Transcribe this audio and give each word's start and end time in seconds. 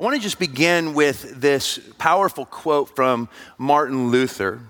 I 0.00 0.02
want 0.02 0.16
to 0.16 0.22
just 0.22 0.38
begin 0.38 0.94
with 0.94 1.42
this 1.42 1.78
powerful 1.98 2.46
quote 2.46 2.96
from 2.96 3.28
Martin 3.58 4.10
Luther. 4.10 4.62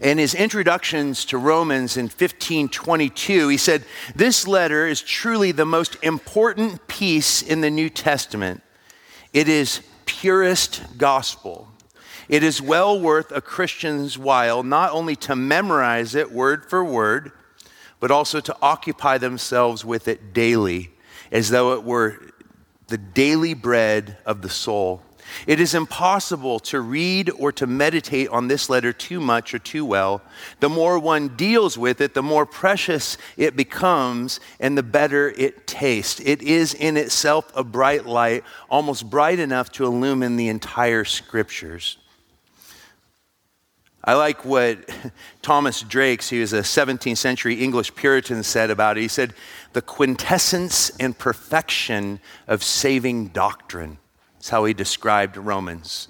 In 0.00 0.16
his 0.16 0.34
introductions 0.34 1.26
to 1.26 1.36
Romans 1.36 1.98
in 1.98 2.04
1522, 2.04 3.48
he 3.48 3.58
said, 3.58 3.84
This 4.16 4.48
letter 4.48 4.86
is 4.86 5.02
truly 5.02 5.52
the 5.52 5.66
most 5.66 5.98
important 6.02 6.88
piece 6.88 7.42
in 7.42 7.60
the 7.60 7.68
New 7.70 7.90
Testament. 7.90 8.62
It 9.34 9.46
is 9.46 9.82
purest 10.06 10.96
gospel. 10.96 11.68
It 12.30 12.42
is 12.42 12.62
well 12.62 12.98
worth 12.98 13.30
a 13.30 13.42
Christian's 13.42 14.16
while 14.16 14.62
not 14.62 14.92
only 14.92 15.16
to 15.16 15.36
memorize 15.36 16.14
it 16.14 16.32
word 16.32 16.64
for 16.64 16.82
word, 16.82 17.30
but 18.00 18.10
also 18.10 18.40
to 18.40 18.56
occupy 18.62 19.18
themselves 19.18 19.84
with 19.84 20.08
it 20.08 20.32
daily, 20.32 20.92
as 21.30 21.50
though 21.50 21.74
it 21.74 21.84
were 21.84 22.31
the 22.92 22.98
daily 22.98 23.54
bread 23.54 24.18
of 24.26 24.42
the 24.42 24.50
soul. 24.50 25.00
It 25.46 25.60
is 25.60 25.74
impossible 25.74 26.60
to 26.60 26.82
read 26.82 27.30
or 27.38 27.50
to 27.52 27.66
meditate 27.66 28.28
on 28.28 28.48
this 28.48 28.68
letter 28.68 28.92
too 28.92 29.18
much 29.18 29.54
or 29.54 29.58
too 29.58 29.86
well. 29.86 30.20
The 30.60 30.68
more 30.68 30.98
one 30.98 31.28
deals 31.28 31.78
with 31.78 32.02
it, 32.02 32.12
the 32.12 32.22
more 32.22 32.44
precious 32.44 33.16
it 33.38 33.56
becomes 33.56 34.40
and 34.60 34.76
the 34.76 34.82
better 34.82 35.30
it 35.30 35.66
tastes. 35.66 36.20
It 36.20 36.42
is 36.42 36.74
in 36.74 36.98
itself 36.98 37.50
a 37.56 37.64
bright 37.64 38.04
light, 38.04 38.44
almost 38.68 39.08
bright 39.08 39.38
enough 39.38 39.72
to 39.72 39.86
illumine 39.86 40.36
the 40.36 40.48
entire 40.48 41.06
scriptures. 41.06 41.96
I 44.04 44.14
like 44.14 44.44
what 44.44 44.90
Thomas 45.42 45.82
Draxe, 45.82 46.28
he 46.28 46.40
was 46.40 46.52
a 46.52 46.60
17th 46.60 47.16
century 47.16 47.62
English 47.62 47.94
Puritan, 47.94 48.42
said 48.42 48.70
about 48.70 48.98
it. 48.98 49.02
He 49.02 49.08
said, 49.08 49.34
The 49.74 49.82
quintessence 49.82 50.90
and 50.98 51.16
perfection 51.16 52.20
of 52.48 52.62
saving 52.62 53.28
doctrine. 53.28 53.98
That's 54.34 54.48
how 54.48 54.64
he 54.64 54.74
described 54.74 55.36
Romans. 55.36 56.08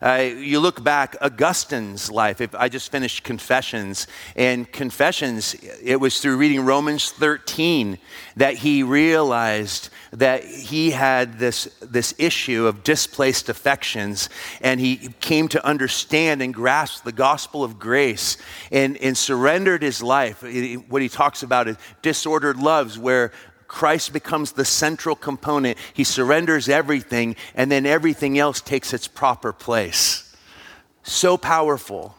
Uh, 0.00 0.30
you 0.36 0.60
look 0.60 0.84
back, 0.84 1.16
Augustine's 1.22 2.10
life. 2.10 2.40
If 2.40 2.54
I 2.54 2.68
just 2.68 2.92
finished 2.92 3.24
Confessions, 3.24 4.06
and 4.36 4.70
Confessions, 4.70 5.56
it 5.82 5.98
was 5.98 6.20
through 6.20 6.36
reading 6.36 6.64
Romans 6.64 7.10
13 7.10 7.98
that 8.36 8.54
he 8.54 8.82
realized 8.82 9.88
that 10.14 10.44
he 10.44 10.92
had 10.92 11.38
this, 11.38 11.64
this 11.80 12.14
issue 12.18 12.66
of 12.66 12.84
displaced 12.84 13.48
affections, 13.48 14.28
and 14.60 14.80
he 14.80 15.08
came 15.20 15.48
to 15.48 15.66
understand 15.66 16.40
and 16.40 16.54
grasp 16.54 17.04
the 17.04 17.12
gospel 17.12 17.64
of 17.64 17.78
grace 17.78 18.36
and, 18.70 18.96
and 18.98 19.16
surrendered 19.16 19.82
his 19.82 20.02
life. 20.02 20.42
What 20.88 21.02
he 21.02 21.08
talks 21.08 21.42
about 21.42 21.68
is 21.68 21.76
disordered 22.00 22.56
loves, 22.56 22.98
where 22.98 23.32
Christ 23.66 24.12
becomes 24.12 24.52
the 24.52 24.64
central 24.64 25.16
component. 25.16 25.78
He 25.92 26.04
surrenders 26.04 26.68
everything, 26.68 27.34
and 27.54 27.70
then 27.70 27.86
everything 27.86 28.38
else 28.38 28.60
takes 28.60 28.92
its 28.92 29.08
proper 29.08 29.52
place. 29.52 30.36
So 31.02 31.36
powerful. 31.36 32.14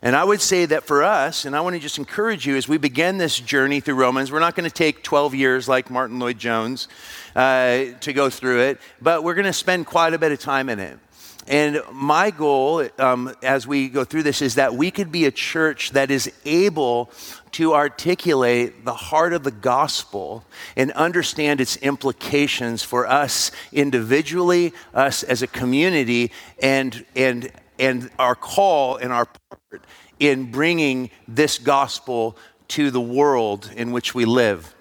And 0.00 0.14
I 0.14 0.22
would 0.22 0.40
say 0.40 0.64
that 0.66 0.84
for 0.84 1.02
us, 1.02 1.44
and 1.44 1.56
I 1.56 1.60
want 1.60 1.74
to 1.74 1.80
just 1.80 1.98
encourage 1.98 2.46
you 2.46 2.56
as 2.56 2.68
we 2.68 2.78
begin 2.78 3.18
this 3.18 3.38
journey 3.40 3.80
through 3.80 3.96
Romans, 3.96 4.30
we're 4.30 4.38
not 4.38 4.54
going 4.54 4.68
to 4.68 4.74
take 4.74 5.02
12 5.02 5.34
years 5.34 5.68
like 5.68 5.90
Martyn 5.90 6.20
Lloyd-Jones 6.20 6.86
uh, 7.34 7.84
to 8.00 8.12
go 8.12 8.30
through 8.30 8.60
it, 8.60 8.80
but 9.02 9.24
we're 9.24 9.34
going 9.34 9.46
to 9.46 9.52
spend 9.52 9.86
quite 9.86 10.14
a 10.14 10.18
bit 10.18 10.30
of 10.30 10.38
time 10.38 10.68
in 10.68 10.78
it. 10.78 11.00
And 11.48 11.80
my 11.90 12.30
goal 12.30 12.86
um, 12.98 13.34
as 13.42 13.66
we 13.66 13.88
go 13.88 14.04
through 14.04 14.22
this 14.22 14.42
is 14.42 14.56
that 14.56 14.74
we 14.74 14.90
could 14.90 15.10
be 15.10 15.24
a 15.24 15.30
church 15.30 15.92
that 15.92 16.10
is 16.10 16.30
able 16.44 17.10
to 17.52 17.74
articulate 17.74 18.84
the 18.84 18.94
heart 18.94 19.32
of 19.32 19.44
the 19.44 19.50
gospel 19.50 20.44
and 20.76 20.92
understand 20.92 21.62
its 21.62 21.76
implications 21.78 22.82
for 22.82 23.06
us 23.06 23.50
individually, 23.72 24.74
us 24.92 25.22
as 25.22 25.40
a 25.40 25.46
community, 25.46 26.30
and, 26.62 27.04
and, 27.16 27.50
and 27.78 28.10
our 28.18 28.34
call 28.34 28.96
and 28.96 29.12
our 29.12 29.26
part 29.26 29.82
in 30.18 30.50
bringing 30.50 31.10
this 31.26 31.58
gospel 31.58 32.36
to 32.68 32.90
the 32.90 33.00
world 33.00 33.70
in 33.76 33.92
which 33.92 34.14
we 34.14 34.24
live. 34.24 34.74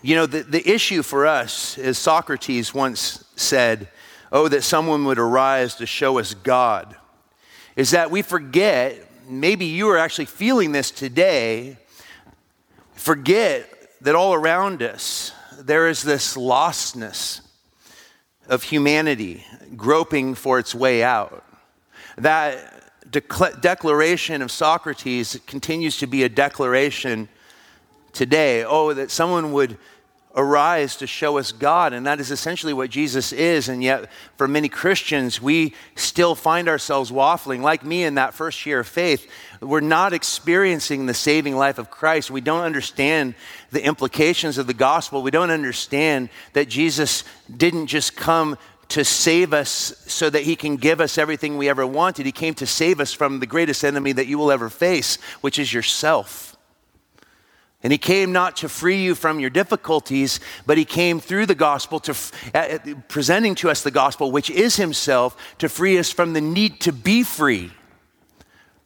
You 0.00 0.16
know, 0.16 0.26
the, 0.26 0.42
the 0.42 0.68
issue 0.68 1.02
for 1.02 1.26
us, 1.26 1.76
as 1.78 1.98
Socrates 1.98 2.72
once 2.72 3.24
said, 3.36 3.88
oh, 4.30 4.48
that 4.48 4.62
someone 4.62 5.04
would 5.04 5.18
arise 5.18 5.74
to 5.76 5.86
show 5.86 6.18
us 6.18 6.34
God, 6.34 6.96
is 7.76 7.90
that 7.90 8.10
we 8.10 8.22
forget, 8.22 9.10
maybe 9.28 9.64
you 9.64 9.88
are 9.88 9.98
actually 9.98 10.26
feeling 10.26 10.72
this 10.72 10.90
today, 10.90 11.78
forget 12.94 13.68
that 14.00 14.14
all 14.14 14.34
around 14.34 14.82
us 14.82 15.32
there 15.58 15.88
is 15.88 16.02
this 16.02 16.36
lostness 16.36 17.40
of 18.48 18.64
humanity 18.64 19.44
groping 19.76 20.34
for 20.34 20.58
its 20.58 20.74
way 20.74 21.02
out. 21.02 21.44
That 22.18 22.82
de- 23.10 23.20
declaration 23.60 24.42
of 24.42 24.50
Socrates 24.50 25.38
continues 25.46 25.98
to 25.98 26.06
be 26.06 26.22
a 26.24 26.28
declaration 26.28 27.28
today. 28.12 28.64
Oh, 28.64 28.92
that 28.92 29.10
someone 29.10 29.52
would 29.52 29.78
arise 30.34 30.96
to 30.96 31.06
show 31.06 31.38
us 31.38 31.52
God. 31.52 31.92
And 31.92 32.06
that 32.06 32.20
is 32.20 32.30
essentially 32.30 32.72
what 32.72 32.90
Jesus 32.90 33.32
is. 33.32 33.68
And 33.68 33.82
yet, 33.82 34.10
for 34.36 34.48
many 34.48 34.68
Christians, 34.68 35.42
we 35.42 35.74
still 35.94 36.34
find 36.34 36.68
ourselves 36.68 37.10
waffling. 37.10 37.60
Like 37.60 37.84
me 37.84 38.04
in 38.04 38.14
that 38.14 38.34
first 38.34 38.64
year 38.64 38.80
of 38.80 38.88
faith, 38.88 39.30
we're 39.60 39.80
not 39.80 40.12
experiencing 40.12 41.06
the 41.06 41.14
saving 41.14 41.56
life 41.56 41.78
of 41.78 41.90
Christ. 41.90 42.30
We 42.30 42.40
don't 42.40 42.64
understand 42.64 43.34
the 43.70 43.84
implications 43.84 44.58
of 44.58 44.66
the 44.66 44.74
gospel. 44.74 45.22
We 45.22 45.30
don't 45.30 45.50
understand 45.50 46.30
that 46.54 46.68
Jesus 46.68 47.24
didn't 47.54 47.88
just 47.88 48.16
come 48.16 48.56
to 48.92 49.04
save 49.04 49.52
us 49.52 49.94
so 50.06 50.28
that 50.30 50.42
he 50.42 50.54
can 50.54 50.76
give 50.76 51.00
us 51.00 51.18
everything 51.18 51.56
we 51.56 51.68
ever 51.68 51.86
wanted. 51.86 52.26
He 52.26 52.32
came 52.32 52.54
to 52.54 52.66
save 52.66 53.00
us 53.00 53.12
from 53.12 53.40
the 53.40 53.46
greatest 53.46 53.84
enemy 53.84 54.12
that 54.12 54.26
you 54.26 54.38
will 54.38 54.52
ever 54.52 54.68
face, 54.68 55.16
which 55.40 55.58
is 55.58 55.72
yourself. 55.72 56.56
And 57.82 57.90
he 57.90 57.98
came 57.98 58.32
not 58.32 58.58
to 58.58 58.68
free 58.68 59.02
you 59.02 59.14
from 59.14 59.40
your 59.40 59.50
difficulties, 59.50 60.40
but 60.66 60.78
he 60.78 60.84
came 60.84 61.20
through 61.20 61.46
the 61.46 61.54
gospel 61.54 62.00
to 62.00 62.14
uh, 62.54 62.78
presenting 63.08 63.54
to 63.56 63.70
us 63.70 63.82
the 63.82 63.90
gospel, 63.90 64.30
which 64.30 64.50
is 64.50 64.76
himself, 64.76 65.36
to 65.58 65.68
free 65.68 65.98
us 65.98 66.12
from 66.12 66.32
the 66.32 66.40
need 66.40 66.80
to 66.82 66.92
be 66.92 67.22
free 67.22 67.72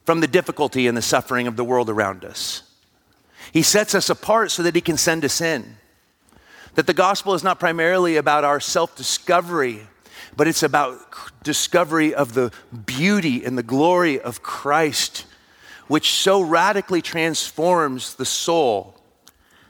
from 0.04 0.20
the 0.20 0.28
difficulty 0.28 0.86
and 0.86 0.96
the 0.96 1.02
suffering 1.02 1.46
of 1.46 1.56
the 1.56 1.64
world 1.64 1.90
around 1.90 2.24
us. 2.24 2.62
He 3.52 3.62
sets 3.62 3.94
us 3.94 4.08
apart 4.08 4.50
so 4.50 4.62
that 4.62 4.74
he 4.74 4.80
can 4.80 4.96
send 4.96 5.24
us 5.24 5.40
in. 5.40 5.76
That 6.74 6.86
the 6.86 6.94
gospel 6.94 7.34
is 7.34 7.42
not 7.42 7.58
primarily 7.58 8.16
about 8.16 8.44
our 8.44 8.60
self 8.60 8.96
discovery, 8.96 9.88
but 10.36 10.46
it's 10.46 10.62
about 10.62 10.98
discovery 11.42 12.14
of 12.14 12.34
the 12.34 12.52
beauty 12.84 13.44
and 13.44 13.56
the 13.56 13.62
glory 13.62 14.20
of 14.20 14.42
Christ 14.42 15.26
which 15.88 16.12
so 16.12 16.40
radically 16.40 17.02
transforms 17.02 18.14
the 18.14 18.24
soul 18.24 18.94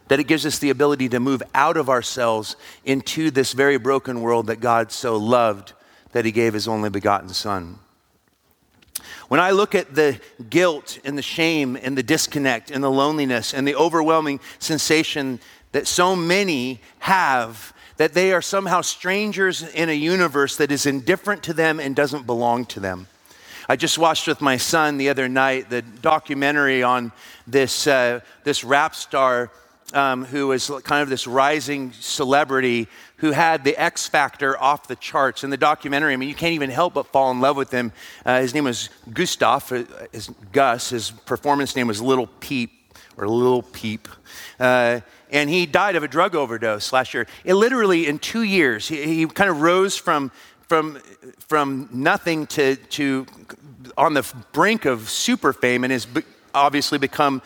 that 0.09 0.21
it 0.21 0.25
gives 0.25 0.47
us 0.47 0.59
the 0.59 0.71
ability 0.71 1.09
to 1.09 1.21
move 1.21 1.43
out 1.55 1.77
of 1.77 1.89
ourselves 1.89 2.57
into 2.85 3.31
this 3.31 3.53
very 3.53 3.77
broken 3.77 4.21
world 4.21 4.47
that 4.47 4.61
God 4.61 4.93
so 4.93 5.17
loved 5.17 5.73
that 6.13 6.25
he 6.25 6.33
gave 6.33 6.55
his 6.55 6.69
only 6.69 6.89
begotten 6.89 7.29
Son. 7.31 7.79
When 9.29 9.41
I 9.41 9.51
look 9.51 9.75
at 9.75 9.95
the 9.95 10.21
guilt 10.49 11.01
and 11.05 11.19
the 11.19 11.23
shame 11.23 11.77
and 11.83 11.99
the 11.99 12.03
disconnect 12.03 12.71
and 12.71 12.83
the 12.83 12.91
loneliness 12.91 13.53
and 13.53 13.67
the 13.67 13.75
overwhelming 13.75 14.39
sensation 14.61 15.41
that 15.73 15.89
so 15.89 16.15
many 16.15 16.81
have 17.01 17.75
that 17.97 18.15
they 18.15 18.33
are 18.33 18.43
somehow 18.43 18.81
strangers 18.81 19.63
in 19.63 19.89
a 19.89 19.93
universe 19.93 20.57
that 20.57 20.71
is 20.71 20.87
indifferent 20.87 21.43
to 21.45 21.53
them 21.53 21.81
and 21.81 21.97
doesn't 21.97 22.27
belong 22.27 22.65
to 22.67 22.81
them. 22.81 23.07
I 23.69 23.77
just 23.77 23.99
watched 23.99 24.29
with 24.29 24.41
my 24.41 24.59
son 24.59 24.97
the 24.97 25.09
other 25.09 25.29
night 25.29 25.71
the 25.71 25.83
documentary 25.83 26.83
on 26.83 27.11
this, 27.47 27.87
uh, 27.87 28.21
this 28.45 28.63
rap 28.63 28.95
star 28.95 29.51
um, 29.93 30.25
who 30.25 30.49
was 30.49 30.71
kind 30.85 31.03
of 31.03 31.09
this 31.09 31.27
rising 31.27 31.93
celebrity 31.93 32.89
who 33.17 33.33
had 33.33 33.65
the 33.65 33.77
X 33.77 34.07
Factor 34.07 34.61
off 34.61 34.89
the 34.89 34.97
charts. 34.97 35.43
In 35.43 35.51
the 35.51 35.57
documentary, 35.57 36.13
I 36.13 36.17
mean, 36.17 36.29
you 36.29 36.35
can't 36.35 36.53
even 36.53 36.71
help 36.71 36.95
but 36.95 37.07
fall 37.07 37.31
in 37.31 37.41
love 37.41 37.57
with 37.57 37.71
him. 37.71 37.93
Uh, 38.25 38.41
his 38.41 38.55
name 38.55 38.65
was 38.65 38.89
Gustav, 39.13 39.73
uh, 39.73 39.85
his, 40.13 40.31
Gus. 40.53 40.91
His 40.91 41.11
performance 41.11 41.75
name 41.75 41.89
was 41.89 42.03
Little 42.03 42.27
Peep 42.27 42.86
or 43.17 43.25
a 43.25 43.31
Little 43.31 43.63
Peep. 43.63 44.09
Uh, 44.59 45.01
and 45.31 45.51
he 45.51 45.67
died 45.67 45.97
of 45.97 46.03
a 46.03 46.09
drug 46.09 46.35
overdose 46.35 46.93
last 46.93 47.15
year. 47.15 47.27
It 47.45 47.55
literally, 47.55 48.07
in 48.07 48.19
two 48.19 48.43
years, 48.43 48.89
he, 48.89 49.03
he 49.03 49.27
kind 49.27 49.51
of 49.51 49.61
rose 49.61 49.97
from 49.97 50.31
from, 50.69 50.99
from 51.47 51.89
nothing 51.93 52.47
to, 52.49 52.77
to 52.77 53.27
on 53.97 54.15
the 54.15 54.27
brink 54.53 54.85
of 54.85 55.09
super 55.09 55.53
fame 55.53 55.85
and 55.85 55.93
has 55.93 56.07
obviously 56.55 56.99
become 56.99 57.41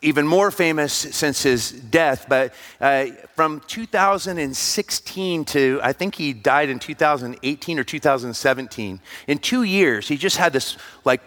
even 0.00 0.26
more 0.26 0.50
famous 0.50 0.92
since 0.92 1.42
his 1.42 1.70
death. 1.70 2.26
But 2.26 2.54
uh, 2.80 3.06
from 3.34 3.60
2016 3.66 5.44
to 5.44 5.80
I 5.82 5.92
think 5.92 6.14
he 6.14 6.32
died 6.32 6.70
in 6.70 6.78
2018 6.78 7.78
or 7.78 7.84
2017, 7.84 9.00
in 9.26 9.38
two 9.38 9.62
years, 9.62 10.08
he 10.08 10.16
just 10.16 10.38
had 10.38 10.54
this 10.54 10.78
like 11.04 11.20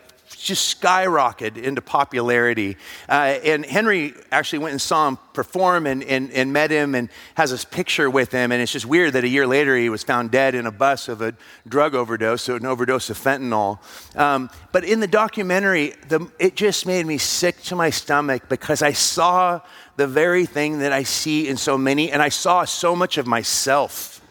just 0.44 0.80
skyrocketed 0.81 1.57
into 1.57 1.81
popularity. 1.81 2.78
Uh, 3.10 3.39
and 3.44 3.66
Henry 3.66 4.13
actually 4.31 4.60
went 4.60 4.72
and 4.72 4.81
saw 4.81 5.07
him 5.07 5.18
perform 5.34 5.86
and, 5.88 6.04
and, 6.04 6.31
and 6.31 6.54
met 6.54 6.72
him 6.72 6.95
and 6.95 7.10
has 7.36 7.51
this 7.51 7.66
picture 7.66 8.10
with 8.10 8.31
him. 8.31 8.51
And 8.51 8.62
it's 8.62 8.72
just 8.72 8.86
weird 8.86 9.13
that 9.13 9.24
a 9.24 9.28
year 9.28 9.48
later 9.48 9.75
he 9.75 9.89
was 9.89 10.04
found 10.04 10.31
dead 10.31 10.56
in 10.56 10.66
a 10.66 10.72
bus 10.72 11.07
of 11.10 11.22
a 11.22 11.34
drug 11.68 11.95
overdose, 11.95 12.44
so 12.44 12.56
an 12.56 12.66
overdose 12.66 13.10
of 13.10 13.18
fentanyl. 13.18 13.80
Um, 14.16 14.50
but 14.72 14.84
in 14.84 15.00
the 15.00 15.07
documentary, 15.07 15.94
the, 16.07 16.30
it 16.40 16.56
just 16.56 16.86
made 16.86 17.06
me 17.06 17.18
sick 17.18 17.62
to 17.63 17.75
my 17.75 17.90
stomach 17.90 18.50
because 18.50 18.81
I 18.81 18.94
saw 18.94 19.62
the 19.95 20.07
very 20.07 20.45
thing 20.45 20.80
that 20.80 20.94
I 20.94 21.04
see 21.04 21.48
in 21.48 21.57
so 21.57 21.78
many, 21.78 22.12
and 22.12 22.22
I 22.22 22.30
saw 22.30 22.66
so 22.66 22.95
much 22.95 23.18
of 23.18 23.25
myself 23.25 24.22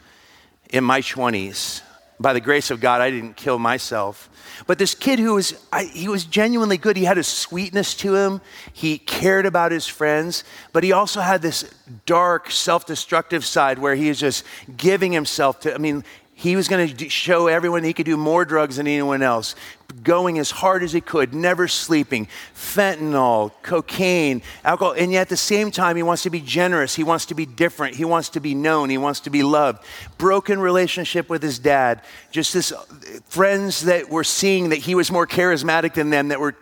in 0.71 0.85
my 0.85 1.01
20s. 1.01 1.83
By 2.19 2.33
the 2.33 2.41
grace 2.41 2.71
of 2.71 2.81
God, 2.81 3.03
I 3.03 3.11
didn't 3.11 3.37
kill 3.37 3.59
myself. 3.59 4.31
But 4.67 4.79
this 4.79 4.95
kid 4.95 5.19
who 5.19 5.35
was, 5.35 5.55
I, 5.71 5.85
he 5.85 6.09
was 6.09 6.25
genuinely 6.25 6.79
good. 6.79 6.97
He 6.97 7.05
had 7.05 7.19
a 7.19 7.23
sweetness 7.23 7.95
to 7.97 8.15
him. 8.15 8.41
He 8.73 8.97
cared 8.97 9.45
about 9.45 9.71
his 9.71 9.87
friends, 9.87 10.43
but 10.73 10.83
he 10.83 10.93
also 10.93 11.21
had 11.21 11.43
this 11.43 11.71
dark, 12.07 12.51
self 12.51 12.87
destructive 12.87 13.45
side 13.45 13.79
where 13.79 13.95
he 13.95 14.09
was 14.09 14.19
just 14.19 14.45
giving 14.79 15.13
himself 15.13 15.61
to, 15.61 15.75
I 15.75 15.79
mean, 15.79 16.05
he 16.39 16.55
was 16.55 16.69
going 16.69 16.95
to 16.95 17.09
show 17.09 17.47
everyone 17.47 17.83
he 17.83 17.95
could 17.95 18.05
do 18.05 18.19
more 18.19 18.45
drugs 18.45 18.77
than 18.77 18.87
anyone 18.87 19.23
else, 19.23 19.55
going 20.03 20.39
as 20.39 20.51
hard 20.51 20.83
as 20.83 20.93
he 20.93 21.01
could, 21.01 21.33
never 21.33 21.67
sleeping, 21.67 22.29
fentanyl, 22.55 23.53
cocaine, 23.63 24.43
alcohol. 24.63 24.93
And 24.99 25.11
yet 25.11 25.23
at 25.23 25.29
the 25.31 25.37
same 25.39 25.71
time, 25.71 25.97
he 25.97 26.03
wants 26.03 26.25
to 26.25 26.31
be 26.31 26.43
generous. 26.43 26.95
He 26.95 27.05
wants 27.05 27.25
to 27.27 27.35
be 27.35 27.47
different. 27.47 27.97
He 27.97 28.05
wants 28.05 28.29
to 28.31 28.41
be 28.41 28.55
known. 28.55 28.91
He 28.91 28.99
wants 28.99 29.21
to 29.21 29.31
be 29.31 29.43
loved. 29.43 29.83
Broken 30.19 30.61
relationship 30.61 31.31
with 31.31 31.43
his 31.43 31.59
dad. 31.59 32.03
Just 32.33 32.53
this 32.53 32.71
uh, 32.71 32.85
friends 33.25 33.85
that 33.85 34.11
were 34.11 34.23
seeing 34.23 34.69
that 34.69 34.81
he 34.81 34.95
was 34.95 35.11
more 35.11 35.27
charismatic 35.27 35.95
than 35.95 36.11
them, 36.11 36.29
that 36.29 36.39
were 36.39 36.55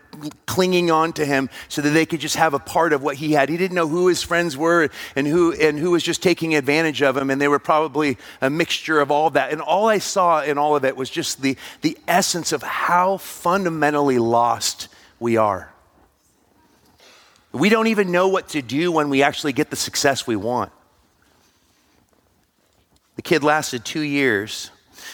clinging 0.46 0.90
on 0.90 1.12
to 1.14 1.25
him 1.25 1.50
so 1.69 1.82
that 1.82 1.90
they 1.90 2.06
could 2.06 2.20
just 2.20 2.37
have 2.37 2.55
a 2.55 2.58
part 2.58 2.93
of 2.93 3.02
what 3.02 3.16
he 3.16 3.32
had. 3.32 3.49
He 3.49 3.56
didn't 3.56 3.75
know 3.75 3.88
who 3.88 4.08
his 4.08 4.22
friends 4.22 4.56
were 4.56 4.88
and 5.16 5.26
who, 5.26 5.52
and 5.52 5.78
who 5.78 5.90
was 5.90 6.02
just 6.02 6.22
taking 6.22 6.55
advantage 6.55 7.02
of 7.02 7.16
him, 7.16 7.31
and 7.31 7.40
they 7.40 7.49
were 7.49 7.58
probably 7.58 8.16
a 8.40 8.50
mixture 8.50 9.00
of 9.00 9.11
all 9.11 9.31
that. 9.31 9.52
And 9.52 9.61
all 9.61 9.88
I 9.88 9.99
saw 9.99 10.43
in 10.43 10.58
all 10.58 10.76
of 10.76 10.84
it 10.84 10.96
was 10.96 11.11
just 11.11 11.43
the, 11.43 11.56
the 11.82 11.99
essence 12.08 12.52
of 12.52 12.62
how 12.62 13.16
fundamentally 13.19 14.19
lost 14.19 14.88
we 15.19 15.37
are. 15.37 15.72
We 17.52 17.69
don't 17.69 17.87
even 17.87 18.11
know 18.11 18.28
what 18.28 18.49
to 18.50 18.62
do 18.62 18.90
when 18.90 19.11
we 19.11 19.22
actually 19.22 19.52
get 19.52 19.70
the 19.70 19.76
success 19.76 20.26
we 20.26 20.34
want. 20.34 20.72
The 23.16 23.22
kid 23.22 23.44
lasted 23.44 23.84
two 23.84 24.00
years. 24.00 24.70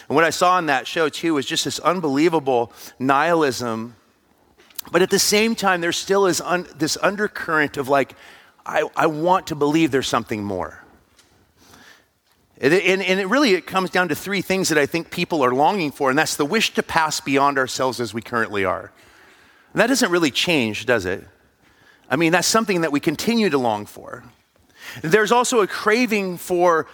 And 0.09 0.15
what 0.15 0.25
I 0.25 0.31
saw 0.31 0.57
in 0.57 0.65
that 0.65 0.87
show, 0.87 1.07
too, 1.07 1.35
was 1.35 1.45
just 1.45 1.65
this 1.65 1.79
unbelievable 1.79 2.73
nihilism 2.97 3.95
but 4.89 5.01
at 5.01 5.09
the 5.09 5.19
same 5.19 5.55
time, 5.55 5.81
there 5.81 5.91
still 5.91 6.25
is 6.25 6.41
un- 6.41 6.67
this 6.77 6.97
undercurrent 7.01 7.77
of 7.77 7.87
like, 7.87 8.15
I, 8.65 8.89
I 8.95 9.07
want 9.07 9.47
to 9.47 9.55
believe 9.55 9.91
there's 9.91 10.07
something 10.07 10.43
more. 10.43 10.83
And, 12.59 12.73
and, 12.73 13.19
it 13.19 13.27
really 13.27 13.53
it 13.53 13.65
comes 13.65 13.89
down 13.89 14.09
to 14.09 14.15
three 14.15 14.41
things 14.41 14.69
that 14.69 14.77
I 14.77 14.85
think 14.85 15.09
people 15.09 15.43
are 15.43 15.53
longing 15.53 15.91
for, 15.91 16.11
and 16.11 16.17
that's 16.17 16.35
the 16.35 16.45
wish 16.45 16.75
to 16.75 16.83
pass 16.83 17.19
beyond 17.19 17.57
ourselves 17.57 17.99
as 17.99 18.13
we 18.13 18.21
currently 18.21 18.65
are. 18.65 18.91
And 19.73 19.81
that 19.81 19.87
doesn't 19.87 20.11
really 20.11 20.29
change, 20.29 20.85
does 20.85 21.05
it? 21.05 21.27
I 22.07 22.17
mean, 22.17 22.31
that's 22.31 22.47
something 22.47 22.81
that 22.81 22.91
we 22.91 22.99
continue 22.99 23.49
to 23.49 23.57
long 23.57 23.87
for. 23.87 24.23
There's 25.01 25.31
also 25.31 25.61
a 25.61 25.67
craving 25.67 26.37
for 26.37 26.87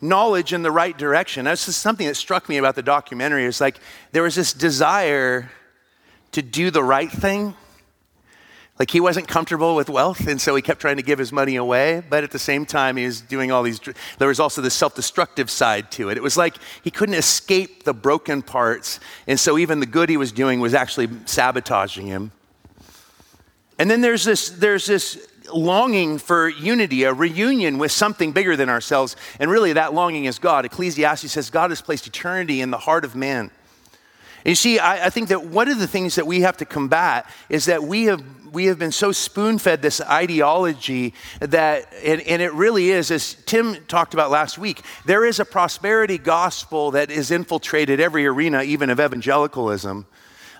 knowledge 0.00 0.52
in 0.52 0.62
the 0.62 0.70
right 0.70 0.96
direction. 0.96 1.44
That's 1.44 1.66
just 1.66 1.80
something 1.80 2.06
that 2.06 2.16
struck 2.16 2.48
me 2.48 2.56
about 2.56 2.74
the 2.74 2.82
documentary. 2.82 3.44
It's 3.44 3.60
like 3.60 3.78
there 4.10 4.24
was 4.24 4.34
this 4.34 4.52
desire 4.52 5.50
to 6.32 6.42
do 6.42 6.70
the 6.70 6.82
right 6.82 7.10
thing. 7.10 7.54
Like 8.78 8.90
he 8.90 9.00
wasn't 9.00 9.28
comfortable 9.28 9.76
with 9.76 9.88
wealth, 9.88 10.26
and 10.26 10.40
so 10.40 10.56
he 10.56 10.62
kept 10.62 10.80
trying 10.80 10.96
to 10.96 11.02
give 11.02 11.18
his 11.18 11.30
money 11.30 11.56
away. 11.56 12.02
But 12.08 12.24
at 12.24 12.30
the 12.30 12.38
same 12.38 12.66
time, 12.66 12.96
he 12.96 13.04
was 13.04 13.20
doing 13.20 13.52
all 13.52 13.62
these. 13.62 13.78
There 14.18 14.28
was 14.28 14.40
also 14.40 14.60
the 14.60 14.70
self 14.70 14.94
destructive 14.94 15.50
side 15.50 15.90
to 15.92 16.08
it. 16.08 16.16
It 16.16 16.22
was 16.22 16.36
like 16.36 16.56
he 16.82 16.90
couldn't 16.90 17.14
escape 17.14 17.84
the 17.84 17.94
broken 17.94 18.42
parts, 18.42 18.98
and 19.26 19.38
so 19.38 19.58
even 19.58 19.78
the 19.78 19.86
good 19.86 20.08
he 20.08 20.16
was 20.16 20.32
doing 20.32 20.58
was 20.58 20.74
actually 20.74 21.08
sabotaging 21.26 22.06
him. 22.06 22.32
And 23.78 23.90
then 23.90 24.00
there's 24.00 24.24
this, 24.24 24.48
there's 24.48 24.86
this 24.86 25.28
longing 25.52 26.18
for 26.18 26.48
unity, 26.48 27.04
a 27.04 27.12
reunion 27.12 27.78
with 27.78 27.92
something 27.92 28.32
bigger 28.32 28.56
than 28.56 28.68
ourselves. 28.68 29.16
And 29.38 29.50
really, 29.50 29.72
that 29.74 29.94
longing 29.94 30.24
is 30.24 30.38
God. 30.38 30.64
Ecclesiastes 30.64 31.32
says 31.32 31.50
God 31.50 31.70
has 31.70 31.82
placed 31.82 32.06
eternity 32.06 32.60
in 32.60 32.70
the 32.70 32.78
heart 32.78 33.04
of 33.04 33.14
man. 33.14 33.50
You 34.44 34.54
see, 34.54 34.78
I, 34.78 35.06
I, 35.06 35.10
think 35.10 35.28
that 35.28 35.44
one 35.44 35.68
of 35.68 35.78
the 35.78 35.86
things 35.86 36.16
that 36.16 36.26
we 36.26 36.40
have 36.40 36.56
to 36.56 36.64
combat 36.64 37.30
is 37.48 37.66
that 37.66 37.84
we 37.84 38.04
have 38.04 38.22
we 38.52 38.66
have 38.66 38.78
been 38.78 38.92
so 38.92 39.12
spoon 39.12 39.58
fed 39.58 39.82
this 39.82 40.00
ideology 40.00 41.14
that, 41.40 41.90
and, 42.04 42.20
and, 42.22 42.42
it 42.42 42.52
really 42.52 42.90
is, 42.90 43.10
as 43.10 43.34
Tim 43.46 43.76
talked 43.86 44.12
about 44.14 44.30
last 44.30 44.58
week, 44.58 44.82
there 45.06 45.24
is 45.24 45.40
a 45.40 45.44
prosperity 45.44 46.18
gospel 46.18 46.90
that 46.90 47.10
is 47.10 47.30
infiltrated 47.30 47.98
every 47.98 48.26
arena, 48.26 48.62
even 48.62 48.90
of 48.90 49.00
evangelicalism. 49.00 50.06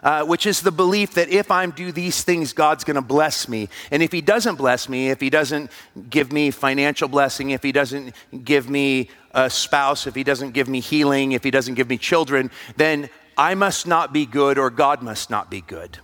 Uh, 0.03 0.25
which 0.25 0.47
is 0.47 0.63
the 0.63 0.73
belief 0.73 1.15
that 1.15 1.29
if 1.29 1.53
I 1.53 1.65
do 1.67 1.93
these 1.93 2.25
things, 2.25 2.53
God's 2.53 2.83
going 2.83 2.97
to 2.97 3.01
bless 3.01 3.49
me. 3.49 3.69
And 3.93 4.03
if 4.03 4.11
He 4.11 4.21
doesn't 4.21 4.57
bless 4.57 4.89
me, 4.89 5.11
if 5.11 5.21
He 5.21 5.31
doesn't 5.31 5.71
give 6.11 6.33
me 6.33 6.51
financial 6.51 7.07
blessing, 7.07 7.51
if 7.51 7.63
He 7.63 7.71
doesn't 7.71 8.13
give 8.45 8.69
me 8.69 9.11
a 9.31 9.49
spouse, 9.49 10.09
if 10.09 10.17
He 10.17 10.25
doesn't 10.25 10.55
give 10.55 10.69
me 10.69 10.81
healing, 10.81 11.31
if 11.33 11.45
He 11.45 11.53
doesn't 11.53 11.75
give 11.75 11.89
me 11.89 11.99
children, 11.99 12.51
then 12.77 13.11
I 13.37 13.55
must 13.55 13.87
not 13.87 14.13
be 14.13 14.27
good 14.27 14.59
or 14.59 14.71
God 14.71 15.03
must 15.03 15.31
not 15.31 15.51
be 15.51 15.61
good. 15.61 15.99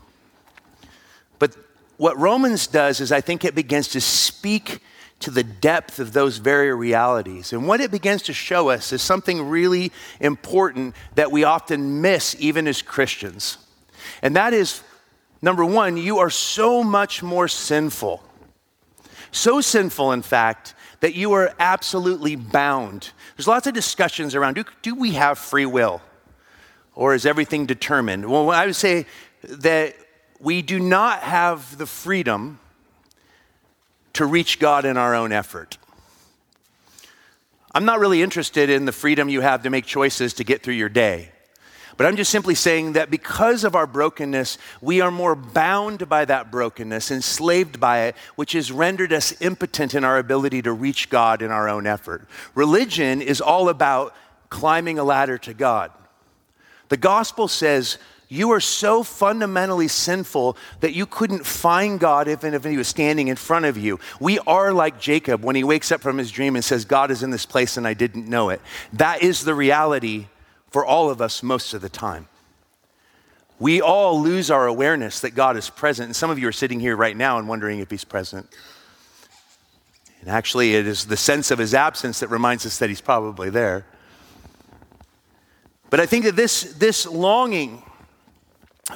But 1.39 1.57
what 1.97 2.19
Romans 2.19 2.67
does 2.67 3.01
is 3.01 3.13
I 3.13 3.21
think 3.21 3.45
it 3.45 3.55
begins 3.55 3.89
to 3.89 4.01
speak 4.01 4.81
to 5.21 5.31
the 5.31 5.43
depth 5.43 5.99
of 5.99 6.13
those 6.13 6.39
very 6.39 6.73
realities. 6.73 7.53
And 7.53 7.67
what 7.67 7.81
it 7.81 7.91
begins 7.91 8.23
to 8.23 8.33
show 8.33 8.69
us 8.69 8.93
is 8.93 9.03
something 9.03 9.49
really 9.49 9.91
important 10.21 10.95
that 11.17 11.33
we 11.33 11.45
often 11.45 12.01
miss, 12.01 12.37
even 12.39 12.69
as 12.69 12.83
Christians. 12.83 13.59
And 14.23 14.37
that 14.37 14.55
is 14.55 14.83
number 15.43 15.65
one, 15.65 15.97
you 15.97 16.19
are 16.19 16.31
so 16.31 16.85
much 16.85 17.23
more 17.23 17.49
sinful. 17.49 18.23
So 19.33 19.61
sinful, 19.61 20.13
in 20.13 20.23
fact, 20.23 20.75
that 21.01 21.15
you 21.15 21.33
are 21.33 21.53
absolutely 21.59 22.37
bound. 22.37 23.11
There's 23.37 23.49
lots 23.49 23.67
of 23.67 23.75
discussions 23.75 24.35
around 24.35 24.55
do, 24.55 24.65
do 24.83 24.95
we 24.95 25.13
have 25.13 25.39
free 25.39 25.67
will? 25.67 26.01
Or 26.99 27.15
is 27.15 27.25
everything 27.25 27.65
determined? 27.65 28.27
Well, 28.27 28.50
I 28.50 28.67
would 28.67 28.75
say 28.75 29.06
that 29.43 29.95
we 30.41 30.62
do 30.62 30.81
not 30.81 31.21
have 31.21 31.79
the 31.79 31.87
freedom 31.87 32.59
to 34.15 34.27
reach 34.27 34.59
God 34.59 34.85
in 34.85 34.97
our 34.97 35.15
own 35.15 35.31
effort. 35.31 35.79
I'm 37.73 37.85
not 37.85 38.00
really 38.00 38.21
interested 38.21 38.69
in 38.69 38.85
the 38.85 38.91
freedom 38.91 39.29
you 39.29 39.43
have 39.43 39.62
to 39.62 39.71
make 39.71 39.87
choices 39.87 40.35
to 40.35 40.45
get 40.45 40.65
through 40.65 40.75
your 40.75 40.89
day. 40.89 41.31
But 41.97 42.09
I'm 42.09 42.17
just 42.17 42.33
simply 42.33 42.57
saying 42.57 42.95
that 42.95 43.12
because 43.12 43.62
of 43.62 43.76
our 43.76 43.87
brokenness, 43.87 44.59
we 44.81 45.00
are 45.00 45.12
more 45.12 45.37
bound 45.37 46.09
by 46.09 46.25
that 46.25 46.50
brokenness, 46.50 47.12
enslaved 47.12 47.78
by 47.78 48.07
it, 48.07 48.17
which 48.35 48.52
has 48.55 48.73
rendered 48.73 49.12
us 49.12 49.40
impotent 49.40 49.95
in 49.95 50.02
our 50.02 50.19
ability 50.19 50.62
to 50.62 50.73
reach 50.73 51.11
God 51.11 51.43
in 51.43 51.52
our 51.52 51.69
own 51.69 51.87
effort. 51.87 52.26
Religion 52.57 53.23
is 53.23 53.40
all 53.40 53.69
about 53.69 54.17
climbing 54.49 54.99
a 54.99 55.05
ladder 55.05 55.38
to 55.38 55.55
God. 55.55 55.93
The 56.88 56.97
gospel 56.97 57.49
says 57.49 57.99
you 58.28 58.50
are 58.50 58.61
so 58.61 59.02
fundamentally 59.02 59.88
sinful 59.88 60.57
that 60.80 60.92
you 60.92 61.07
couldn't 61.07 61.47
find 61.47 61.99
God 61.99 62.28
even 62.28 62.52
if 62.52 62.62
he 62.64 62.76
was 62.76 62.88
standing 62.88 63.28
in 63.28 63.37
front 63.37 63.64
of 63.64 63.78
you. 63.78 63.99
We 64.21 64.38
are 64.40 64.73
like 64.73 65.00
Jacob 65.00 65.42
when 65.42 65.57
he 65.57 65.64
wakes 65.64 65.90
up 65.90 66.02
from 66.02 66.18
his 66.18 66.30
dream 66.30 66.54
and 66.54 66.64
says, 66.64 66.85
God 66.85 67.11
is 67.11 67.23
in 67.23 67.30
this 67.30 67.47
place 67.47 67.78
and 67.78 67.87
I 67.87 67.95
didn't 67.95 68.28
know 68.28 68.50
it. 68.50 68.61
That 68.92 69.23
is 69.23 69.45
the 69.45 69.54
reality 69.54 70.26
for 70.71 70.85
all 70.85 71.09
of 71.09 71.23
us 71.23 71.42
most 71.42 71.73
of 71.73 71.80
the 71.80 71.88
time. 71.88 72.28
We 73.59 73.80
all 73.80 74.21
lose 74.21 74.50
our 74.50 74.66
awareness 74.66 75.21
that 75.21 75.35
God 75.35 75.57
is 75.57 75.71
present. 75.71 76.07
And 76.07 76.16
some 76.16 76.30
of 76.30 76.38
you 76.38 76.47
are 76.49 76.52
sitting 76.52 76.80
here 76.80 76.97
right 76.97 77.16
now 77.16 77.38
and 77.38 77.49
wondering 77.49 77.80
if 77.80 77.90
he's 77.90 78.04
present. 78.04 78.47
And 80.21 80.28
actually, 80.28 80.75
it 80.75 80.87
is 80.87 81.07
the 81.07 81.16
sense 81.16 81.50
of 81.50 81.59
his 81.59 81.75
absence 81.75 82.21
that 82.21 82.28
reminds 82.28 82.66
us 82.66 82.78
that 82.78 82.88
he's 82.88 83.00
probably 83.00 83.50
there. 83.50 83.87
But 85.90 86.00
I 86.00 86.07
think 86.07 86.25
that 86.25 86.37
this, 86.37 86.75
this 86.75 87.07
longing 87.07 87.83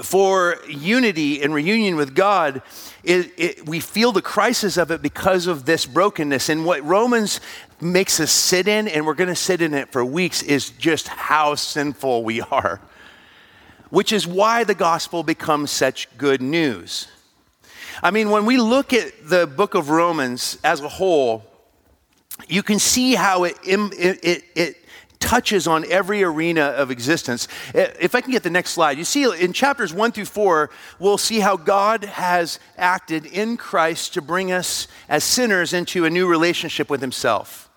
for 0.03 0.59
unity 0.69 1.43
and 1.43 1.53
reunion 1.53 1.97
with 1.97 2.15
God, 2.15 2.63
it, 3.05 3.33
it, 3.37 3.69
we 3.69 3.81
feel 3.81 4.13
the 4.13 4.23
crisis 4.23 4.77
of 4.77 4.91
it 4.91 5.03
because 5.03 5.47
of 5.47 5.65
this 5.65 5.85
brokenness. 5.85 6.49
And 6.49 6.65
what 6.65 6.83
Romans 6.85 7.41
makes 7.81 8.21
us 8.21 8.31
sit 8.31 8.69
in, 8.69 8.89
and 8.89 9.07
we're 9.07 9.15
going 9.15 9.29
to 9.29 9.37
sit 9.37 9.61
in 9.61 9.75
it 9.75 9.93
for 9.93 10.05
weeks, 10.05 10.43
is 10.43 10.71
just 10.71 11.09
how 11.09 11.55
sinful 11.55 12.25
we 12.25 12.41
are, 12.41 12.81
which 13.91 14.13
is 14.13 14.27
why 14.27 14.65
the 14.65 14.75
gospel 14.75 15.23
becomes 15.23 15.71
such 15.71 16.09
good 16.17 16.41
news. 16.41 17.09
I 18.03 18.11
mean, 18.11 18.31
when 18.31 18.47
we 18.47 18.57
look 18.57 18.93
at 18.93 19.29
the 19.29 19.47
book 19.47 19.75
of 19.75 19.91
Romans 19.91 20.59
as 20.65 20.81
a 20.81 20.89
whole, 20.89 21.45
you 22.49 22.63
can 22.63 22.79
see 22.79 23.15
how 23.15 23.45
it, 23.45 23.57
it, 23.63 24.19
it, 24.25 24.45
it 24.55 24.82
touches 25.23 25.69
on 25.69 25.91
every 25.91 26.23
arena 26.25 26.63
of 26.63 26.91
existence. 26.91 27.47
Eh, 27.75 27.91
if 28.01 28.15
I 28.15 28.21
can 28.21 28.33
get 28.33 28.43
the 28.43 28.51
next 28.51 28.73
slide, 28.73 28.99
you 28.99 29.05
see 29.05 29.23
in 29.23 29.53
chapters 29.53 29.95
one 29.95 30.11
through 30.11 30.27
four, 30.27 30.71
we'll 30.99 31.17
see 31.17 31.39
how 31.39 31.57
God 31.57 32.05
has 32.05 32.59
acted 32.77 33.25
in 33.25 33.57
Christ 33.57 34.15
to 34.15 34.21
bring 34.21 34.51
us 34.51 34.89
as 35.09 35.23
sinners 35.23 35.73
into 35.73 36.05
a 36.05 36.11
new 36.11 36.27
relationship 36.27 36.91
with 36.91 37.01
Himself. 37.01 37.71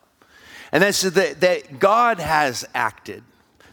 And 0.71 0.81
that's 0.81 1.03
that, 1.03 1.39
that 1.41 1.79
God 1.79 2.19
has 2.19 2.65
acted, 2.73 3.23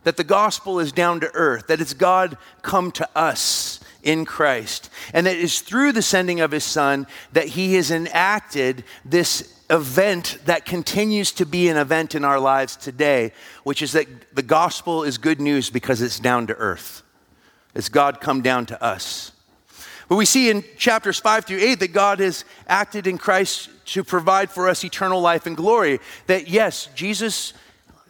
that 0.04 0.18
the 0.18 0.24
gospel 0.24 0.78
is 0.78 0.92
down 0.92 1.20
to 1.20 1.30
earth, 1.32 1.66
that 1.68 1.80
it's 1.80 1.94
God 1.94 2.36
come 2.60 2.92
to 2.92 3.08
us 3.16 3.80
in 4.02 4.24
Christ. 4.24 4.90
And 5.12 5.26
that 5.26 5.36
is 5.36 5.60
through 5.60 5.92
the 5.92 6.02
sending 6.02 6.40
of 6.40 6.50
his 6.50 6.64
son 6.64 7.06
that 7.32 7.48
he 7.48 7.74
has 7.74 7.90
enacted 7.90 8.84
this 9.04 9.60
event 9.70 10.38
that 10.44 10.64
continues 10.64 11.32
to 11.32 11.46
be 11.46 11.68
an 11.68 11.76
event 11.76 12.14
in 12.14 12.24
our 12.24 12.38
lives 12.38 12.76
today, 12.76 13.32
which 13.64 13.80
is 13.80 13.92
that 13.92 14.06
the 14.34 14.42
gospel 14.42 15.02
is 15.02 15.18
good 15.18 15.40
news 15.40 15.70
because 15.70 16.02
it's 16.02 16.20
down 16.20 16.46
to 16.48 16.54
earth. 16.54 17.02
It's 17.74 17.88
God 17.88 18.20
come 18.20 18.42
down 18.42 18.66
to 18.66 18.82
us. 18.82 19.32
But 20.08 20.16
we 20.16 20.26
see 20.26 20.50
in 20.50 20.62
chapters 20.76 21.18
5 21.18 21.46
through 21.46 21.60
8 21.60 21.80
that 21.80 21.92
God 21.94 22.20
has 22.20 22.44
acted 22.68 23.06
in 23.06 23.16
Christ 23.16 23.70
to 23.86 24.04
provide 24.04 24.50
for 24.50 24.68
us 24.68 24.84
eternal 24.84 25.20
life 25.22 25.46
and 25.46 25.56
glory. 25.56 26.00
That 26.26 26.48
yes, 26.48 26.88
Jesus 26.94 27.54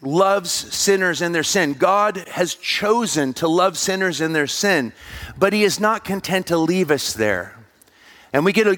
loves 0.03 0.51
sinners 0.51 1.23
in 1.23 1.33
their 1.33 1.45
sin. 1.45 1.75
God 1.75 2.29
has 2.29 2.55
chosen 2.55 3.33
to 3.35 3.49
love 3.49 3.79
sinners 3.79 4.21
in 4.21 4.33
their 4.33 4.47
sin, 4.47 4.93
but 5.39 5.53
He 5.53 5.63
is 5.65 5.81
not 5.81 6.05
content 6.05 6.49
to 6.49 6.59
leave 6.59 6.91
us 6.91 7.15
there. 7.15 7.57
And 8.33 8.45
we 8.45 8.53
get 8.53 8.65
to 8.65 8.77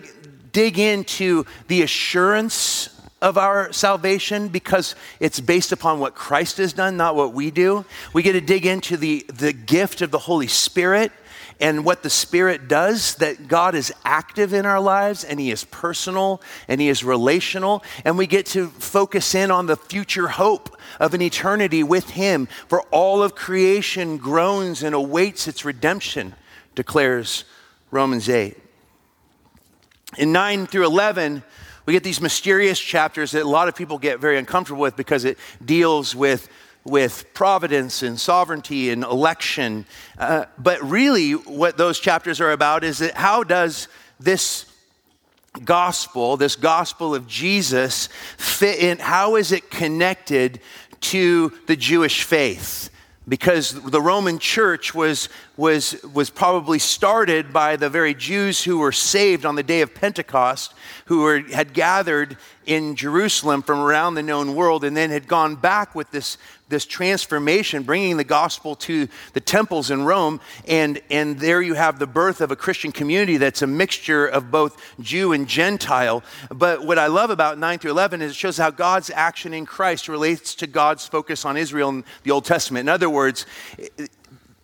dig 0.52 0.78
into 0.78 1.44
the 1.68 1.82
assurance 1.82 2.90
of 3.22 3.38
our 3.38 3.72
salvation 3.72 4.48
because 4.48 4.94
it's 5.18 5.40
based 5.40 5.72
upon 5.72 5.98
what 5.98 6.14
Christ 6.14 6.58
has 6.58 6.74
done, 6.74 6.98
not 6.98 7.16
what 7.16 7.32
we 7.32 7.50
do. 7.50 7.86
We 8.12 8.22
get 8.22 8.32
to 8.32 8.40
dig 8.40 8.66
into 8.66 8.98
the, 8.98 9.24
the 9.32 9.54
gift 9.54 10.02
of 10.02 10.10
the 10.10 10.18
Holy 10.18 10.46
Spirit 10.46 11.10
and 11.60 11.84
what 11.84 12.02
the 12.02 12.10
Spirit 12.10 12.68
does, 12.68 13.14
that 13.16 13.48
God 13.48 13.74
is 13.74 13.92
active 14.04 14.52
in 14.52 14.66
our 14.66 14.80
lives 14.80 15.24
and 15.24 15.38
He 15.38 15.50
is 15.50 15.64
personal 15.64 16.42
and 16.68 16.80
He 16.80 16.88
is 16.88 17.04
relational. 17.04 17.82
And 18.04 18.18
we 18.18 18.26
get 18.26 18.46
to 18.46 18.68
focus 18.68 19.34
in 19.34 19.50
on 19.50 19.66
the 19.66 19.76
future 19.76 20.28
hope 20.28 20.76
of 21.00 21.14
an 21.14 21.22
eternity 21.22 21.82
with 21.82 22.10
Him, 22.10 22.46
for 22.68 22.82
all 22.90 23.22
of 23.22 23.34
creation 23.34 24.18
groans 24.18 24.82
and 24.82 24.94
awaits 24.94 25.48
its 25.48 25.64
redemption, 25.64 26.34
declares 26.74 27.44
Romans 27.90 28.28
8. 28.28 28.56
In 30.18 30.32
9 30.32 30.66
through 30.66 30.86
11, 30.86 31.42
we 31.86 31.92
get 31.92 32.02
these 32.02 32.20
mysterious 32.20 32.78
chapters 32.78 33.32
that 33.32 33.42
a 33.42 33.48
lot 33.48 33.68
of 33.68 33.74
people 33.74 33.98
get 33.98 34.18
very 34.18 34.38
uncomfortable 34.38 34.80
with 34.80 34.96
because 34.96 35.24
it 35.24 35.38
deals 35.64 36.14
with 36.14 36.48
with 36.84 37.32
providence 37.34 38.02
and 38.02 38.18
sovereignty 38.18 38.90
and 38.90 39.02
election. 39.04 39.86
Uh, 40.18 40.44
but 40.58 40.82
really, 40.82 41.32
what 41.32 41.76
those 41.76 41.98
chapters 41.98 42.40
are 42.40 42.52
about 42.52 42.84
is 42.84 42.98
that 42.98 43.14
how 43.14 43.42
does 43.42 43.88
this 44.20 44.66
gospel, 45.64 46.36
this 46.36 46.56
gospel 46.56 47.14
of 47.14 47.26
Jesus, 47.26 48.08
fit 48.36 48.78
in? 48.78 48.98
How 48.98 49.36
is 49.36 49.52
it 49.52 49.70
connected 49.70 50.60
to 51.00 51.52
the 51.66 51.76
Jewish 51.76 52.22
faith? 52.22 52.90
because 53.26 53.72
the 53.72 54.00
Roman 54.00 54.38
church 54.38 54.94
was, 54.94 55.28
was, 55.56 56.02
was 56.12 56.30
probably 56.30 56.80
started 56.80 57.52
by 57.52 57.76
the 57.76 57.88
very 57.88 58.14
Jews 58.14 58.64
who 58.64 58.78
were 58.78 58.92
saved 58.92 59.46
on 59.46 59.54
the 59.54 59.62
day 59.62 59.82
of 59.82 59.94
Pentecost, 59.94 60.74
who 61.06 61.20
were, 61.20 61.40
had 61.40 61.72
gathered 61.72 62.36
in 62.66 62.96
Jerusalem 62.96 63.62
from 63.62 63.78
around 63.78 64.14
the 64.14 64.22
known 64.22 64.56
world, 64.56 64.82
and 64.82 64.96
then 64.96 65.10
had 65.10 65.28
gone 65.28 65.54
back 65.54 65.94
with 65.94 66.10
this, 66.10 66.38
this 66.68 66.84
transformation, 66.84 67.84
bringing 67.84 68.16
the 68.16 68.24
gospel 68.24 68.74
to 68.74 69.06
the 69.32 69.40
temples 69.40 69.92
in 69.92 70.04
Rome. 70.04 70.40
And, 70.66 71.00
and 71.08 71.38
there 71.38 71.62
you 71.62 71.74
have 71.74 72.00
the 72.00 72.06
birth 72.06 72.40
of 72.40 72.50
a 72.50 72.56
Christian 72.56 72.90
community 72.90 73.36
that's 73.36 73.62
a 73.62 73.66
mixture 73.66 74.26
of 74.26 74.50
both 74.50 74.82
Jew 75.00 75.32
and 75.32 75.46
Gentile. 75.46 76.24
But 76.50 76.84
what 76.84 76.98
I 76.98 77.06
love 77.06 77.30
about 77.30 77.58
9 77.58 77.78
through 77.78 77.92
11 77.92 78.22
is 78.22 78.32
it 78.32 78.34
shows 78.34 78.56
how 78.56 78.70
God's 78.70 79.10
action 79.10 79.54
in 79.54 79.66
Christ 79.66 80.08
relates 80.08 80.56
to 80.56 80.66
God's 80.66 81.06
focus 81.06 81.44
on 81.44 81.56
Israel 81.56 81.90
in 81.90 82.04
the 82.24 82.32
Old 82.32 82.44
Testament. 82.44 82.88
In 82.88 82.88
other 82.88 83.10
words, 83.10 83.46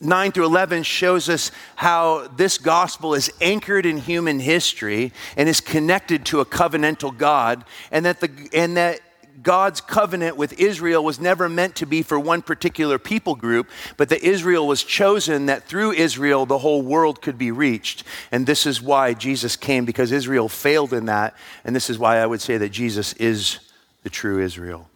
9 0.01 0.33
through 0.33 0.47
11 0.47 0.83
shows 0.83 1.29
us 1.29 1.51
how 1.77 2.27
this 2.29 2.57
gospel 2.57 3.15
is 3.15 3.31
anchored 3.41 3.85
in 3.85 3.99
human 3.99 4.41
history 4.41 5.13
and 5.37 5.47
is 5.47 5.61
connected 5.61 6.25
to 6.27 6.41
a 6.41 6.47
covenantal 6.47 7.17
God, 7.17 7.65
and 7.93 8.07
that, 8.07 8.21
the, 8.21 8.49
and 8.55 8.79
that 8.79 9.01
God's 9.43 9.83
covenant 9.83 10.39
with 10.39 10.59
Israel 10.59 11.05
was 11.05 11.21
never 11.21 11.51
meant 11.51 11.77
to 11.77 11.87
be 11.87 12.03
for 12.03 12.19
one 12.19 12.41
particular 12.41 12.99
people 12.99 13.35
group, 13.35 13.69
but 13.99 14.09
that 14.09 14.23
Israel 14.23 14.67
was 14.67 14.83
chosen 14.83 15.47
that 15.47 15.65
through 15.65 15.93
Israel 15.93 16.47
the 16.47 16.59
whole 16.59 16.81
world 16.81 17.21
could 17.21 17.37
be 17.37 17.51
reached. 17.51 18.05
And 18.33 18.47
this 18.47 18.65
is 18.65 18.81
why 18.81 19.13
Jesus 19.13 19.55
came, 19.55 19.85
because 19.85 20.13
Israel 20.13 20.49
failed 20.49 20.95
in 20.95 21.07
that. 21.07 21.35
And 21.65 21.77
this 21.77 21.91
is 21.91 21.99
why 21.99 22.19
I 22.19 22.27
would 22.27 22.41
say 22.41 22.57
that 22.57 22.71
Jesus 22.71 23.13
is 23.15 23.59
the 24.03 24.11
true 24.11 24.43
Israel. 24.43 24.89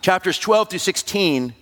Chapters 0.00 0.38
12 0.38 0.70
through 0.70 0.78
16 0.78 1.54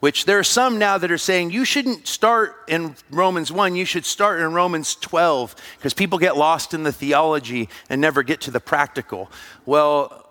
which 0.00 0.24
there 0.24 0.38
are 0.38 0.44
some 0.44 0.78
now 0.78 0.98
that 0.98 1.10
are 1.10 1.18
saying 1.18 1.50
you 1.50 1.64
shouldn't 1.64 2.06
start 2.06 2.54
in 2.68 2.96
Romans 3.10 3.50
1, 3.50 3.76
you 3.76 3.84
should 3.84 4.04
start 4.04 4.40
in 4.40 4.52
Romans 4.52 4.94
12, 4.96 5.56
because 5.78 5.94
people 5.94 6.18
get 6.18 6.36
lost 6.36 6.74
in 6.74 6.82
the 6.82 6.92
theology 6.92 7.68
and 7.88 8.00
never 8.00 8.22
get 8.22 8.40
to 8.42 8.50
the 8.50 8.60
practical. 8.60 9.30
Well, 9.64 10.30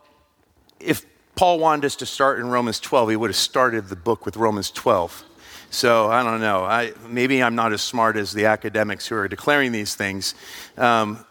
if 0.80 1.06
Paul 1.36 1.60
wanted 1.60 1.86
us 1.86 1.96
to 1.98 2.06
start 2.06 2.40
in 2.40 2.48
Romans 2.48 2.80
12, 2.80 3.10
he 3.10 3.16
would 3.16 3.30
have 3.30 3.36
started 3.36 3.90
the 3.90 3.96
book 3.96 4.26
with 4.26 4.38
Romans 4.38 4.72
12. 4.72 5.24
So 5.70 6.10
I 6.10 6.24
don't 6.24 6.40
know. 6.40 6.64
I, 6.64 6.94
maybe 7.10 7.44
I'm 7.44 7.56
not 7.56 7.74
as 7.74 7.82
smart 7.82 8.16
as 8.16 8.32
the 8.32 8.46
academics 8.46 9.08
who 9.08 9.16
are 9.16 9.28
declaring 9.28 9.72
these 9.72 9.96
things. 9.96 10.36
Um, 10.78 11.26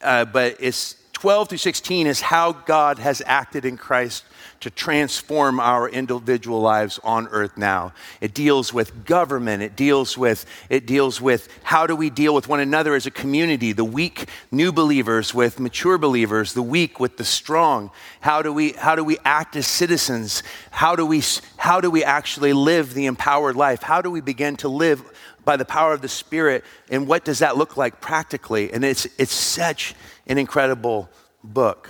uh, 0.00 0.24
but 0.24 0.56
it's 0.60 0.94
12 1.20 1.48
through 1.48 1.58
16 1.58 2.06
is 2.06 2.20
how 2.20 2.52
God 2.52 3.00
has 3.00 3.20
acted 3.26 3.64
in 3.64 3.76
Christ 3.76 4.24
to 4.60 4.70
transform 4.70 5.58
our 5.58 5.88
individual 5.88 6.60
lives 6.60 7.00
on 7.02 7.26
earth 7.32 7.56
now. 7.56 7.92
It 8.20 8.34
deals 8.34 8.72
with 8.72 9.04
government, 9.04 9.60
it 9.60 9.74
deals 9.74 10.16
with 10.16 10.46
it 10.70 10.86
deals 10.86 11.20
with 11.20 11.48
how 11.64 11.88
do 11.88 11.96
we 11.96 12.08
deal 12.08 12.36
with 12.36 12.46
one 12.46 12.60
another 12.60 12.94
as 12.94 13.04
a 13.04 13.10
community, 13.10 13.72
the 13.72 13.82
weak 13.82 14.28
new 14.52 14.70
believers 14.70 15.34
with 15.34 15.58
mature 15.58 15.98
believers, 15.98 16.54
the 16.54 16.62
weak 16.62 17.00
with 17.00 17.16
the 17.16 17.24
strong. 17.24 17.90
How 18.20 18.40
do 18.40 18.52
we 18.52 18.74
how 18.74 18.94
do 18.94 19.02
we 19.02 19.18
act 19.24 19.56
as 19.56 19.66
citizens? 19.66 20.44
How 20.70 20.94
do 20.94 21.04
we 21.04 21.20
how 21.56 21.80
do 21.80 21.90
we 21.90 22.04
actually 22.04 22.52
live 22.52 22.94
the 22.94 23.06
empowered 23.06 23.56
life? 23.56 23.82
How 23.82 24.00
do 24.00 24.08
we 24.08 24.20
begin 24.20 24.56
to 24.58 24.68
live 24.68 25.02
by 25.48 25.56
the 25.56 25.64
power 25.64 25.94
of 25.94 26.02
the 26.02 26.08
Spirit? 26.10 26.62
And 26.90 27.08
what 27.08 27.24
does 27.24 27.38
that 27.38 27.56
look 27.56 27.78
like 27.78 28.02
practically? 28.02 28.70
And 28.70 28.84
it's 28.84 29.06
it's 29.16 29.32
such 29.32 29.94
an 30.26 30.36
incredible 30.36 31.08
book. 31.42 31.88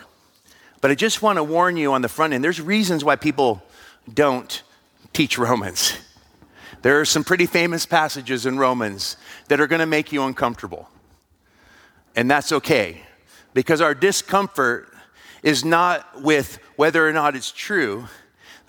But 0.80 0.92
I 0.92 0.94
just 0.94 1.22
want 1.22 1.38
to 1.38 1.42
warn 1.42 1.76
you 1.76 1.92
on 1.92 2.00
the 2.00 2.08
front 2.08 2.32
end 2.32 2.44
there's 2.44 2.60
reasons 2.60 3.04
why 3.04 3.16
people 3.16 3.60
don't 4.14 4.62
teach 5.12 5.38
Romans. 5.38 5.98
There 6.82 7.00
are 7.00 7.04
some 7.04 7.24
pretty 7.24 7.46
famous 7.46 7.84
passages 7.84 8.46
in 8.46 8.58
Romans 8.58 9.16
that 9.48 9.60
are 9.60 9.66
going 9.66 9.80
to 9.80 9.86
make 9.86 10.12
you 10.12 10.22
uncomfortable. 10.22 10.88
And 12.14 12.30
that's 12.30 12.52
okay, 12.52 13.02
because 13.54 13.80
our 13.80 13.92
discomfort 13.94 14.86
is 15.42 15.64
not 15.64 16.22
with 16.22 16.60
whether 16.76 17.08
or 17.08 17.12
not 17.12 17.34
it's 17.34 17.50
true. 17.50 18.06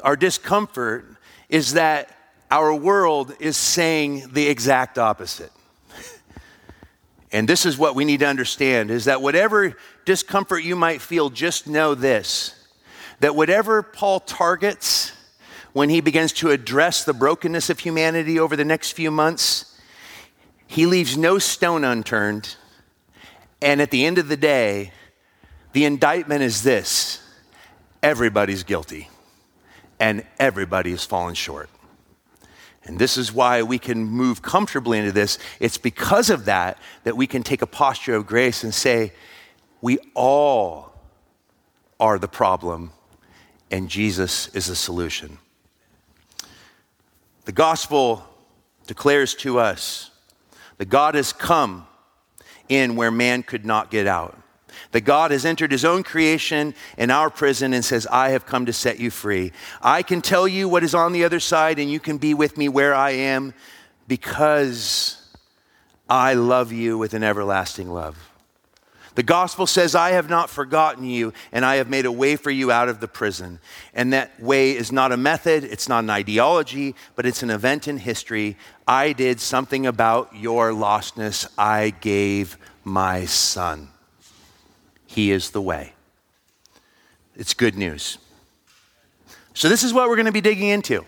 Our 0.02 0.16
discomfort 0.16 1.06
is 1.48 1.74
that 1.74 2.19
our 2.52 2.74
world 2.74 3.34
is 3.40 3.58
saying 3.58 4.30
the 4.34 4.48
exact 4.48 4.98
opposite. 4.98 5.52
And 7.32 7.48
this 7.48 7.64
is 7.64 7.78
what 7.78 7.94
we 7.94 8.06
need 8.06 8.22
to 8.22 8.26
understand 8.26 8.90
is 8.90 9.06
that 9.06 9.22
whatever 9.22 9.78
discomfort 10.04 10.64
you 10.64 10.76
might 10.76 11.00
feel, 11.00 11.30
just 11.30 11.68
know 11.68 11.94
this 11.94 12.56
that 13.20 13.36
whatever 13.36 13.84
Paul 13.84 14.20
targets 14.20 15.12
when 15.74 15.90
he 15.90 16.02
begins 16.02 16.34
to 16.34 16.50
address 16.50 17.04
the 17.04 17.14
brokenness 17.14 17.70
of 17.70 17.80
humanity 17.80 18.40
over 18.40 18.56
the 18.56 18.66
next 18.66 18.92
few 18.92 19.12
months, 19.12 19.78
he 20.68 20.86
leaves 20.86 21.18
no 21.18 21.38
stone 21.38 21.84
unturned. 21.84 22.56
And 23.62 23.82
at 23.82 23.92
the 23.92 24.06
end 24.06 24.18
of 24.18 24.28
the 24.28 24.38
day, 24.38 24.92
the 25.74 25.86
indictment 25.86 26.42
is 26.42 26.64
this 26.64 27.22
everybody's 28.02 28.64
guilty, 28.64 29.10
and 30.00 30.24
everybody 30.40 30.92
has 30.92 31.04
fallen 31.04 31.36
short. 31.36 31.70
And 32.90 32.98
this 32.98 33.18
is 33.18 33.32
why 33.32 33.62
we 33.62 33.78
can 33.78 34.04
move 34.04 34.42
comfortably 34.42 34.98
into 34.98 35.12
this. 35.12 35.38
It's 35.60 35.78
because 35.78 36.32
of 36.32 36.46
that 36.46 36.80
that 37.04 37.16
we 37.16 37.28
can 37.28 37.44
take 37.44 37.62
a 37.62 37.68
posture 37.68 38.16
of 38.16 38.26
grace 38.26 38.64
and 38.64 38.74
say, 38.74 39.14
we 39.80 40.00
all 40.16 40.92
are 42.00 42.18
the 42.18 42.28
problem, 42.28 42.92
and 43.70 43.90
Jesus 43.90 44.48
is 44.56 44.66
the 44.66 44.76
solution. 44.76 45.38
The 47.46 47.52
gospel 47.52 48.24
declares 48.88 49.36
to 49.36 49.60
us 49.60 50.10
that 50.80 50.90
God 50.90 51.14
has 51.14 51.32
come 51.32 51.86
in 52.70 52.96
where 52.96 53.12
man 53.12 53.44
could 53.44 53.68
not 53.68 53.92
get 53.92 54.08
out. 54.08 54.39
That 54.92 55.02
God 55.02 55.32
has 55.32 55.46
entered 55.46 55.72
his 55.72 55.86
own 55.86 56.04
creation 56.04 56.74
in 56.98 57.12
our 57.12 57.30
prison 57.30 57.74
and 57.74 57.84
says, 57.84 58.08
I 58.08 58.30
have 58.30 58.46
come 58.46 58.66
to 58.66 58.74
set 58.74 59.00
you 59.00 59.12
free. 59.12 59.52
I 59.82 60.04
can 60.04 60.22
tell 60.22 60.48
you 60.48 60.68
what 60.68 60.84
is 60.84 60.96
on 60.96 61.14
the 61.14 61.24
other 61.24 61.40
side, 61.40 61.80
and 61.80 61.92
you 61.92 62.00
can 62.00 62.18
be 62.18 62.34
with 62.34 62.58
me 62.58 62.70
where 62.70 62.96
I 62.96 63.12
am 63.12 63.54
because 64.08 65.30
I 66.10 66.34
love 66.34 66.72
you 66.72 66.98
with 66.98 67.14
an 67.14 67.24
everlasting 67.24 67.90
love. 67.90 68.30
The 69.16 69.24
gospel 69.24 69.68
says, 69.68 69.96
I 69.96 70.12
have 70.12 70.30
not 70.30 70.50
forgotten 70.50 71.04
you, 71.04 71.34
and 71.52 71.66
I 71.66 71.76
have 71.76 71.90
made 71.90 72.06
a 72.06 72.12
way 72.12 72.38
for 72.38 72.52
you 72.52 72.72
out 72.72 72.88
of 72.88 73.02
the 73.02 73.08
prison. 73.08 73.60
And 73.94 74.14
that 74.14 74.40
way 74.42 74.72
is 74.72 74.94
not 74.94 75.12
a 75.12 75.18
method, 75.18 75.66
it's 75.66 75.90
not 75.90 76.06
an 76.06 76.10
ideology, 76.10 76.96
but 77.16 77.26
it's 77.26 77.44
an 77.44 77.50
event 77.50 77.88
in 77.88 77.98
history. 77.98 78.56
I 78.88 79.12
did 79.12 79.42
something 79.42 79.86
about 79.86 80.36
your 80.36 80.72
lostness. 80.72 81.48
I 81.58 81.90
gave 81.90 82.58
my 82.86 83.26
son. 83.26 83.90
He 85.10 85.32
is 85.32 85.50
the 85.50 85.62
way. 85.62 85.94
It's 87.36 87.56
good 87.56 87.76
news. 87.76 88.20
So, 89.56 89.68
this 89.68 89.82
is 89.84 89.92
what 89.92 90.08
we're 90.08 90.16
going 90.16 90.28
to 90.28 90.32
be 90.32 90.40
digging 90.40 90.70
into. 90.70 91.04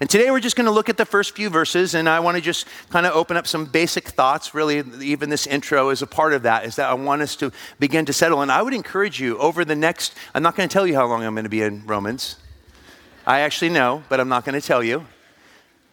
And 0.00 0.10
today 0.10 0.28
we're 0.32 0.40
just 0.40 0.56
going 0.56 0.64
to 0.64 0.72
look 0.72 0.88
at 0.88 0.96
the 0.96 1.04
first 1.04 1.36
few 1.36 1.48
verses, 1.48 1.94
and 1.94 2.08
I 2.08 2.18
want 2.18 2.36
to 2.36 2.40
just 2.40 2.66
kind 2.90 3.06
of 3.06 3.14
open 3.14 3.36
up 3.36 3.46
some 3.46 3.64
basic 3.64 4.08
thoughts. 4.08 4.54
Really, 4.54 4.82
even 5.00 5.30
this 5.30 5.46
intro 5.46 5.90
is 5.90 6.02
a 6.02 6.06
part 6.08 6.32
of 6.32 6.42
that, 6.42 6.64
is 6.64 6.74
that 6.76 6.90
I 6.90 6.94
want 6.94 7.22
us 7.22 7.36
to 7.36 7.52
begin 7.78 8.04
to 8.06 8.12
settle. 8.12 8.42
And 8.42 8.50
I 8.50 8.60
would 8.60 8.74
encourage 8.74 9.20
you 9.20 9.38
over 9.38 9.64
the 9.64 9.76
next, 9.76 10.12
I'm 10.34 10.42
not 10.42 10.56
going 10.56 10.68
to 10.68 10.72
tell 10.72 10.84
you 10.84 10.96
how 10.96 11.06
long 11.06 11.22
I'm 11.22 11.34
going 11.34 11.44
to 11.44 11.48
be 11.48 11.62
in 11.62 11.86
Romans. 11.86 12.36
I 13.24 13.38
actually 13.40 13.70
know, 13.70 14.02
but 14.08 14.18
I'm 14.18 14.28
not 14.28 14.44
going 14.44 14.60
to 14.60 14.66
tell 14.66 14.82
you. 14.82 15.06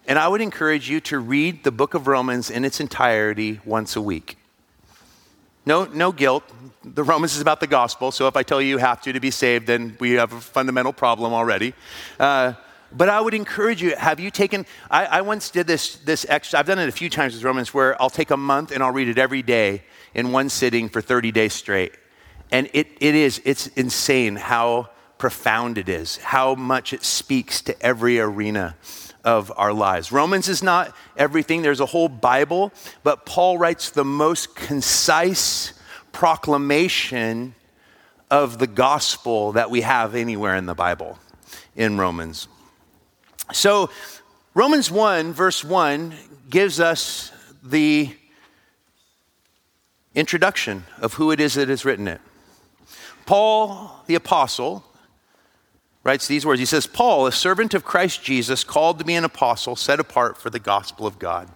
And 0.08 0.18
I 0.18 0.28
would 0.28 0.42
encourage 0.42 0.90
you 0.90 1.00
to 1.02 1.20
read 1.20 1.64
the 1.64 1.72
book 1.72 1.94
of 1.94 2.08
Romans 2.08 2.50
in 2.50 2.66
its 2.66 2.80
entirety 2.80 3.62
once 3.66 3.96
a 3.96 4.02
week. 4.02 4.40
No, 5.66 5.86
no 5.86 6.12
guilt. 6.12 6.44
The 6.84 7.04
Romans 7.04 7.36
is 7.36 7.42
about 7.42 7.60
the 7.60 7.68
gospel, 7.68 8.12
so 8.12 8.28
if 8.28 8.36
I 8.36 8.44
tell 8.44 8.62
you 8.62 8.68
you 8.68 8.78
have 8.78 9.02
to 9.04 9.14
to 9.14 9.20
be 9.20 9.32
saved, 9.32 9.68
then 9.68 9.96
we 10.00 10.12
have 10.14 10.34
a 10.34 10.42
fundamental 10.42 10.92
problem 10.92 11.34
already. 11.34 11.74
Uh, 12.20 12.54
but 12.92 13.10
I 13.10 13.22
would 13.22 13.34
encourage 13.34 13.82
you, 13.82 13.96
have 13.96 14.20
you 14.20 14.30
taken, 14.30 14.66
I, 14.92 15.06
I 15.06 15.22
once 15.22 15.50
did 15.50 15.66
this, 15.66 15.96
this 15.98 16.26
extra, 16.30 16.60
I've 16.60 16.68
done 16.68 16.80
it 16.80 16.90
a 16.90 16.92
few 16.92 17.10
times 17.10 17.34
with 17.34 17.44
Romans 17.44 17.74
where 17.74 18.00
I'll 18.02 18.10
take 18.10 18.30
a 18.30 18.38
month 18.38 18.72
and 18.72 18.84
I'll 18.84 18.92
read 18.92 19.08
it 19.08 19.18
every 19.18 19.42
day 19.42 19.84
in 20.14 20.32
one 20.32 20.50
sitting 20.50 20.90
for 20.90 21.02
30 21.02 21.32
days 21.32 21.54
straight. 21.54 21.94
And 22.52 22.70
it, 22.74 22.88
it 23.00 23.16
is, 23.16 23.42
it's 23.46 23.68
insane 23.68 24.36
how 24.36 24.90
profound 25.18 25.78
it 25.78 25.90
is, 25.90 26.18
how 26.18 26.54
much 26.54 26.94
it 26.94 27.04
speaks 27.04 27.62
to 27.64 27.82
every 27.82 28.20
arena 28.20 28.76
of 29.24 29.52
our 29.56 29.74
lives. 29.74 30.12
Romans 30.12 30.50
is 30.50 30.62
not 30.62 30.94
everything, 31.16 31.62
there's 31.62 31.80
a 31.80 31.86
whole 31.86 32.10
Bible, 32.10 32.72
but 33.04 33.26
Paul 33.26 33.58
writes 33.58 33.90
the 33.90 34.04
most 34.04 34.56
concise 34.56 35.74
proclamation 36.12 37.56
of 38.30 38.60
the 38.60 38.68
gospel 38.68 39.54
that 39.54 39.70
we 39.70 39.82
have 39.82 40.16
anywhere 40.16 40.56
in 40.56 40.66
the 40.66 40.74
Bible 40.74 41.20
in 41.76 41.98
Romans. 41.98 42.48
So, 43.52 43.90
Romans 44.54 44.92
1, 44.92 45.34
verse 45.34 45.64
1, 45.64 46.14
gives 46.50 46.80
us 46.80 47.32
the 47.64 48.16
introduction 50.16 50.84
of 51.00 51.14
who 51.14 51.32
it 51.32 51.40
is 51.40 51.56
that 51.56 51.70
has 51.70 51.86
written 51.86 52.08
it. 52.08 52.22
Paul, 53.26 54.04
the 54.08 54.16
apostle, 54.16 54.84
writes 56.04 56.28
these 56.28 56.46
words. 56.46 56.60
He 56.60 56.66
says, 56.66 56.86
Paul, 56.86 57.28
a 57.28 57.32
servant 57.32 57.74
of 57.74 57.84
Christ 57.84 58.24
Jesus, 58.24 58.64
called 58.64 59.00
to 59.00 59.06
be 59.06 59.16
an 59.16 59.24
apostle, 59.24 59.76
set 59.76 60.00
apart 60.00 60.38
for 60.38 60.50
the 60.50 60.60
gospel 60.60 61.08
of 61.08 61.20
God. 61.20 61.50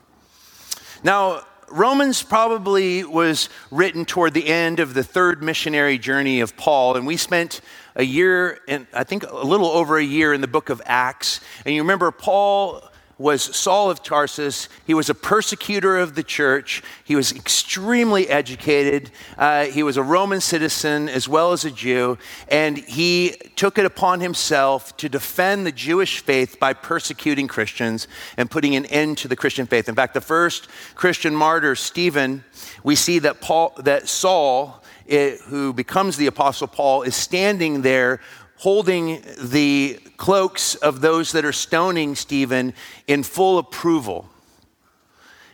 Now, 1.03 1.41
Romans 1.69 2.23
probably 2.23 3.03
was 3.03 3.49
written 3.71 4.05
toward 4.05 4.33
the 4.33 4.47
end 4.47 4.79
of 4.79 4.93
the 4.93 5.03
third 5.03 5.43
missionary 5.43 5.97
journey 5.97 6.39
of 6.39 6.55
Paul, 6.55 6.95
and 6.95 7.05
we 7.05 7.17
spent 7.17 7.59
a 7.95 8.03
year, 8.03 8.59
and 8.69 8.87
I 8.93 9.03
think 9.03 9.23
a 9.23 9.45
little 9.45 9.67
over 9.67 9.97
a 9.97 10.03
year 10.03 10.33
in 10.33 10.39
the 10.39 10.47
book 10.47 10.69
of 10.69 10.81
Acts. 10.85 11.41
And 11.65 11.75
you 11.75 11.81
remember, 11.81 12.09
Paul 12.11 12.86
was 13.17 13.55
Saul 13.55 13.89
of 13.89 14.03
Tarsus. 14.03 14.69
He 14.85 14.93
was 14.93 15.09
a 15.09 15.15
persecutor 15.15 15.97
of 15.97 16.15
the 16.15 16.23
church. 16.23 16.83
He 17.03 17.15
was 17.15 17.31
extremely 17.31 18.27
educated. 18.29 19.11
Uh, 19.37 19.65
he 19.65 19.81
was 19.81 19.97
a 19.97 20.03
Roman 20.03 20.39
citizen 20.39 21.09
as 21.09 21.27
well 21.27 21.51
as 21.51 21.65
a 21.65 21.71
Jew. 21.71 22.17
And 22.47 22.77
he 22.77 23.35
took 23.55 23.77
it 23.77 23.85
upon 23.85 24.19
himself 24.19 24.95
to 24.97 25.09
defend 25.09 25.65
the 25.65 25.71
Jewish 25.71 26.19
faith 26.19 26.59
by 26.59 26.73
persecuting 26.73 27.47
Christians 27.47 28.07
and 28.37 28.51
putting 28.51 28.75
an 28.75 28.85
end 28.85 29.17
to 29.19 29.27
the 29.27 29.35
Christian 29.35 29.65
faith. 29.65 29.89
In 29.89 29.95
fact, 29.95 30.13
the 30.13 30.21
first 30.21 30.67
Christian 30.93 31.35
martyr, 31.35 31.75
Stephen, 31.75 32.43
we 32.83 32.95
see 32.95 33.19
that, 33.19 33.41
Paul, 33.41 33.73
that 33.79 34.07
Saul, 34.07 34.83
it, 35.07 35.39
who 35.41 35.73
becomes 35.73 36.17
the 36.17 36.27
Apostle 36.27 36.67
Paul, 36.67 37.01
is 37.01 37.15
standing 37.15 37.81
there 37.81 38.19
holding 38.57 39.21
the 39.39 39.99
cloaks 40.17 40.75
of 40.75 41.01
those 41.01 41.31
that 41.31 41.45
are 41.45 41.51
stoning 41.51 42.15
Stephen 42.15 42.73
in 43.07 43.23
full 43.23 43.59
approval. 43.59 44.27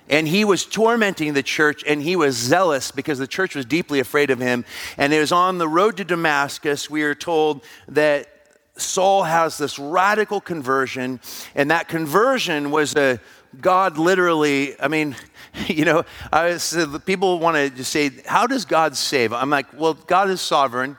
And 0.09 0.27
he 0.27 0.43
was 0.43 0.65
tormenting 0.65 1.33
the 1.33 1.43
church 1.43 1.83
and 1.87 2.01
he 2.01 2.15
was 2.15 2.35
zealous 2.35 2.91
because 2.91 3.19
the 3.19 3.27
church 3.27 3.55
was 3.55 3.65
deeply 3.65 3.99
afraid 3.99 4.29
of 4.29 4.39
him. 4.39 4.65
And 4.97 5.13
it 5.13 5.19
was 5.19 5.31
on 5.31 5.57
the 5.57 5.67
road 5.67 5.97
to 5.97 6.03
Damascus, 6.03 6.89
we 6.89 7.03
are 7.03 7.15
told 7.15 7.63
that 7.87 8.29
Saul 8.75 9.23
has 9.23 9.57
this 9.57 9.77
radical 9.77 10.41
conversion. 10.41 11.19
And 11.55 11.71
that 11.71 11.87
conversion 11.87 12.71
was 12.71 12.95
a 12.95 13.19
God 13.61 13.97
literally, 13.97 14.79
I 14.81 14.87
mean, 14.87 15.15
you 15.67 15.85
know, 15.85 16.03
I 16.31 16.45
was, 16.45 16.75
people 17.05 17.39
want 17.39 17.55
to 17.55 17.69
just 17.69 17.91
say, 17.91 18.11
How 18.25 18.47
does 18.47 18.65
God 18.65 18.97
save? 18.97 19.31
I'm 19.31 19.49
like, 19.49 19.79
Well, 19.79 19.93
God 19.93 20.29
is 20.29 20.41
sovereign 20.41 20.97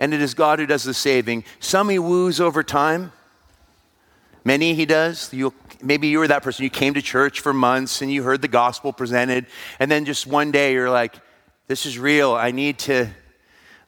and 0.00 0.14
it 0.14 0.22
is 0.22 0.32
God 0.34 0.58
who 0.58 0.66
does 0.66 0.82
the 0.82 0.94
saving. 0.94 1.44
Some 1.60 1.90
he 1.90 1.98
woos 1.98 2.40
over 2.40 2.64
time, 2.64 3.12
many 4.44 4.74
he 4.74 4.86
does. 4.86 5.32
You, 5.32 5.52
maybe 5.82 6.08
you 6.08 6.18
were 6.18 6.26
that 6.26 6.42
person. 6.42 6.64
You 6.64 6.70
came 6.70 6.94
to 6.94 7.02
church 7.02 7.40
for 7.40 7.52
months 7.52 8.00
and 8.00 8.10
you 8.10 8.22
heard 8.22 8.40
the 8.40 8.48
gospel 8.48 8.94
presented, 8.94 9.46
and 9.78 9.90
then 9.90 10.06
just 10.06 10.26
one 10.26 10.50
day 10.50 10.72
you're 10.72 10.90
like, 10.90 11.14
this 11.68 11.86
is 11.86 11.98
real. 11.98 12.32
I 12.32 12.50
need 12.50 12.78
to, 12.80 13.08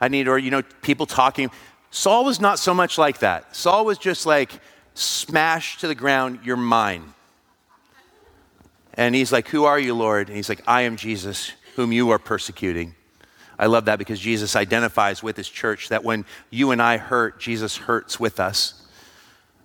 I 0.01 0.09
need, 0.09 0.29
or, 0.29 0.39
you 0.39 0.51
know, 0.51 0.63
people 0.83 1.07
talking. 1.07 1.51
Saul 1.91 2.25
was 2.25 2.41
not 2.41 2.59
so 2.59 2.75
much 2.75 2.99
like 2.99 3.19
that. 3.21 3.57
Saul 3.57 3.85
was 3.85 3.99
just 3.99 4.27
like, 4.27 4.53
smash 4.95 5.79
to 5.79 5.89
the 5.89 5.95
ground, 5.95 6.41
you're 6.45 6.57
mine. 6.57 7.15
And 8.95 9.15
he's 9.15 9.33
like, 9.33 9.49
Who 9.49 9.65
are 9.65 9.81
you, 9.81 9.95
Lord? 9.95 10.29
And 10.29 10.37
he's 10.37 10.51
like, 10.51 10.63
I 10.67 10.83
am 10.83 10.97
Jesus, 10.97 11.53
whom 11.77 11.91
you 11.91 12.11
are 12.11 12.19
persecuting. 12.19 12.95
I 13.59 13.67
love 13.67 13.85
that 13.85 13.99
because 13.99 14.19
Jesus 14.19 14.57
identifies 14.57 15.23
with 15.23 15.37
his 15.37 15.49
church 15.49 15.89
that 15.91 16.05
when 16.05 16.25
you 16.51 16.71
and 16.71 16.81
I 16.81 16.97
hurt, 16.97 17.39
Jesus 17.39 17.77
hurts 17.77 18.19
with 18.19 18.41
us. 18.41 18.83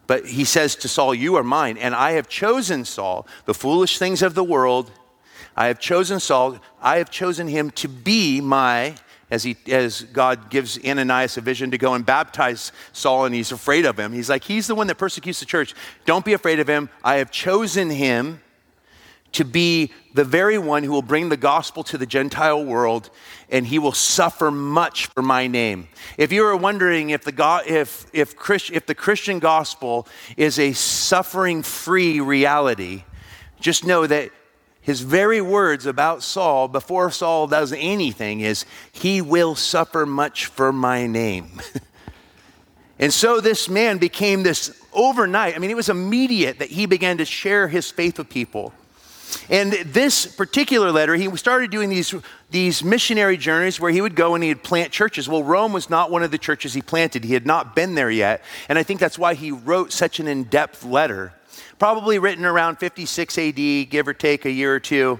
But 0.08 0.26
he 0.26 0.46
says 0.46 0.76
to 0.78 0.88
Saul, 0.88 1.14
You 1.14 1.36
are 1.36 1.44
mine, 1.44 1.78
and 1.78 1.94
I 1.94 2.12
have 2.12 2.30
chosen 2.30 2.86
Saul, 2.86 3.28
the 3.46 3.54
foolish 3.54 3.98
things 3.98 4.22
of 4.22 4.36
the 4.36 4.44
world. 4.44 4.92
I 5.56 5.68
have 5.68 5.80
chosen 5.80 6.20
Saul, 6.20 6.60
I 6.82 6.98
have 6.98 7.10
chosen 7.10 7.48
him 7.48 7.72
to 7.72 7.88
be 7.88 8.40
my, 8.40 8.96
as, 9.30 9.44
he, 9.44 9.58
as 9.68 10.04
God 10.04 10.50
gives 10.50 10.80
Ananias 10.86 11.38
a 11.38 11.42
vision 11.42 11.72
to 11.72 11.78
go 11.78 11.94
and 11.94 12.06
baptize 12.06 12.72
Saul, 12.94 13.26
and 13.26 13.36
he's 13.36 13.52
afraid 13.52 13.86
of 13.86 14.00
him. 14.00 14.14
He's 14.14 14.30
like, 14.30 14.44
He's 14.44 14.68
the 14.68 14.76
one 14.76 14.88
that 14.88 14.96
persecutes 14.96 15.40
the 15.40 15.46
church. 15.46 15.74
Don't 16.06 16.24
be 16.24 16.34
afraid 16.34 16.60
of 16.60 16.68
him. 16.68 16.90
I 17.04 17.16
have 17.16 17.32
chosen 17.32 17.90
him 17.90 18.42
to 19.38 19.46
be 19.46 19.92
the 20.16 20.24
very 20.24 20.58
one 20.58 20.84
who 20.84 20.92
will 20.92 21.04
bring 21.04 21.30
the 21.30 21.38
gospel 21.38 21.84
to 21.84 21.98
the 21.98 22.08
Gentile 22.08 22.66
world, 22.66 23.12
and 23.50 23.68
he 23.68 23.78
will 23.78 23.92
suffer 23.92 24.50
much 24.50 25.06
for 25.06 25.22
my 25.22 25.46
name. 25.46 25.88
If 26.18 26.32
you 26.32 26.44
are 26.46 26.58
wondering 26.58 27.12
if 27.12 27.24
the, 27.24 27.32
go- 27.32 27.62
if, 27.64 28.08
if, 28.14 28.36
Christ- 28.36 28.72
if 28.74 28.88
the 28.88 28.96
Christian 28.96 29.38
gospel 29.38 30.08
is 30.38 30.58
a 30.58 30.74
suffering 30.74 31.62
free 31.62 32.20
reality, 32.20 33.04
just 33.60 33.86
know 33.86 34.08
that 34.08 34.32
his 34.82 35.02
very 35.02 35.40
words 35.40 35.86
about 35.86 36.24
Saul 36.24 36.68
before 36.68 37.12
Saul 37.12 37.46
does 37.46 37.72
anything 37.74 38.40
is, 38.40 38.66
He 38.92 39.22
will 39.22 39.54
suffer 39.54 40.08
much 40.08 40.48
for 40.48 40.74
my 40.74 41.06
name. 41.06 41.62
and 42.98 43.14
so 43.14 43.40
this 43.40 43.70
man 43.70 44.00
became 44.00 44.42
this 44.42 44.82
overnight. 44.94 45.56
I 45.56 45.60
mean, 45.60 45.70
it 45.70 45.76
was 45.76 45.90
immediate 45.90 46.58
that 46.58 46.72
he 46.72 46.88
began 46.88 47.20
to 47.20 47.26
share 47.26 47.68
his 47.68 47.92
faith 47.92 48.18
with 48.18 48.30
people. 48.30 48.74
And 49.50 49.74
this 49.74 50.26
particular 50.26 50.92
letter, 50.92 51.16
he 51.16 51.34
started 51.38 51.72
doing 51.72 51.90
these, 51.90 52.14
these 52.52 52.84
missionary 52.84 53.38
journeys 53.38 53.80
where 53.80 53.92
he 53.92 54.02
would 54.02 54.16
go 54.16 54.36
and 54.36 54.44
he'd 54.44 54.64
plant 54.64 54.92
churches. 54.92 55.30
Well, 55.30 55.44
Rome 55.44 55.74
was 55.74 55.90
not 55.90 56.12
one 56.12 56.24
of 56.24 56.32
the 56.32 56.38
churches 56.38 56.74
he 56.74 56.82
planted. 56.82 57.24
He 57.24 57.34
had 57.34 57.46
not 57.46 57.76
been 57.76 57.96
there 57.96 58.12
yet. 58.12 58.44
And 58.70 58.78
I 58.78 58.84
think 58.84 59.00
that's 59.00 59.18
why 59.18 59.34
he 59.34 59.52
wrote 59.52 59.92
such 59.92 60.20
an 60.20 60.28
in 60.28 60.46
depth 60.46 60.84
letter. 60.84 61.34
Probably 61.80 62.20
written 62.20 62.46
around 62.46 62.78
56 62.78 63.38
AD, 63.38 63.56
give 63.90 64.08
or 64.08 64.14
take 64.14 64.46
a 64.46 64.52
year 64.52 64.74
or 64.74 64.80
two. 64.80 65.20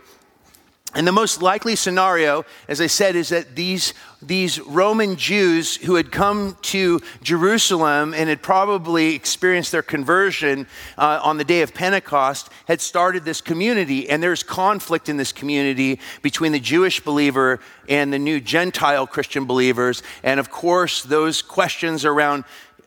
And 0.96 1.06
the 1.06 1.12
most 1.12 1.42
likely 1.42 1.76
scenario, 1.76 2.46
as 2.70 2.80
I 2.80 2.88
said, 2.88 3.18
is 3.18 3.30
that 3.30 3.56
these, 3.56 3.94
these 4.22 4.60
Roman 4.62 5.18
Jews 5.18 5.76
who 5.76 5.96
had 5.96 6.12
come 6.14 6.58
to 6.64 7.02
Jerusalem 7.22 8.14
and 8.14 8.30
had 8.30 8.42
probably 8.42 9.14
experienced 9.14 9.74
their 9.74 9.82
conversion 9.82 10.66
uh, 10.98 11.20
on 11.22 11.38
the 11.38 11.44
day 11.44 11.62
of 11.62 11.74
Pentecost 11.74 12.50
had 12.68 12.80
started 12.80 13.26
this 13.26 13.42
community. 13.42 14.10
And 14.10 14.24
there's 14.24 14.44
conflict 14.44 15.10
in 15.10 15.18
this 15.18 15.34
community 15.34 16.00
between 16.22 16.54
the 16.54 16.60
Jewish 16.60 17.02
believer 17.02 17.60
and 17.90 18.12
the 18.14 18.20
new 18.20 18.40
Gentile 18.40 19.06
Christian 19.08 19.46
believers. 19.46 20.02
And 20.24 20.40
of 20.40 20.50
course, 20.50 21.04
those 21.04 21.42
questions 21.42 22.06
around 22.06 22.46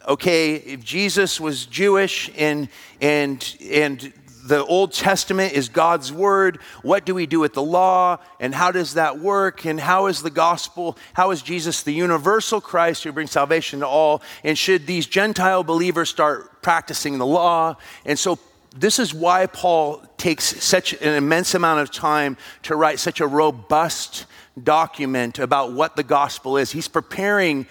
okay, 0.09 0.55
if 0.55 0.83
Jesus 0.83 1.39
was 1.39 1.67
Jewish 1.67 2.31
and, 2.37 2.69
and, 3.01 3.57
and 3.63 4.13
the 4.45 4.65
Old 4.65 4.93
Testament 4.93 5.53
is 5.53 5.69
God's 5.69 6.13
word. 6.13 6.59
What 6.83 7.05
do 7.05 7.15
we 7.15 7.27
do 7.27 7.41
with 7.41 7.55
the 7.55 7.63
law? 7.63 8.19
And 8.39 8.55
how 8.55 8.73
does 8.73 8.95
that 8.95 9.19
work? 9.19 9.65
And 9.67 9.81
how 9.81 10.07
is 10.07 10.23
the 10.23 10.31
gospel? 10.31 10.97
How 11.13 11.31
is 11.31 11.43
Jesus 11.43 11.83
the 11.83 11.93
universal 11.93 12.61
Christ 12.61 13.05
who 13.05 13.13
brings 13.13 13.33
salvation 13.33 13.81
to 13.81 13.87
all? 13.87 14.23
And 14.45 14.57
should 14.57 14.87
these 14.87 15.07
Gentile 15.07 15.65
believers 15.65 16.09
start 16.09 16.63
practicing 16.63 17.19
the 17.19 17.27
law? 17.27 17.77
And 18.05 18.19
so 18.19 18.39
this 18.77 18.99
is 18.99 19.13
why 19.13 19.47
Paul 19.47 20.03
takes 20.17 20.45
such 20.63 20.93
an 20.95 21.15
immense 21.15 21.55
amount 21.55 21.81
of 21.81 21.91
time 21.91 22.37
to 22.63 22.77
write 22.77 23.01
such 23.01 23.21
a 23.21 23.27
robust 23.27 24.27
document 24.63 25.39
about 25.39 25.73
what 25.73 25.97
the 25.97 26.03
gospel 26.03 26.57
is. 26.57 26.71
He's 26.71 26.89
preparing 26.89 27.67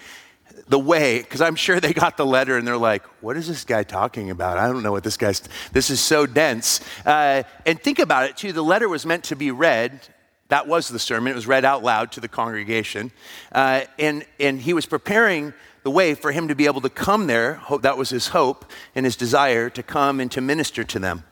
the 0.70 0.78
way, 0.78 1.18
because 1.18 1.40
I'm 1.40 1.56
sure 1.56 1.80
they 1.80 1.92
got 1.92 2.16
the 2.16 2.24
letter 2.24 2.56
and 2.56 2.66
they're 2.66 2.76
like, 2.76 3.02
what 3.20 3.36
is 3.36 3.48
this 3.48 3.64
guy 3.64 3.82
talking 3.82 4.30
about? 4.30 4.56
I 4.56 4.68
don't 4.68 4.84
know 4.84 4.92
what 4.92 5.02
this 5.02 5.16
guy's, 5.16 5.42
this 5.72 5.90
is 5.90 6.00
so 6.00 6.26
dense. 6.26 6.80
Uh, 7.04 7.42
and 7.66 7.78
think 7.82 7.98
about 7.98 8.30
it 8.30 8.36
too, 8.36 8.52
the 8.52 8.62
letter 8.62 8.88
was 8.88 9.04
meant 9.04 9.24
to 9.24 9.36
be 9.36 9.50
read. 9.50 10.00
That 10.46 10.68
was 10.68 10.88
the 10.88 11.00
sermon. 11.00 11.32
It 11.32 11.34
was 11.34 11.48
read 11.48 11.64
out 11.64 11.82
loud 11.82 12.12
to 12.12 12.20
the 12.20 12.28
congregation. 12.28 13.10
Uh, 13.50 13.82
and, 13.98 14.24
and 14.38 14.60
he 14.60 14.72
was 14.72 14.86
preparing 14.86 15.54
the 15.82 15.90
way 15.90 16.14
for 16.14 16.30
him 16.30 16.46
to 16.46 16.54
be 16.54 16.66
able 16.66 16.82
to 16.82 16.90
come 16.90 17.26
there. 17.26 17.60
That 17.82 17.98
was 17.98 18.10
his 18.10 18.28
hope 18.28 18.64
and 18.94 19.04
his 19.04 19.16
desire 19.16 19.70
to 19.70 19.82
come 19.82 20.20
and 20.20 20.30
to 20.30 20.40
minister 20.40 20.84
to 20.84 21.00
them. 21.00 21.24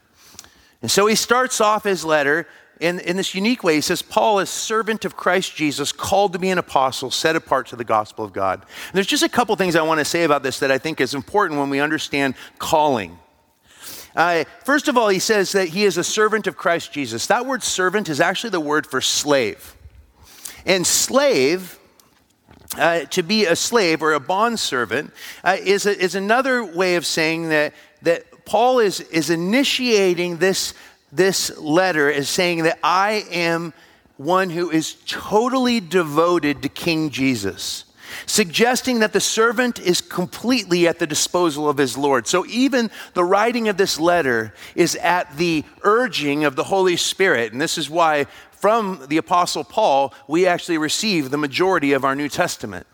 And 0.83 0.91
so 0.91 1.07
he 1.07 1.15
starts 1.15 1.61
off 1.61 1.85
his 1.85 2.05
letter 2.05 2.49
in, 2.81 3.01
in 3.01 3.17
this 3.17 3.35
unique 3.35 3.65
way. 3.65 3.77
He 3.77 3.81
says, 3.81 4.03
Paul 4.03 4.39
is 4.39 4.51
servant 4.51 5.05
of 5.05 5.17
Christ 5.17 5.55
Jesus, 5.55 5.93
called 5.93 6.33
to 6.33 6.39
be 6.39 6.51
an 6.51 6.59
apostle, 6.59 7.11
set 7.11 7.37
apart 7.37 7.67
to 7.69 7.77
the 7.77 7.85
gospel 7.85 8.25
of 8.25 8.33
God. 8.33 8.61
And 8.61 8.95
there's 8.95 9.07
just 9.07 9.23
a 9.23 9.29
couple 9.29 9.55
things 9.57 9.77
I 9.77 9.83
want 9.83 9.99
to 9.99 10.05
say 10.05 10.25
about 10.25 10.43
this 10.43 10.59
that 10.61 10.71
I 10.71 10.79
think 10.79 11.01
is 11.01 11.15
important 11.15 11.61
when 11.61 11.71
we 11.71 11.81
understand 11.81 12.35
calling. 12.59 13.19
Uh, 14.17 14.45
first 14.65 14.89
of 14.89 14.97
all, 14.97 15.09
he 15.09 15.19
says 15.19 15.53
that 15.53 15.69
he 15.69 15.85
is 15.85 15.97
a 15.97 16.05
servant 16.05 16.47
of 16.47 16.57
Christ 16.57 16.93
Jesus. 16.93 17.27
That 17.27 17.47
word 17.47 17.63
servant 17.63 18.09
is 18.09 18.21
actually 18.21 18.51
the 18.51 18.61
word 18.61 18.87
for 18.87 19.01
slave. 19.01 19.77
And 20.67 20.87
slave, 20.87 21.79
uh, 22.77 23.01
to 23.01 23.23
be 23.23 23.47
a 23.47 23.55
slave 23.55 24.03
or 24.03 24.13
a 24.13 24.21
bond 24.21 24.59
servant, 24.59 25.13
uh, 25.45 25.57
is, 25.61 25.87
a, 25.87 25.97
is 25.97 26.15
another 26.15 26.65
way 26.65 26.97
of 26.97 27.07
saying 27.07 27.49
that, 27.51 27.75
that 28.03 28.45
Paul 28.45 28.79
is, 28.79 29.01
is 29.01 29.31
initiating 29.31 30.39
this 30.39 30.75
this 31.13 31.57
letter 31.59 32.11
is 32.11 32.29
saying 32.29 32.65
that 32.65 32.79
I 32.83 33.25
am 33.31 33.73
one 34.17 34.51
who 34.51 34.71
is 34.71 34.97
totally 35.07 35.81
devoted 35.81 36.63
to 36.63 36.69
King 36.69 37.11
Jesus, 37.11 37.85
suggesting 38.27 38.99
that 38.99 39.13
the 39.13 39.21
servant 39.21 39.79
is 39.79 40.01
completely 40.01 40.89
at 40.89 40.99
the 40.99 41.07
disposal 41.07 41.69
of 41.69 41.79
his 41.79 41.97
Lord. 41.97 42.27
So 42.27 42.45
even 42.47 42.91
the 43.15 43.25
writing 43.25 43.69
of 43.69 43.77
this 43.77 43.99
letter 43.99 44.53
is 44.75 44.97
at 44.97 45.37
the 45.37 45.65
urging 45.83 46.45
of 46.45 46.57
the 46.57 46.65
Holy 46.65 46.97
Spirit. 46.97 47.53
And 47.53 47.61
this 47.61 47.79
is 47.79 47.89
why, 47.89 48.25
from 48.51 49.07
the 49.09 49.19
Apostle 49.19 49.65
Paul, 49.65 50.13
we 50.27 50.47
actually 50.47 50.79
receive 50.79 51.31
the 51.31 51.39
majority 51.39 51.93
of 51.93 52.05
our 52.05 52.17
New 52.17 52.29
Testament 52.29 52.87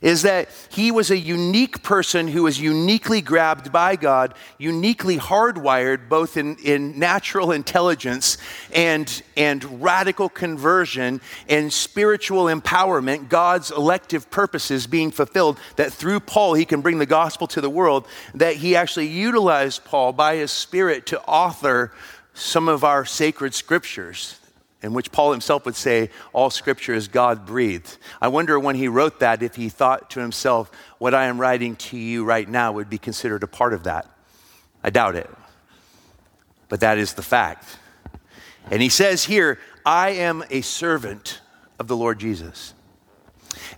is 0.00 0.22
that 0.22 0.48
he 0.68 0.90
was 0.90 1.10
a 1.10 1.18
unique 1.18 1.82
person 1.82 2.28
who 2.28 2.44
was 2.44 2.60
uniquely 2.60 3.20
grabbed 3.20 3.72
by 3.72 3.96
God, 3.96 4.34
uniquely 4.58 5.18
hardwired 5.18 6.08
both 6.08 6.36
in, 6.36 6.56
in 6.56 6.98
natural 6.98 7.52
intelligence 7.52 8.38
and, 8.74 9.22
and 9.36 9.82
radical 9.82 10.28
conversion 10.28 11.20
and 11.48 11.72
spiritual 11.72 12.44
empowerment, 12.44 13.28
God's 13.28 13.70
elective 13.70 14.30
purposes 14.30 14.86
being 14.86 15.10
fulfilled, 15.10 15.58
that 15.76 15.92
through 15.92 16.20
Paul 16.20 16.54
he 16.54 16.64
can 16.64 16.80
bring 16.80 16.98
the 16.98 17.06
gospel 17.06 17.46
to 17.48 17.60
the 17.60 17.70
world, 17.70 18.06
that 18.34 18.56
he 18.56 18.76
actually 18.76 19.08
utilized 19.08 19.84
Paul 19.84 20.12
by 20.12 20.36
his 20.36 20.50
spirit 20.50 21.06
to 21.06 21.20
author 21.22 21.92
some 22.34 22.68
of 22.68 22.84
our 22.84 23.04
sacred 23.04 23.54
scriptures 23.54 24.38
in 24.82 24.92
which 24.92 25.10
Paul 25.10 25.32
himself 25.32 25.64
would 25.64 25.76
say, 25.76 26.10
All 26.32 26.50
scripture 26.50 26.94
is 26.94 27.08
God 27.08 27.46
breathed. 27.46 27.96
I 28.20 28.28
wonder 28.28 28.58
when 28.58 28.76
he 28.76 28.88
wrote 28.88 29.20
that 29.20 29.42
if 29.42 29.56
he 29.56 29.68
thought 29.68 30.10
to 30.10 30.20
himself, 30.20 30.70
What 30.98 31.14
I 31.14 31.26
am 31.26 31.40
writing 31.40 31.76
to 31.76 31.96
you 31.96 32.24
right 32.24 32.48
now 32.48 32.72
would 32.72 32.90
be 32.90 32.98
considered 32.98 33.42
a 33.42 33.48
part 33.48 33.72
of 33.72 33.84
that. 33.84 34.08
I 34.82 34.90
doubt 34.90 35.16
it. 35.16 35.30
But 36.68 36.80
that 36.80 36.98
is 36.98 37.14
the 37.14 37.22
fact. 37.22 37.78
And 38.70 38.82
he 38.82 38.88
says 38.88 39.24
here, 39.24 39.58
I 39.84 40.10
am 40.10 40.44
a 40.50 40.60
servant 40.60 41.40
of 41.78 41.88
the 41.88 41.96
Lord 41.96 42.18
Jesus. 42.18 42.74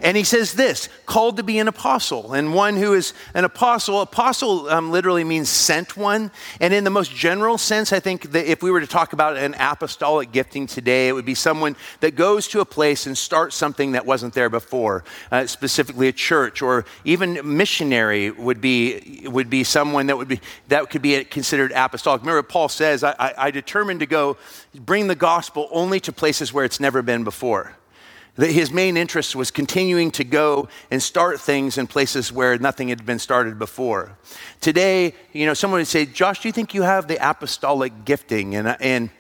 And 0.01 0.17
he 0.17 0.25
says 0.25 0.53
this 0.53 0.89
called 1.07 1.37
to 1.39 1.43
be 1.43 1.59
an 1.59 1.69
apostle. 1.69 2.33
And 2.35 2.55
one 2.55 2.77
who 2.77 2.95
is 2.95 3.15
an 3.35 3.45
apostle, 3.45 4.01
apostle 4.01 4.69
um, 4.69 4.91
literally 4.91 5.25
means 5.25 5.49
sent 5.49 5.97
one. 5.97 6.31
And 6.61 6.73
in 6.75 6.85
the 6.85 6.91
most 6.91 7.15
general 7.15 7.59
sense, 7.59 7.93
I 7.93 8.01
think 8.01 8.33
that 8.33 8.51
if 8.51 8.63
we 8.63 8.71
were 8.71 8.81
to 8.81 8.87
talk 8.87 9.13
about 9.13 9.37
an 9.37 9.55
apostolic 9.59 10.33
gifting 10.33 10.67
today, 10.67 11.09
it 11.09 11.13
would 11.13 11.25
be 11.25 11.35
someone 11.35 11.77
that 12.01 12.15
goes 12.15 12.49
to 12.49 12.61
a 12.61 12.65
place 12.65 13.07
and 13.07 13.17
starts 13.17 13.57
something 13.57 13.93
that 13.93 14.07
wasn't 14.07 14.35
there 14.35 14.51
before, 14.51 15.05
uh, 15.33 15.47
specifically 15.47 16.09
a 16.09 16.13
church, 16.13 16.63
or 16.63 16.85
even 17.05 17.41
missionary 17.57 18.31
would 18.31 18.61
be, 18.61 19.27
would 19.27 19.51
be 19.51 19.65
someone 19.65 20.07
that, 20.07 20.17
would 20.17 20.29
be, 20.29 20.41
that 20.69 20.91
could 20.91 21.03
be 21.03 21.25
considered 21.25 21.73
apostolic. 21.73 22.21
Remember, 22.21 22.43
Paul 22.43 22.69
says, 22.69 23.03
I, 23.03 23.15
I, 23.19 23.35
I 23.39 23.51
determined 23.51 24.01
to 24.01 24.07
go 24.07 24.37
bring 24.75 25.07
the 25.07 25.15
gospel 25.15 25.69
only 25.71 26.01
to 26.01 26.13
places 26.13 26.53
where 26.53 26.65
it's 26.65 26.81
never 26.81 27.03
been 27.03 27.25
before 27.25 27.75
that 28.39 28.53
his 28.53 28.73
main 28.73 28.97
interest 28.97 29.37
was 29.37 29.51
continuing 29.51 30.11
to 30.13 30.25
go 30.25 30.69
and 30.91 31.03
start 31.03 31.41
things 31.41 31.77
in 31.77 31.89
places 31.89 32.33
where 32.33 32.57
nothing 32.57 32.89
had 32.89 33.05
been 33.05 33.19
started 33.19 33.59
before. 33.59 34.17
Today, 34.61 35.13
you 35.33 35.45
know, 35.45 35.55
someone 35.55 35.81
would 35.81 35.89
say, 35.89 36.07
Josh, 36.07 36.41
do 36.41 36.49
you 36.49 36.53
think 36.53 36.73
you 36.73 36.83
have 36.83 37.09
the 37.09 37.17
apostolic 37.17 38.05
gifting? 38.05 38.55
And, 38.55 38.77
and, 38.81 39.11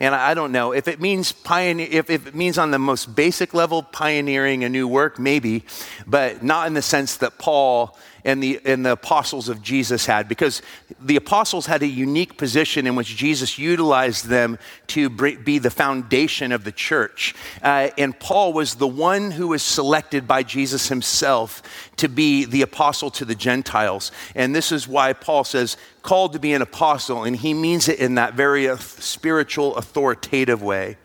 and 0.00 0.14
I 0.14 0.34
don't 0.34 0.50
know. 0.50 0.72
If 0.72 0.88
it 0.88 1.00
means 1.00 1.30
pioneer, 1.30 1.88
if, 1.88 2.10
if 2.10 2.26
it 2.26 2.34
means 2.34 2.58
on 2.58 2.72
the 2.72 2.80
most 2.80 3.14
basic 3.14 3.54
level, 3.54 3.82
pioneering 3.82 4.64
a 4.64 4.68
new 4.68 4.88
work, 4.88 5.20
maybe, 5.20 5.64
but 6.04 6.42
not 6.42 6.66
in 6.66 6.74
the 6.74 6.82
sense 6.82 7.16
that 7.18 7.38
Paul 7.38 7.96
and 8.24 8.42
the, 8.42 8.60
and 8.64 8.84
the 8.84 8.92
apostles 8.92 9.48
of 9.48 9.62
Jesus 9.62 10.06
had, 10.06 10.28
because 10.28 10.62
the 11.00 11.16
apostles 11.16 11.66
had 11.66 11.82
a 11.82 11.86
unique 11.86 12.38
position 12.38 12.86
in 12.86 12.96
which 12.96 13.16
Jesus 13.16 13.58
utilized 13.58 14.26
them 14.26 14.58
to 14.88 15.10
be 15.10 15.58
the 15.58 15.70
foundation 15.70 16.50
of 16.52 16.64
the 16.64 16.72
church. 16.72 17.34
Uh, 17.62 17.90
and 17.98 18.18
Paul 18.18 18.52
was 18.52 18.76
the 18.76 18.88
one 18.88 19.30
who 19.30 19.48
was 19.48 19.62
selected 19.62 20.26
by 20.26 20.42
Jesus 20.42 20.88
himself 20.88 21.62
to 21.96 22.08
be 22.08 22.44
the 22.44 22.62
apostle 22.62 23.10
to 23.10 23.24
the 23.24 23.34
Gentiles. 23.34 24.10
And 24.34 24.54
this 24.54 24.72
is 24.72 24.88
why 24.88 25.12
Paul 25.12 25.44
says, 25.44 25.76
called 26.02 26.32
to 26.32 26.38
be 26.38 26.52
an 26.52 26.62
apostle, 26.62 27.24
and 27.24 27.36
he 27.36 27.54
means 27.54 27.88
it 27.88 27.98
in 27.98 28.16
that 28.16 28.34
very 28.34 28.74
spiritual, 28.78 29.76
authoritative 29.76 30.62
way. 30.62 30.96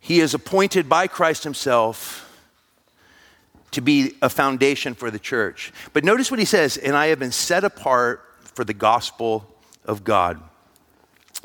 He 0.00 0.20
is 0.20 0.34
appointed 0.34 0.88
by 0.88 1.06
Christ 1.06 1.44
himself 1.44 2.27
to 3.72 3.80
be 3.80 4.14
a 4.22 4.28
foundation 4.28 4.94
for 4.94 5.10
the 5.10 5.18
church. 5.18 5.72
But 5.92 6.04
notice 6.04 6.30
what 6.30 6.40
he 6.40 6.46
says, 6.46 6.76
and 6.76 6.96
I 6.96 7.06
have 7.08 7.18
been 7.18 7.32
set 7.32 7.64
apart 7.64 8.24
for 8.54 8.64
the 8.64 8.74
gospel 8.74 9.46
of 9.84 10.04
God. 10.04 10.40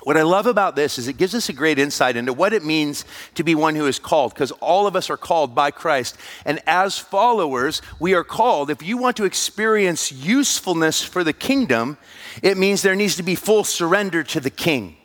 What 0.03 0.17
I 0.17 0.23
love 0.23 0.47
about 0.47 0.75
this 0.75 0.97
is 0.97 1.07
it 1.07 1.17
gives 1.17 1.33
us 1.33 1.47
a 1.47 1.53
great 1.53 1.79
insight 1.79 2.17
into 2.17 2.33
what 2.33 2.51
it 2.51 2.65
means 2.65 3.05
to 3.36 3.43
be 3.43 3.55
one 3.55 3.75
who 3.75 3.88
is 3.88 3.99
called, 3.99 4.33
because 4.33 4.51
all 4.51 4.86
of 4.86 4.95
us 4.97 5.09
are 5.09 5.17
called 5.17 5.55
by 5.55 5.71
Christ. 5.71 6.17
And 6.45 6.59
as 6.67 6.97
followers, 6.97 7.81
we 7.99 8.13
are 8.13 8.23
called. 8.23 8.69
If 8.69 8.83
you 8.83 8.97
want 8.97 9.15
to 9.17 9.23
experience 9.23 10.12
usefulness 10.12 11.01
for 11.01 11.23
the 11.23 11.31
kingdom, 11.31 11.97
it 12.41 12.57
means 12.57 12.81
there 12.81 12.95
needs 12.95 13.15
to 13.15 13.23
be 13.23 13.36
full 13.36 13.63
surrender 13.63 14.23
to 14.23 14.41
the 14.41 14.49
king. 14.49 14.97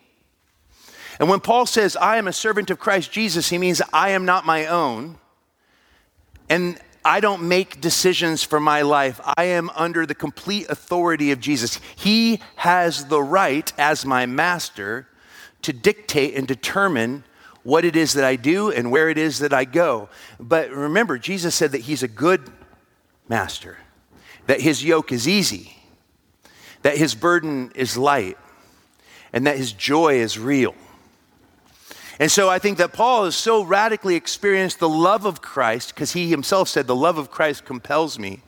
And 1.20 1.28
when 1.28 1.40
Paul 1.40 1.66
says, 1.66 1.96
I 1.96 2.16
am 2.16 2.26
a 2.26 2.32
servant 2.32 2.70
of 2.70 2.78
Christ 2.78 3.12
Jesus, 3.12 3.50
he 3.50 3.58
means 3.58 3.82
I 3.92 4.10
am 4.10 4.24
not 4.24 4.46
my 4.46 4.66
own. 4.66 5.18
And 6.48 6.80
I 7.08 7.20
don't 7.20 7.48
make 7.48 7.80
decisions 7.80 8.44
for 8.44 8.60
my 8.60 8.82
life. 8.82 9.18
I 9.38 9.44
am 9.44 9.70
under 9.74 10.04
the 10.04 10.14
complete 10.14 10.68
authority 10.68 11.32
of 11.32 11.40
Jesus. 11.40 11.80
He 11.96 12.40
has 12.56 13.06
the 13.06 13.22
right, 13.22 13.72
as 13.78 14.04
my 14.04 14.26
master, 14.26 15.08
to 15.62 15.72
dictate 15.72 16.34
and 16.34 16.46
determine 16.46 17.24
what 17.62 17.86
it 17.86 17.96
is 17.96 18.12
that 18.12 18.24
I 18.24 18.36
do 18.36 18.70
and 18.70 18.90
where 18.90 19.08
it 19.08 19.16
is 19.16 19.38
that 19.38 19.54
I 19.54 19.64
go. 19.64 20.10
But 20.38 20.70
remember, 20.70 21.16
Jesus 21.16 21.54
said 21.54 21.72
that 21.72 21.80
He's 21.80 22.02
a 22.02 22.08
good 22.08 22.42
master, 23.26 23.78
that 24.44 24.60
His 24.60 24.84
yoke 24.84 25.10
is 25.10 25.26
easy, 25.26 25.78
that 26.82 26.98
His 26.98 27.14
burden 27.14 27.72
is 27.74 27.96
light, 27.96 28.36
and 29.32 29.46
that 29.46 29.56
His 29.56 29.72
joy 29.72 30.16
is 30.16 30.38
real. 30.38 30.74
And 32.18 32.30
so 32.30 32.48
I 32.48 32.58
think 32.58 32.78
that 32.78 32.92
Paul 32.92 33.24
has 33.24 33.36
so 33.36 33.62
radically 33.62 34.16
experienced 34.16 34.80
the 34.80 34.88
love 34.88 35.24
of 35.24 35.40
Christ, 35.40 35.94
because 35.94 36.12
he 36.12 36.28
himself 36.28 36.68
said, 36.68 36.86
The 36.86 36.96
love 36.96 37.18
of 37.18 37.30
Christ 37.30 37.64
compels 37.64 38.18
me, 38.18 38.42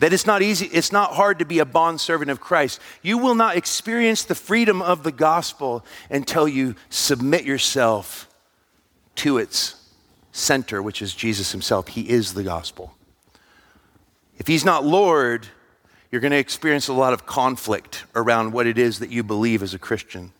that 0.00 0.12
it's 0.12 0.26
not 0.26 0.42
easy, 0.42 0.66
it's 0.66 0.90
not 0.90 1.12
hard 1.12 1.38
to 1.38 1.44
be 1.44 1.60
a 1.60 1.64
bondservant 1.64 2.30
of 2.30 2.40
Christ. 2.40 2.80
You 3.00 3.18
will 3.18 3.36
not 3.36 3.56
experience 3.56 4.24
the 4.24 4.34
freedom 4.34 4.82
of 4.82 5.04
the 5.04 5.12
gospel 5.12 5.84
until 6.10 6.48
you 6.48 6.74
submit 6.90 7.44
yourself 7.44 8.28
to 9.16 9.38
its 9.38 9.76
center, 10.32 10.82
which 10.82 11.00
is 11.00 11.14
Jesus 11.14 11.52
himself. 11.52 11.88
He 11.88 12.08
is 12.08 12.34
the 12.34 12.42
gospel. 12.42 12.94
If 14.38 14.48
he's 14.48 14.64
not 14.64 14.84
Lord, 14.84 15.46
you're 16.10 16.20
going 16.20 16.32
to 16.32 16.38
experience 16.38 16.88
a 16.88 16.92
lot 16.92 17.12
of 17.12 17.26
conflict 17.26 18.04
around 18.16 18.52
what 18.52 18.66
it 18.66 18.78
is 18.78 18.98
that 18.98 19.10
you 19.10 19.22
believe 19.22 19.62
as 19.62 19.74
a 19.74 19.78
Christian. 19.78 20.32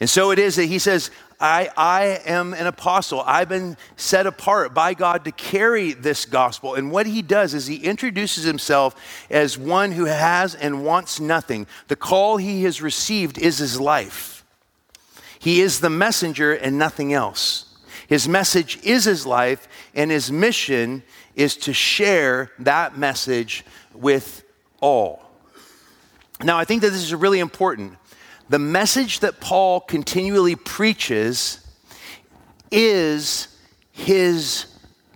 And 0.00 0.10
so 0.10 0.32
it 0.32 0.40
is 0.40 0.56
that 0.56 0.64
he 0.64 0.80
says, 0.80 1.12
I, 1.42 1.70
I 1.76 2.04
am 2.24 2.54
an 2.54 2.68
apostle. 2.68 3.20
I've 3.26 3.48
been 3.48 3.76
set 3.96 4.28
apart 4.28 4.72
by 4.72 4.94
God 4.94 5.24
to 5.24 5.32
carry 5.32 5.92
this 5.92 6.24
gospel. 6.24 6.76
And 6.76 6.92
what 6.92 7.04
he 7.04 7.20
does 7.20 7.52
is 7.52 7.66
he 7.66 7.78
introduces 7.78 8.44
himself 8.44 8.94
as 9.28 9.58
one 9.58 9.90
who 9.90 10.04
has 10.04 10.54
and 10.54 10.84
wants 10.84 11.18
nothing. 11.18 11.66
The 11.88 11.96
call 11.96 12.36
he 12.36 12.62
has 12.62 12.80
received 12.80 13.38
is 13.38 13.58
his 13.58 13.80
life. 13.80 14.44
He 15.40 15.60
is 15.60 15.80
the 15.80 15.90
messenger 15.90 16.54
and 16.54 16.78
nothing 16.78 17.12
else. 17.12 17.74
His 18.06 18.28
message 18.28 18.78
is 18.84 19.04
his 19.04 19.26
life, 19.26 19.66
and 19.94 20.12
his 20.12 20.30
mission 20.30 21.02
is 21.34 21.56
to 21.56 21.72
share 21.72 22.52
that 22.60 22.96
message 22.96 23.64
with 23.94 24.44
all. 24.80 25.24
Now, 26.40 26.58
I 26.58 26.64
think 26.64 26.82
that 26.82 26.90
this 26.90 27.02
is 27.02 27.12
really 27.14 27.40
important 27.40 27.96
the 28.52 28.58
message 28.58 29.20
that 29.20 29.40
Paul 29.40 29.80
continually 29.80 30.56
preaches 30.56 31.66
is 32.70 33.48
his 33.92 34.66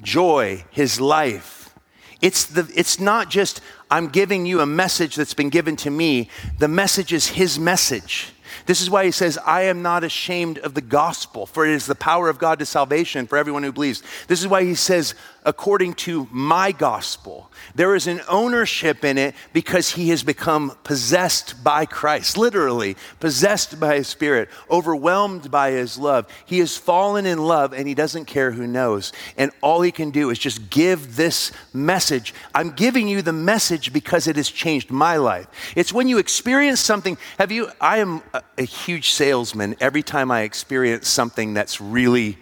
joy, 0.03 0.65
his 0.71 1.03
life. 1.03 1.75
It's, 2.23 2.47
the, 2.47 2.67
it's 2.75 2.99
not 2.99 3.29
just, 3.29 3.61
I'm 3.91 4.09
giving 4.09 4.47
you 4.47 4.61
a 4.61 4.67
message 4.67 5.17
that's 5.17 5.35
been 5.35 5.51
given 5.51 5.77
to 5.77 5.91
me. 5.91 6.31
The 6.59 6.69
message 6.69 7.13
is 7.13 7.27
his 7.27 7.59
message. 7.59 8.33
This 8.65 8.81
is 8.81 8.89
why 8.89 9.05
he 9.05 9.11
says, 9.11 9.39
I 9.45 9.65
am 9.65 9.83
not 9.83 10.03
ashamed 10.03 10.57
of 10.61 10.73
the 10.73 10.81
gospel, 10.81 11.45
for 11.45 11.67
it 11.67 11.73
is 11.73 11.85
the 11.85 11.95
power 11.95 12.31
of 12.31 12.39
God 12.39 12.59
to 12.61 12.65
salvation 12.65 13.27
for 13.27 13.37
everyone 13.37 13.65
who 13.65 13.73
believes. 13.73 14.03
This 14.29 14.41
is 14.41 14.49
why 14.49 14.65
he 14.65 14.75
says, 14.75 15.15
according 15.45 15.93
to 15.95 16.27
my 16.31 16.73
gospel. 16.73 17.51
There 17.75 17.95
is 17.95 18.07
an 18.07 18.21
ownership 18.29 19.05
in 19.05 19.19
it 19.19 19.35
because 19.53 19.91
he 19.91 20.11
has 20.11 20.23
become 20.23 20.73
possessed 20.85 21.63
by 21.63 21.87
Christ, 21.87 22.37
literally, 22.37 22.97
possessed 23.21 23.79
by 23.81 23.97
his 23.97 24.09
spirit, 24.09 24.49
overwhelmed 24.71 25.51
by 25.51 25.73
his 25.73 25.99
love. 25.99 26.27
He 26.47 26.59
has 26.61 26.77
fallen 26.77 27.27
in 27.27 27.39
love 27.39 27.73
and 27.73 27.89
he 27.89 27.95
doesn't 27.95 28.27
care 28.27 28.53
who 28.53 28.67
knows. 28.67 29.13
And 29.37 29.51
all 29.61 29.83
he 29.83 29.93
can 29.93 30.11
do 30.11 30.31
is 30.31 30.39
just 30.39 30.71
give 30.71 31.17
this 31.17 31.53
message. 31.73 32.35
I'm 32.55 32.71
giving 32.71 33.09
you 33.09 33.23
the 33.23 33.33
message 33.33 33.93
because 33.93 34.27
it 34.27 34.37
has 34.37 34.51
changed 34.51 34.91
my 34.91 35.17
life. 35.17 35.47
It's 35.77 35.93
when 35.93 36.09
you 36.09 36.19
experience 36.19 36.81
something. 36.81 37.19
Have 37.39 37.53
you? 37.53 37.69
I 37.81 37.99
am 37.99 38.23
a, 38.33 38.43
a 38.59 38.63
huge 38.63 39.11
salesman 39.11 39.77
every 39.81 40.03
time 40.03 40.31
I 40.31 40.43
experience 40.43 41.09
something 41.09 41.55
that's 41.55 41.81
really 41.81 42.39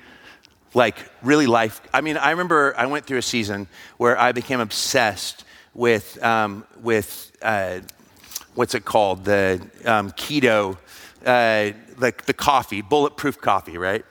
like 0.74 0.96
really 1.22 1.46
life. 1.46 1.80
I 1.92 2.00
mean, 2.00 2.16
I 2.16 2.30
remember 2.30 2.74
I 2.76 2.86
went 2.86 3.06
through 3.06 3.18
a 3.18 3.22
season 3.22 3.68
where 3.96 4.18
I 4.18 4.32
became 4.32 4.60
obsessed 4.60 5.44
with 5.72 6.22
um, 6.22 6.64
with 6.82 7.32
uh, 7.42 7.80
what's 8.54 8.74
it 8.74 8.84
called 8.84 9.24
the 9.24 9.60
um, 9.84 10.10
keto, 10.12 10.76
uh, 11.24 11.70
like 11.98 12.26
the 12.26 12.34
coffee, 12.34 12.82
bulletproof 12.82 13.40
coffee, 13.40 13.78
right? 13.78 14.04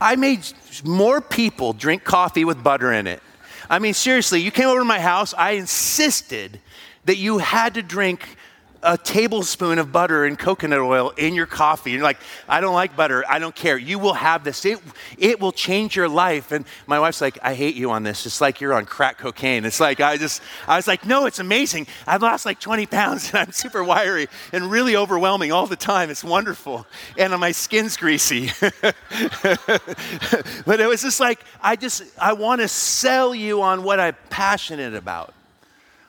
I 0.00 0.16
made 0.16 0.40
more 0.84 1.20
people 1.20 1.72
drink 1.72 2.04
coffee 2.04 2.44
with 2.44 2.62
butter 2.62 2.92
in 2.92 3.06
it. 3.06 3.22
I 3.70 3.78
mean, 3.78 3.94
seriously, 3.94 4.40
you 4.40 4.50
came 4.50 4.68
over 4.68 4.80
to 4.80 4.84
my 4.84 5.00
house. 5.00 5.32
I 5.34 5.52
insisted 5.52 6.60
that 7.04 7.16
you 7.16 7.38
had 7.38 7.74
to 7.74 7.82
drink 7.82 8.36
a 8.84 8.98
tablespoon 8.98 9.78
of 9.78 9.90
butter 9.90 10.24
and 10.24 10.38
coconut 10.38 10.78
oil 10.78 11.10
in 11.16 11.34
your 11.34 11.46
coffee. 11.46 11.92
You're 11.92 12.02
like, 12.02 12.18
I 12.48 12.60
don't 12.60 12.74
like 12.74 12.94
butter. 12.94 13.24
I 13.28 13.38
don't 13.38 13.54
care. 13.54 13.78
You 13.78 13.98
will 13.98 14.12
have 14.12 14.44
this. 14.44 14.64
It, 14.64 14.78
it 15.18 15.40
will 15.40 15.52
change 15.52 15.96
your 15.96 16.08
life. 16.08 16.52
And 16.52 16.66
my 16.86 17.00
wife's 17.00 17.20
like, 17.20 17.38
I 17.42 17.54
hate 17.54 17.74
you 17.74 17.90
on 17.90 18.02
this. 18.02 18.26
It's 18.26 18.40
like 18.40 18.60
you're 18.60 18.74
on 18.74 18.84
crack 18.84 19.18
cocaine. 19.18 19.64
It's 19.64 19.80
like, 19.80 20.00
I 20.00 20.18
just, 20.18 20.42
I 20.68 20.76
was 20.76 20.86
like, 20.86 21.06
no, 21.06 21.24
it's 21.26 21.38
amazing. 21.38 21.86
I've 22.06 22.22
lost 22.22 22.44
like 22.44 22.60
20 22.60 22.86
pounds 22.86 23.30
and 23.30 23.38
I'm 23.38 23.52
super 23.52 23.82
wiry 23.82 24.28
and 24.52 24.70
really 24.70 24.96
overwhelming 24.96 25.50
all 25.50 25.66
the 25.66 25.76
time. 25.76 26.10
It's 26.10 26.22
wonderful. 26.22 26.86
And 27.16 27.32
my 27.40 27.52
skin's 27.52 27.96
greasy. 27.96 28.50
but 28.60 28.94
it 30.80 30.88
was 30.88 31.02
just 31.02 31.20
like, 31.20 31.40
I 31.62 31.76
just, 31.76 32.04
I 32.20 32.34
want 32.34 32.60
to 32.60 32.68
sell 32.68 33.34
you 33.34 33.62
on 33.62 33.82
what 33.82 33.98
I'm 33.98 34.16
passionate 34.28 34.94
about. 34.94 35.32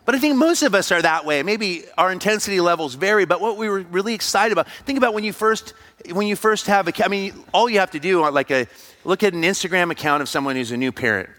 But 0.06 0.14
I 0.14 0.20
think 0.20 0.36
most 0.36 0.62
of 0.62 0.76
us 0.76 0.92
are 0.92 1.02
that 1.02 1.26
way. 1.26 1.42
Maybe 1.42 1.86
our 1.98 2.12
intensity 2.12 2.62
levels 2.62 2.94
vary, 2.94 3.26
but 3.26 3.42
what 3.42 3.58
we 3.58 3.68
were 3.68 3.82
really 3.82 4.14
excited 4.14 4.52
about. 4.52 4.70
Think 4.86 4.98
about 4.98 5.16
when 5.16 5.24
you 5.24 5.34
first 5.34 5.74
when 6.12 6.28
you 6.28 6.36
first 6.36 6.68
have 6.68 6.88
a 6.88 7.06
I 7.06 7.08
mean, 7.08 7.34
all 7.52 7.68
you 7.68 7.80
have 7.80 7.92
to 7.92 8.00
do 8.00 8.24
uh, 8.24 8.32
like 8.32 8.52
a 8.52 8.68
look 9.04 9.24
at 9.24 9.34
an 9.34 9.42
Instagram 9.42 9.92
account 9.92 10.22
of 10.22 10.30
someone 10.30 10.56
who's 10.56 10.72
a 10.72 10.78
new 10.78 10.92
parent. 10.92 11.30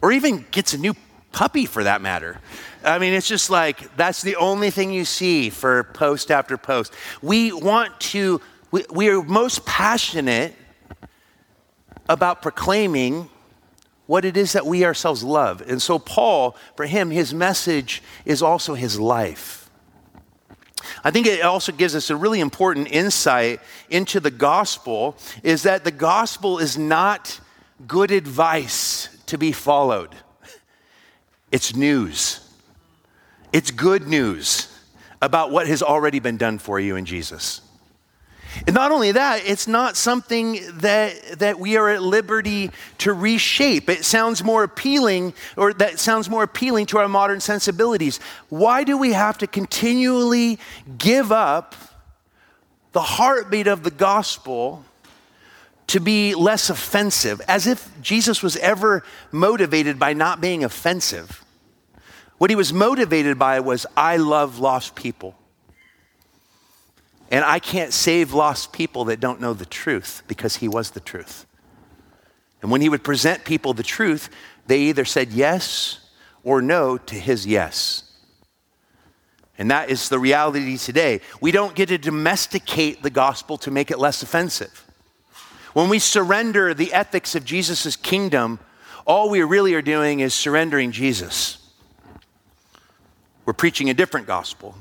Or 0.00 0.12
even 0.12 0.46
gets 0.52 0.72
a 0.72 0.78
new 0.78 0.94
puppy 1.32 1.66
for 1.66 1.84
that 1.84 2.00
matter. 2.00 2.40
I 2.84 2.98
mean, 2.98 3.12
it's 3.12 3.28
just 3.28 3.50
like 3.50 3.96
that's 3.96 4.22
the 4.22 4.36
only 4.36 4.70
thing 4.70 4.92
you 4.92 5.04
see 5.04 5.50
for 5.50 5.84
post 5.84 6.30
after 6.30 6.56
post. 6.56 6.92
We 7.20 7.52
want 7.52 7.98
to 8.00 8.40
we, 8.70 8.84
we 8.90 9.08
are 9.08 9.22
most 9.22 9.66
passionate 9.66 10.54
about 12.08 12.42
proclaiming 12.42 13.28
what 14.10 14.24
it 14.24 14.36
is 14.36 14.54
that 14.54 14.66
we 14.66 14.84
ourselves 14.84 15.22
love. 15.22 15.62
And 15.68 15.80
so, 15.80 15.96
Paul, 15.96 16.56
for 16.74 16.84
him, 16.84 17.12
his 17.12 17.32
message 17.32 18.02
is 18.24 18.42
also 18.42 18.74
his 18.74 18.98
life. 18.98 19.70
I 21.04 21.12
think 21.12 21.28
it 21.28 21.42
also 21.42 21.70
gives 21.70 21.94
us 21.94 22.10
a 22.10 22.16
really 22.16 22.40
important 22.40 22.90
insight 22.90 23.60
into 23.88 24.18
the 24.18 24.32
gospel 24.32 25.16
is 25.44 25.62
that 25.62 25.84
the 25.84 25.92
gospel 25.92 26.58
is 26.58 26.76
not 26.76 27.38
good 27.86 28.10
advice 28.10 29.16
to 29.26 29.38
be 29.38 29.52
followed. 29.52 30.12
It's 31.52 31.76
news. 31.76 32.40
It's 33.52 33.70
good 33.70 34.08
news 34.08 34.76
about 35.22 35.52
what 35.52 35.68
has 35.68 35.84
already 35.84 36.18
been 36.18 36.36
done 36.36 36.58
for 36.58 36.80
you 36.80 36.96
in 36.96 37.04
Jesus. 37.04 37.60
And 38.66 38.74
not 38.74 38.90
only 38.90 39.12
that, 39.12 39.42
it's 39.44 39.66
not 39.66 39.96
something 39.96 40.60
that, 40.78 41.38
that 41.38 41.58
we 41.58 41.76
are 41.76 41.88
at 41.88 42.02
liberty 42.02 42.70
to 42.98 43.12
reshape. 43.12 43.88
It 43.88 44.04
sounds 44.04 44.44
more 44.44 44.64
appealing, 44.64 45.34
or 45.56 45.72
that 45.74 45.98
sounds 45.98 46.28
more 46.28 46.42
appealing 46.42 46.86
to 46.86 46.98
our 46.98 47.08
modern 47.08 47.40
sensibilities. 47.40 48.18
Why 48.48 48.84
do 48.84 48.98
we 48.98 49.12
have 49.12 49.38
to 49.38 49.46
continually 49.46 50.58
give 50.98 51.32
up 51.32 51.74
the 52.92 53.00
heartbeat 53.00 53.66
of 53.66 53.82
the 53.82 53.90
gospel 53.90 54.84
to 55.86 56.00
be 56.00 56.34
less 56.34 56.70
offensive, 56.70 57.40
as 57.48 57.66
if 57.66 57.88
Jesus 58.00 58.42
was 58.42 58.56
ever 58.58 59.02
motivated 59.32 59.98
by 59.98 60.12
not 60.12 60.40
being 60.40 60.64
offensive? 60.64 61.44
What 62.38 62.50
he 62.50 62.56
was 62.56 62.72
motivated 62.72 63.38
by 63.38 63.60
was, 63.60 63.86
I 63.96 64.16
love 64.16 64.58
lost 64.58 64.94
people. 64.94 65.34
And 67.30 67.44
I 67.44 67.60
can't 67.60 67.92
save 67.92 68.32
lost 68.32 68.72
people 68.72 69.04
that 69.06 69.20
don't 69.20 69.40
know 69.40 69.54
the 69.54 69.66
truth 69.66 70.22
because 70.26 70.56
he 70.56 70.68
was 70.68 70.90
the 70.90 71.00
truth. 71.00 71.46
And 72.60 72.70
when 72.70 72.80
he 72.80 72.88
would 72.88 73.04
present 73.04 73.44
people 73.44 73.72
the 73.72 73.82
truth, 73.82 74.28
they 74.66 74.80
either 74.82 75.04
said 75.04 75.32
yes 75.32 76.00
or 76.42 76.60
no 76.60 76.98
to 76.98 77.14
his 77.14 77.46
yes. 77.46 78.04
And 79.58 79.70
that 79.70 79.90
is 79.90 80.08
the 80.08 80.18
reality 80.18 80.76
today. 80.76 81.20
We 81.40 81.52
don't 81.52 81.74
get 81.74 81.90
to 81.90 81.98
domesticate 81.98 83.02
the 83.02 83.10
gospel 83.10 83.58
to 83.58 83.70
make 83.70 83.90
it 83.90 83.98
less 83.98 84.22
offensive. 84.22 84.86
When 85.72 85.88
we 85.88 85.98
surrender 85.98 86.74
the 86.74 86.92
ethics 86.92 87.34
of 87.34 87.44
Jesus' 87.44 87.94
kingdom, 87.94 88.58
all 89.06 89.30
we 89.30 89.42
really 89.42 89.74
are 89.74 89.82
doing 89.82 90.20
is 90.20 90.34
surrendering 90.34 90.92
Jesus. 90.92 91.58
We're 93.44 93.52
preaching 93.52 93.90
a 93.90 93.94
different 93.94 94.26
gospel. 94.26 94.74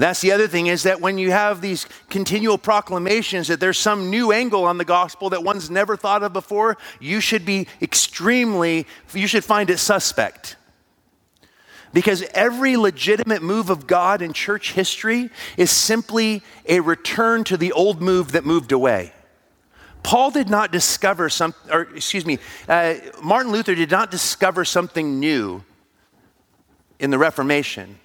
That's 0.00 0.22
the 0.22 0.32
other 0.32 0.48
thing 0.48 0.68
is 0.68 0.84
that 0.84 1.02
when 1.02 1.18
you 1.18 1.30
have 1.30 1.60
these 1.60 1.86
continual 2.08 2.56
proclamations 2.56 3.48
that 3.48 3.60
there's 3.60 3.76
some 3.76 4.08
new 4.08 4.32
angle 4.32 4.64
on 4.64 4.78
the 4.78 4.84
gospel 4.86 5.28
that 5.30 5.44
one's 5.44 5.68
never 5.70 5.94
thought 5.94 6.22
of 6.22 6.32
before, 6.32 6.78
you 7.00 7.20
should 7.20 7.44
be 7.44 7.66
extremely, 7.82 8.86
you 9.12 9.26
should 9.26 9.44
find 9.44 9.68
it 9.68 9.76
suspect. 9.76 10.56
Because 11.92 12.22
every 12.32 12.78
legitimate 12.78 13.42
move 13.42 13.68
of 13.68 13.86
God 13.86 14.22
in 14.22 14.32
church 14.32 14.72
history 14.72 15.28
is 15.58 15.70
simply 15.70 16.42
a 16.66 16.80
return 16.80 17.44
to 17.44 17.58
the 17.58 17.72
old 17.72 18.00
move 18.00 18.32
that 18.32 18.46
moved 18.46 18.72
away. 18.72 19.12
Paul 20.02 20.30
did 20.30 20.48
not 20.48 20.72
discover 20.72 21.28
some, 21.28 21.54
or 21.70 21.82
excuse 21.94 22.24
me, 22.24 22.38
uh, 22.70 22.94
Martin 23.22 23.52
Luther 23.52 23.74
did 23.74 23.90
not 23.90 24.10
discover 24.10 24.64
something 24.64 25.20
new 25.20 25.62
in 26.98 27.10
the 27.10 27.18
Reformation. 27.18 27.98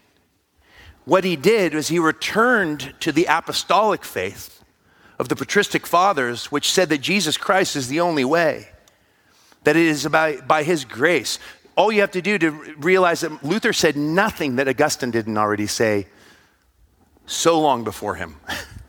What 1.05 1.23
he 1.23 1.35
did 1.35 1.73
was 1.73 1.87
he 1.87 1.99
returned 1.99 2.93
to 2.99 3.11
the 3.11 3.25
apostolic 3.25 4.03
faith 4.03 4.63
of 5.19 5.29
the 5.29 5.35
patristic 5.35 5.87
fathers, 5.87 6.51
which 6.51 6.71
said 6.71 6.89
that 6.89 6.99
Jesus 6.99 7.37
Christ 7.37 7.75
is 7.75 7.87
the 7.87 8.01
only 8.01 8.25
way, 8.25 8.69
that 9.63 9.75
it 9.75 9.85
is 9.85 10.07
by, 10.07 10.37
by 10.37 10.63
his 10.63 10.83
grace. 10.83 11.39
All 11.77 11.91
you 11.91 12.01
have 12.01 12.11
to 12.11 12.21
do 12.21 12.37
to 12.39 12.51
realize 12.77 13.21
that 13.21 13.43
Luther 13.43 13.71
said 13.71 13.95
nothing 13.95 14.55
that 14.55 14.67
Augustine 14.67 15.11
didn't 15.11 15.37
already 15.37 15.67
say 15.67 16.07
so 17.25 17.59
long 17.59 17.83
before 17.83 18.15
him. 18.15 18.37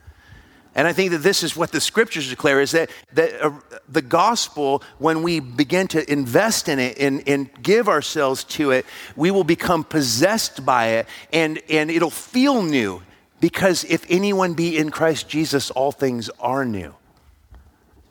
And 0.77 0.87
I 0.87 0.93
think 0.93 1.11
that 1.13 1.23
this 1.23 1.43
is 1.43 1.57
what 1.57 1.73
the 1.73 1.81
scriptures 1.81 2.29
declare 2.29 2.61
is 2.61 2.73
that, 2.73 2.91
that 3.15 3.43
uh, 3.43 3.53
the 3.89 4.03
gospel, 4.03 4.83
when 4.99 5.23
we 5.23 5.41
begin 5.41 5.89
to 5.89 6.13
invest 6.13 6.69
in 6.69 6.79
it 6.79 6.99
and, 6.99 7.27
and 7.27 7.51
give 7.63 7.89
ourselves 7.89 8.45
to 8.45 8.73
it, 8.73 8.85
we 9.17 9.31
will 9.31 9.43
become 9.43 9.85
possessed 9.85 10.67
by 10.67 10.89
it 10.89 11.07
and, 11.33 11.63
and 11.71 11.91
it'll 11.91 12.11
feel 12.11 12.63
new. 12.63 13.03
Because 13.41 13.85
if 13.85 14.05
anyone 14.11 14.53
be 14.53 14.77
in 14.77 14.91
Christ 14.91 15.31
Jesus, 15.31 15.71
all 15.71 15.93
things 15.93 16.29
are 16.39 16.67
new. 16.67 16.95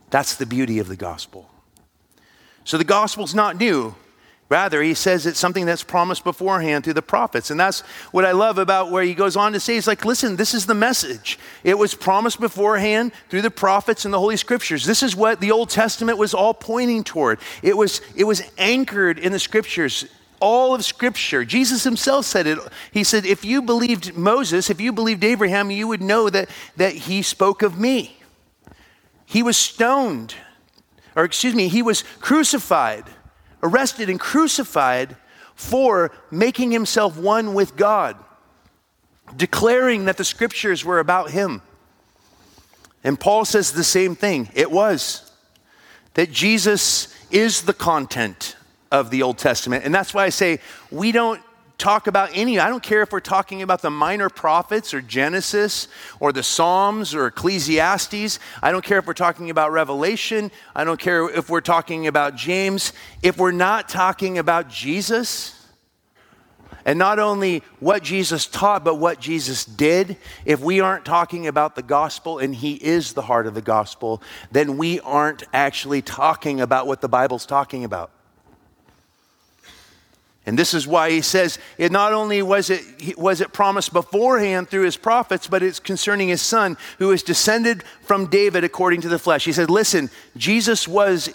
That's 0.09 0.35
the 0.35 0.47
beauty 0.47 0.79
of 0.79 0.87
the 0.87 0.95
gospel. 0.95 1.47
So 2.63 2.79
the 2.79 2.83
gospel's 2.83 3.35
not 3.35 3.57
new. 3.57 3.93
Rather, 4.47 4.83
he 4.83 4.93
says 4.93 5.25
it's 5.25 5.39
something 5.39 5.65
that's 5.65 5.81
promised 5.81 6.23
beforehand 6.23 6.83
through 6.83 6.93
the 6.93 7.01
prophets. 7.01 7.49
And 7.49 7.59
that's 7.59 7.81
what 8.11 8.25
I 8.25 8.31
love 8.31 8.59
about 8.59 8.91
where 8.91 9.03
he 9.03 9.15
goes 9.15 9.35
on 9.35 9.53
to 9.53 9.59
say, 9.59 9.73
he's 9.73 9.87
like, 9.87 10.05
listen, 10.05 10.35
this 10.35 10.53
is 10.53 10.67
the 10.67 10.75
message. 10.75 11.39
It 11.63 11.79
was 11.79 11.95
promised 11.95 12.39
beforehand 12.39 13.11
through 13.29 13.41
the 13.41 13.49
prophets 13.49 14.05
and 14.05 14.13
the 14.13 14.19
Holy 14.19 14.37
Scriptures. 14.37 14.85
This 14.85 15.01
is 15.01 15.15
what 15.15 15.41
the 15.41 15.49
Old 15.49 15.71
Testament 15.71 16.19
was 16.19 16.35
all 16.35 16.53
pointing 16.53 17.03
toward. 17.03 17.39
It 17.63 17.75
was, 17.75 18.01
it 18.15 18.25
was 18.25 18.43
anchored 18.59 19.17
in 19.17 19.31
the 19.31 19.39
Scriptures. 19.39 20.05
All 20.39 20.75
of 20.75 20.85
Scripture. 20.85 21.43
Jesus 21.43 21.83
himself 21.83 22.25
said 22.25 22.45
it. 22.45 22.59
He 22.91 23.03
said, 23.03 23.25
if 23.25 23.43
you 23.43 23.63
believed 23.63 24.15
Moses, 24.15 24.69
if 24.69 24.79
you 24.79 24.91
believed 24.91 25.23
Abraham, 25.23 25.71
you 25.71 25.87
would 25.87 26.01
know 26.01 26.29
that, 26.29 26.51
that 26.75 26.93
he 26.93 27.23
spoke 27.23 27.63
of 27.63 27.79
me. 27.79 28.19
He 29.25 29.41
was 29.41 29.57
stoned, 29.57 30.35
or 31.15 31.23
excuse 31.23 31.55
me, 31.55 31.67
he 31.67 31.81
was 31.81 32.03
crucified 32.19 33.05
arrested 33.63 34.09
and 34.09 34.19
crucified 34.19 35.15
for 35.55 36.11
making 36.31 36.71
himself 36.71 37.17
one 37.17 37.53
with 37.53 37.75
God, 37.75 38.17
declaring 39.35 40.05
that 40.05 40.17
the 40.17 40.25
scriptures 40.25 40.83
were 40.83 40.99
about 40.99 41.31
him. 41.31 41.61
And 43.03 43.19
Paul 43.19 43.45
says 43.45 43.71
the 43.71 43.83
same 43.83 44.15
thing. 44.15 44.49
It 44.53 44.71
was 44.71 45.31
that 46.15 46.31
Jesus 46.31 47.13
is 47.31 47.63
the 47.63 47.73
content 47.73 48.55
of 48.91 49.09
the 49.09 49.21
Old 49.21 49.37
Testament. 49.37 49.85
And 49.85 49.93
that's 49.93 50.13
why 50.13 50.25
I 50.25 50.29
say 50.29 50.59
we 50.89 51.11
don't 51.11 51.41
talk 51.77 52.07
about 52.07 52.29
any, 52.33 52.59
I 52.59 52.69
don't 52.69 52.83
care 52.83 53.01
if 53.01 53.11
we're 53.11 53.19
talking 53.19 53.61
about 53.61 53.81
the 53.81 53.89
minor 53.89 54.29
prophets 54.29 54.93
or 54.93 55.01
Genesis 55.01 55.87
or 56.19 56.31
the 56.31 56.43
Psalms 56.43 57.13
or 57.13 57.27
Ecclesiastes. 57.27 58.39
I 58.61 58.71
don't 58.71 58.83
care 58.83 58.99
if 58.99 59.07
we're 59.07 59.13
talking 59.13 59.49
about 59.49 59.71
Revelation. 59.71 60.51
I 60.75 60.83
don't 60.83 60.99
care 60.99 61.29
if 61.29 61.49
we're 61.49 61.61
talking 61.61 62.07
about 62.07 62.35
James. 62.35 62.93
If 63.21 63.37
we're 63.37 63.51
not 63.51 63.89
talking 63.89 64.37
about 64.37 64.69
Jesus, 64.69 65.55
and 66.85 66.99
not 66.99 67.17
only 67.17 67.63
what 67.79 68.03
Jesus 68.03 68.45
taught, 68.45 68.83
but 68.83 68.95
what 68.95 69.19
Jesus 69.19 69.65
did, 69.65 70.17
if 70.45 70.59
we 70.59 70.79
aren't 70.81 71.03
talking 71.03 71.47
about 71.47 71.75
the 71.75 71.81
gospel 71.81 72.37
and 72.37 72.53
he 72.53 72.75
is 72.75 73.13
the 73.13 73.23
heart 73.23 73.47
of 73.47 73.55
the 73.55 73.61
gospel, 73.61 74.21
then 74.51 74.77
we 74.77 74.99
aren't 74.99 75.43
actually 75.51 76.03
talking 76.03 76.61
about 76.61 76.85
what 76.85 77.01
the 77.01 77.09
Bible's 77.09 77.47
talking 77.47 77.83
about. 77.83 78.11
And 80.45 80.59
this 80.59 80.73
is 80.73 80.87
why 80.87 81.09
he 81.09 81.21
says 81.21 81.57
it 81.77 81.91
not 81.91 82.13
only 82.13 82.41
was 82.41 82.69
it, 82.69 83.17
was 83.17 83.41
it 83.41 83.51
promised 83.51 83.93
beforehand 83.93 84.69
through 84.69 84.83
his 84.83 84.97
prophets, 84.97 85.47
but 85.47 85.63
it's 85.63 85.79
concerning 85.79 86.27
his 86.27 86.41
son 86.41 86.77
who 86.99 87.11
is 87.11 87.23
descended 87.23 87.83
from 88.01 88.27
David 88.27 88.63
according 88.63 89.01
to 89.01 89.09
the 89.09 89.17
flesh. 89.17 89.45
He 89.45 89.53
said, 89.53 89.69
Listen, 89.69 90.09
Jesus 90.37 90.87
was 90.87 91.29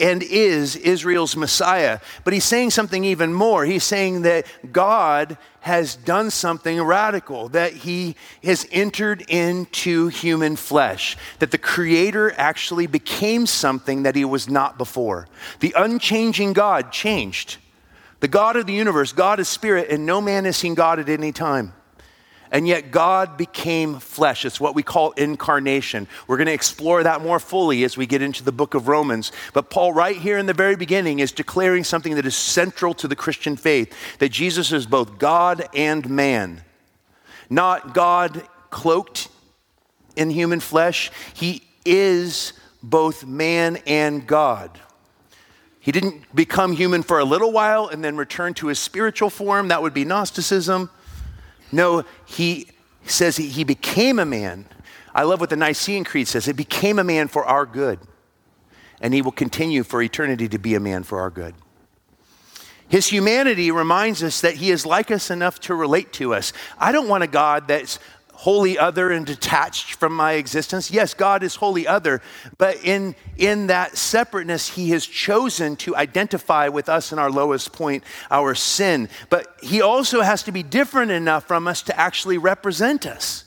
and 0.00 0.22
is 0.24 0.74
Israel's 0.74 1.36
Messiah. 1.36 2.00
But 2.24 2.34
he's 2.34 2.44
saying 2.44 2.70
something 2.70 3.04
even 3.04 3.32
more. 3.32 3.64
He's 3.64 3.84
saying 3.84 4.22
that 4.22 4.46
God 4.72 5.38
has 5.60 5.94
done 5.94 6.30
something 6.30 6.82
radical, 6.82 7.48
that 7.50 7.72
he 7.72 8.16
has 8.42 8.66
entered 8.72 9.24
into 9.28 10.08
human 10.08 10.56
flesh, 10.56 11.16
that 11.38 11.52
the 11.52 11.58
Creator 11.58 12.32
actually 12.36 12.88
became 12.88 13.46
something 13.46 14.02
that 14.02 14.16
he 14.16 14.24
was 14.24 14.50
not 14.50 14.76
before. 14.76 15.28
The 15.60 15.72
unchanging 15.76 16.52
God 16.52 16.90
changed. 16.90 17.58
The 18.22 18.28
God 18.28 18.54
of 18.54 18.66
the 18.66 18.72
universe, 18.72 19.12
God 19.12 19.40
is 19.40 19.48
spirit, 19.48 19.90
and 19.90 20.06
no 20.06 20.20
man 20.20 20.44
has 20.44 20.56
seen 20.56 20.76
God 20.76 21.00
at 21.00 21.08
any 21.08 21.32
time. 21.32 21.72
And 22.52 22.68
yet 22.68 22.92
God 22.92 23.36
became 23.36 23.98
flesh. 23.98 24.44
It's 24.44 24.60
what 24.60 24.76
we 24.76 24.84
call 24.84 25.10
incarnation. 25.12 26.06
We're 26.28 26.36
going 26.36 26.46
to 26.46 26.52
explore 26.52 27.02
that 27.02 27.20
more 27.20 27.40
fully 27.40 27.82
as 27.82 27.96
we 27.96 28.06
get 28.06 28.22
into 28.22 28.44
the 28.44 28.52
book 28.52 28.74
of 28.74 28.86
Romans. 28.86 29.32
But 29.52 29.70
Paul, 29.70 29.92
right 29.92 30.16
here 30.16 30.38
in 30.38 30.46
the 30.46 30.54
very 30.54 30.76
beginning, 30.76 31.18
is 31.18 31.32
declaring 31.32 31.82
something 31.82 32.14
that 32.14 32.24
is 32.24 32.36
central 32.36 32.94
to 32.94 33.08
the 33.08 33.16
Christian 33.16 33.56
faith 33.56 33.92
that 34.20 34.28
Jesus 34.28 34.70
is 34.70 34.86
both 34.86 35.18
God 35.18 35.68
and 35.74 36.08
man. 36.08 36.62
Not 37.50 37.92
God 37.92 38.46
cloaked 38.70 39.30
in 40.14 40.30
human 40.30 40.60
flesh, 40.60 41.10
he 41.34 41.64
is 41.84 42.52
both 42.84 43.26
man 43.26 43.78
and 43.84 44.24
God. 44.28 44.78
He 45.82 45.90
didn't 45.90 46.32
become 46.32 46.74
human 46.74 47.02
for 47.02 47.18
a 47.18 47.24
little 47.24 47.50
while 47.50 47.88
and 47.88 48.04
then 48.04 48.16
return 48.16 48.54
to 48.54 48.68
his 48.68 48.78
spiritual 48.78 49.30
form. 49.30 49.66
That 49.66 49.82
would 49.82 49.92
be 49.92 50.04
Gnosticism. 50.04 50.90
No, 51.72 52.04
he 52.24 52.68
says 53.04 53.36
he, 53.36 53.64
became 53.64 54.20
a 54.20 54.24
man. 54.24 54.66
I 55.12 55.24
love 55.24 55.40
what 55.40 55.50
the 55.50 55.56
Nicene 55.56 56.04
Creed 56.04 56.28
says. 56.28 56.46
It 56.46 56.54
became 56.54 57.00
a 57.00 57.04
man 57.04 57.26
for 57.26 57.44
our 57.44 57.66
good. 57.66 57.98
And 59.00 59.12
he 59.12 59.22
will 59.22 59.32
continue 59.32 59.82
for 59.82 60.00
eternity 60.00 60.48
to 60.50 60.58
be 60.58 60.76
a 60.76 60.80
man 60.80 61.02
for 61.02 61.20
our 61.20 61.30
good. 61.30 61.56
His 62.86 63.08
humanity 63.08 63.72
reminds 63.72 64.22
us 64.22 64.40
that 64.42 64.54
he 64.54 64.70
is 64.70 64.86
like 64.86 65.10
us 65.10 65.32
enough 65.32 65.58
to 65.60 65.74
relate 65.74 66.12
to 66.12 66.32
us. 66.32 66.52
I 66.78 66.92
don't 66.92 67.08
want 67.08 67.24
a 67.24 67.26
God 67.26 67.66
that's 67.66 67.98
wholly 68.42 68.76
other 68.76 69.12
and 69.12 69.24
detached 69.24 69.94
from 69.94 70.12
my 70.12 70.32
existence. 70.32 70.90
Yes, 70.90 71.14
God 71.14 71.44
is 71.44 71.54
wholly 71.54 71.86
other, 71.86 72.20
but 72.58 72.76
in, 72.84 73.14
in 73.36 73.68
that 73.68 73.96
separateness, 73.96 74.68
He 74.70 74.90
has 74.90 75.06
chosen 75.06 75.76
to 75.76 75.94
identify 75.94 76.66
with 76.66 76.88
us 76.88 77.12
in 77.12 77.20
our 77.20 77.30
lowest 77.30 77.72
point, 77.72 78.02
our 78.32 78.56
sin. 78.56 79.08
But 79.30 79.46
He 79.62 79.80
also 79.80 80.22
has 80.22 80.42
to 80.42 80.50
be 80.50 80.64
different 80.64 81.12
enough 81.12 81.46
from 81.46 81.68
us 81.68 81.82
to 81.82 81.96
actually 81.96 82.36
represent 82.36 83.06
us. 83.06 83.44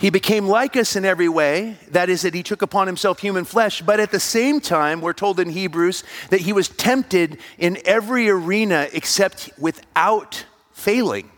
He 0.00 0.10
became 0.10 0.48
like 0.48 0.76
us 0.76 0.96
in 0.96 1.04
every 1.04 1.28
way. 1.28 1.76
That 1.92 2.08
is, 2.08 2.22
that 2.22 2.34
he 2.34 2.42
took 2.42 2.62
upon 2.62 2.88
himself 2.88 3.20
human 3.20 3.44
flesh. 3.44 3.82
But 3.82 4.00
at 4.00 4.10
the 4.10 4.20
same 4.20 4.60
time, 4.60 5.00
we're 5.00 5.12
told 5.12 5.38
in 5.38 5.50
Hebrews 5.50 6.02
that 6.30 6.40
he 6.40 6.52
was 6.52 6.68
tempted 6.68 7.38
in 7.56 7.78
every 7.84 8.28
arena 8.28 8.88
except 8.92 9.50
without 9.58 10.44
failing. 10.72 11.30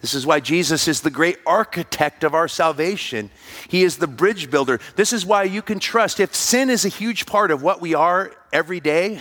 This 0.00 0.14
is 0.14 0.24
why 0.24 0.38
Jesus 0.38 0.86
is 0.86 1.00
the 1.00 1.10
great 1.10 1.38
architect 1.44 2.22
of 2.22 2.32
our 2.34 2.46
salvation. 2.46 3.30
He 3.68 3.82
is 3.82 3.96
the 3.96 4.06
bridge 4.06 4.50
builder. 4.50 4.78
This 4.94 5.12
is 5.12 5.26
why 5.26 5.42
you 5.42 5.60
can 5.60 5.80
trust. 5.80 6.20
If 6.20 6.34
sin 6.34 6.70
is 6.70 6.84
a 6.84 6.88
huge 6.88 7.26
part 7.26 7.50
of 7.50 7.62
what 7.62 7.80
we 7.80 7.94
are 7.94 8.32
every 8.52 8.78
day, 8.78 9.20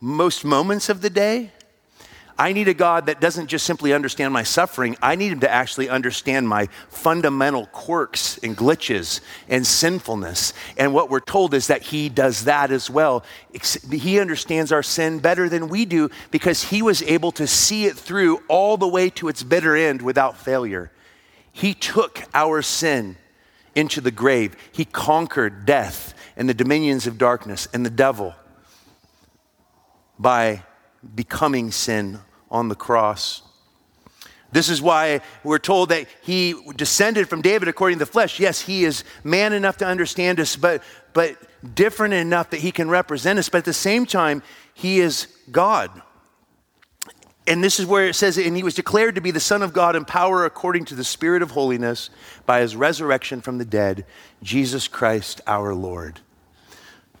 most 0.00 0.44
moments 0.44 0.88
of 0.88 1.00
the 1.00 1.10
day, 1.10 1.52
I 2.40 2.52
need 2.52 2.68
a 2.68 2.74
God 2.74 3.06
that 3.06 3.20
doesn't 3.20 3.48
just 3.48 3.66
simply 3.66 3.92
understand 3.92 4.32
my 4.32 4.44
suffering. 4.44 4.96
I 5.02 5.16
need 5.16 5.32
him 5.32 5.40
to 5.40 5.50
actually 5.50 5.88
understand 5.88 6.48
my 6.48 6.68
fundamental 6.88 7.66
quirks 7.66 8.38
and 8.38 8.56
glitches 8.56 9.20
and 9.48 9.66
sinfulness. 9.66 10.52
And 10.76 10.94
what 10.94 11.10
we're 11.10 11.18
told 11.18 11.52
is 11.52 11.66
that 11.66 11.82
he 11.82 12.08
does 12.08 12.44
that 12.44 12.70
as 12.70 12.88
well. 12.88 13.24
He 13.90 14.20
understands 14.20 14.70
our 14.70 14.84
sin 14.84 15.18
better 15.18 15.48
than 15.48 15.68
we 15.68 15.84
do 15.84 16.10
because 16.30 16.62
he 16.62 16.80
was 16.80 17.02
able 17.02 17.32
to 17.32 17.48
see 17.48 17.86
it 17.86 17.96
through 17.96 18.40
all 18.46 18.76
the 18.76 18.86
way 18.86 19.10
to 19.10 19.26
its 19.26 19.42
bitter 19.42 19.74
end 19.74 20.00
without 20.00 20.36
failure. 20.36 20.92
He 21.50 21.74
took 21.74 22.22
our 22.34 22.62
sin 22.62 23.16
into 23.74 24.00
the 24.00 24.10
grave, 24.10 24.56
he 24.72 24.84
conquered 24.84 25.64
death 25.64 26.14
and 26.36 26.48
the 26.48 26.54
dominions 26.54 27.06
of 27.06 27.18
darkness 27.18 27.68
and 27.72 27.86
the 27.86 27.90
devil 27.90 28.34
by 30.18 30.64
becoming 31.14 31.70
sin 31.70 32.18
on 32.50 32.68
the 32.68 32.74
cross. 32.74 33.42
This 34.50 34.70
is 34.70 34.80
why 34.80 35.20
we're 35.44 35.58
told 35.58 35.90
that 35.90 36.06
he 36.22 36.54
descended 36.76 37.28
from 37.28 37.42
David 37.42 37.68
according 37.68 37.98
to 37.98 38.04
the 38.04 38.10
flesh. 38.10 38.40
Yes, 38.40 38.62
he 38.62 38.84
is 38.84 39.04
man 39.22 39.52
enough 39.52 39.76
to 39.78 39.86
understand 39.86 40.40
us, 40.40 40.56
but, 40.56 40.82
but 41.12 41.36
different 41.74 42.14
enough 42.14 42.50
that 42.50 42.60
he 42.60 42.72
can 42.72 42.88
represent 42.88 43.38
us. 43.38 43.48
But 43.48 43.58
at 43.58 43.64
the 43.66 43.74
same 43.74 44.06
time, 44.06 44.42
he 44.72 45.00
is 45.00 45.26
God. 45.50 45.90
And 47.46 47.64
this 47.64 47.80
is 47.80 47.86
where 47.86 48.06
it 48.06 48.14
says, 48.14 48.38
and 48.38 48.56
he 48.56 48.62
was 48.62 48.74
declared 48.74 49.14
to 49.14 49.20
be 49.20 49.30
the 49.30 49.40
Son 49.40 49.62
of 49.62 49.72
God 49.72 49.96
in 49.96 50.04
power 50.04 50.44
according 50.44 50.84
to 50.86 50.94
the 50.94 51.04
Spirit 51.04 51.42
of 51.42 51.50
holiness 51.50 52.10
by 52.46 52.60
his 52.60 52.76
resurrection 52.76 53.40
from 53.40 53.58
the 53.58 53.64
dead, 53.64 54.04
Jesus 54.42 54.86
Christ 54.86 55.40
our 55.46 55.74
Lord. 55.74 56.20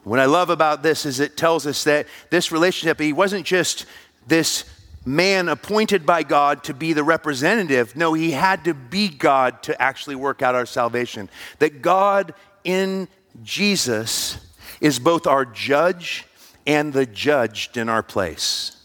What 0.04 0.20
I 0.20 0.26
love 0.26 0.48
about 0.48 0.82
this 0.82 1.04
is 1.04 1.20
it 1.20 1.36
tells 1.36 1.66
us 1.66 1.84
that 1.84 2.06
this 2.30 2.52
relationship, 2.52 3.00
he 3.00 3.12
wasn't 3.12 3.44
just 3.44 3.84
this 4.26 4.64
man 5.08 5.48
appointed 5.48 6.04
by 6.04 6.22
God 6.22 6.62
to 6.64 6.74
be 6.74 6.92
the 6.92 7.02
representative. 7.02 7.96
No, 7.96 8.12
he 8.12 8.32
had 8.32 8.64
to 8.64 8.74
be 8.74 9.08
God 9.08 9.62
to 9.64 9.80
actually 9.80 10.16
work 10.16 10.42
out 10.42 10.54
our 10.54 10.66
salvation. 10.66 11.30
That 11.58 11.82
God 11.82 12.34
in 12.62 13.08
Jesus 13.42 14.38
is 14.80 14.98
both 14.98 15.26
our 15.26 15.44
judge 15.44 16.26
and 16.66 16.92
the 16.92 17.06
judged 17.06 17.76
in 17.76 17.88
our 17.88 18.02
place. 18.02 18.76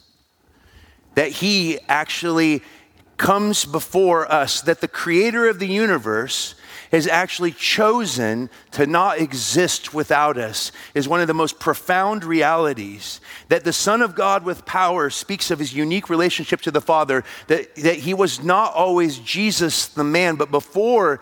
That 1.16 1.30
he 1.30 1.80
actually 1.88 2.64
comes 3.18 3.66
before 3.66 4.32
us, 4.32 4.62
that 4.62 4.82
the 4.82 4.88
creator 4.88 5.48
of 5.48 5.60
the 5.60 5.68
universe 5.68 6.56
has 6.94 7.08
actually 7.08 7.52
chosen 7.52 8.52
to 8.70 8.86
not 8.86 9.20
exist 9.20 9.96
without 9.96 10.38
us 10.38 10.72
is 10.94 11.08
one 11.08 11.20
of 11.20 11.28
the 11.28 11.34
most 11.34 11.60
profound 11.60 12.24
realities. 12.24 13.20
That 13.50 13.64
the 13.64 13.74
Son 13.74 14.04
of 14.04 14.14
God 14.14 14.46
with 14.46 14.64
power 14.64 15.10
speaks 15.10 15.50
of 15.50 15.58
his 15.58 15.74
unique 15.74 16.08
relationship 16.08 16.62
to 16.62 16.72
the 16.72 16.80
Father, 16.80 17.24
that, 17.48 17.76
that 17.78 17.96
he 17.96 18.14
was 18.14 18.44
not 18.44 18.76
always 18.76 19.18
Jesus 19.18 19.88
the 19.88 20.04
man, 20.04 20.36
but 20.36 20.52
before 20.52 21.20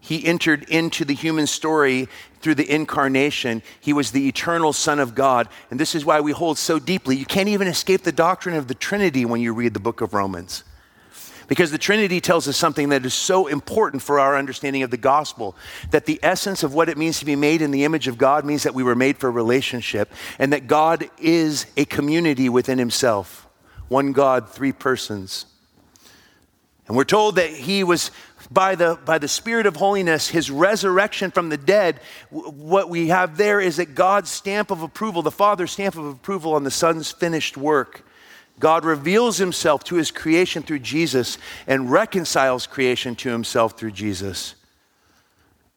he 0.00 0.24
entered 0.24 0.62
into 0.68 1.04
the 1.04 1.14
human 1.14 1.48
story 1.48 2.08
through 2.40 2.54
the 2.54 2.72
incarnation. 2.72 3.62
He 3.80 3.92
was 3.92 4.12
the 4.12 4.28
eternal 4.28 4.72
Son 4.72 5.00
of 5.00 5.16
God. 5.16 5.48
And 5.72 5.80
this 5.80 5.96
is 5.96 6.04
why 6.04 6.20
we 6.20 6.30
hold 6.30 6.56
so 6.56 6.78
deeply. 6.78 7.16
You 7.16 7.26
can't 7.26 7.48
even 7.48 7.66
escape 7.66 8.04
the 8.04 8.12
doctrine 8.12 8.54
of 8.54 8.68
the 8.68 8.74
Trinity 8.74 9.24
when 9.24 9.40
you 9.40 9.52
read 9.52 9.74
the 9.74 9.80
book 9.80 10.00
of 10.00 10.14
Romans. 10.14 10.62
Because 11.48 11.70
the 11.70 11.78
Trinity 11.78 12.20
tells 12.20 12.46
us 12.46 12.56
something 12.56 12.90
that 12.90 13.04
is 13.04 13.14
so 13.14 13.46
important 13.46 14.02
for 14.02 14.20
our 14.20 14.36
understanding 14.36 14.82
of 14.82 14.90
the 14.90 14.98
gospel 14.98 15.56
that 15.90 16.04
the 16.04 16.20
essence 16.22 16.62
of 16.62 16.74
what 16.74 16.90
it 16.90 16.98
means 16.98 17.18
to 17.18 17.24
be 17.24 17.36
made 17.36 17.62
in 17.62 17.70
the 17.70 17.84
image 17.84 18.06
of 18.06 18.18
God 18.18 18.44
means 18.44 18.62
that 18.62 18.74
we 18.74 18.82
were 18.82 18.94
made 18.94 19.16
for 19.16 19.32
relationship, 19.32 20.12
and 20.38 20.52
that 20.52 20.66
God 20.66 21.10
is 21.18 21.66
a 21.76 21.86
community 21.86 22.48
within 22.48 22.78
himself 22.78 23.46
one 23.88 24.12
God, 24.12 24.50
three 24.50 24.72
persons. 24.72 25.46
And 26.86 26.96
we're 26.96 27.04
told 27.04 27.36
that 27.36 27.50
he 27.50 27.84
was, 27.84 28.10
by 28.50 28.74
the, 28.74 28.98
by 29.04 29.18
the 29.18 29.28
Spirit 29.28 29.66
of 29.66 29.76
holiness, 29.76 30.28
his 30.28 30.50
resurrection 30.50 31.30
from 31.30 31.48
the 31.48 31.56
dead, 31.56 32.00
what 32.30 32.88
we 32.88 33.08
have 33.08 33.36
there 33.36 33.60
is 33.60 33.76
that 33.76 33.94
God's 33.94 34.30
stamp 34.30 34.70
of 34.70 34.82
approval, 34.82 35.22
the 35.22 35.30
Father's 35.30 35.70
stamp 35.70 35.96
of 35.96 36.06
approval 36.06 36.54
on 36.54 36.64
the 36.64 36.70
Son's 36.70 37.10
finished 37.10 37.56
work. 37.56 38.04
God 38.58 38.84
reveals 38.84 39.38
himself 39.38 39.84
to 39.84 39.96
his 39.96 40.10
creation 40.10 40.62
through 40.62 40.80
Jesus 40.80 41.38
and 41.66 41.90
reconciles 41.90 42.66
creation 42.66 43.14
to 43.16 43.30
himself 43.30 43.78
through 43.78 43.92
Jesus. 43.92 44.54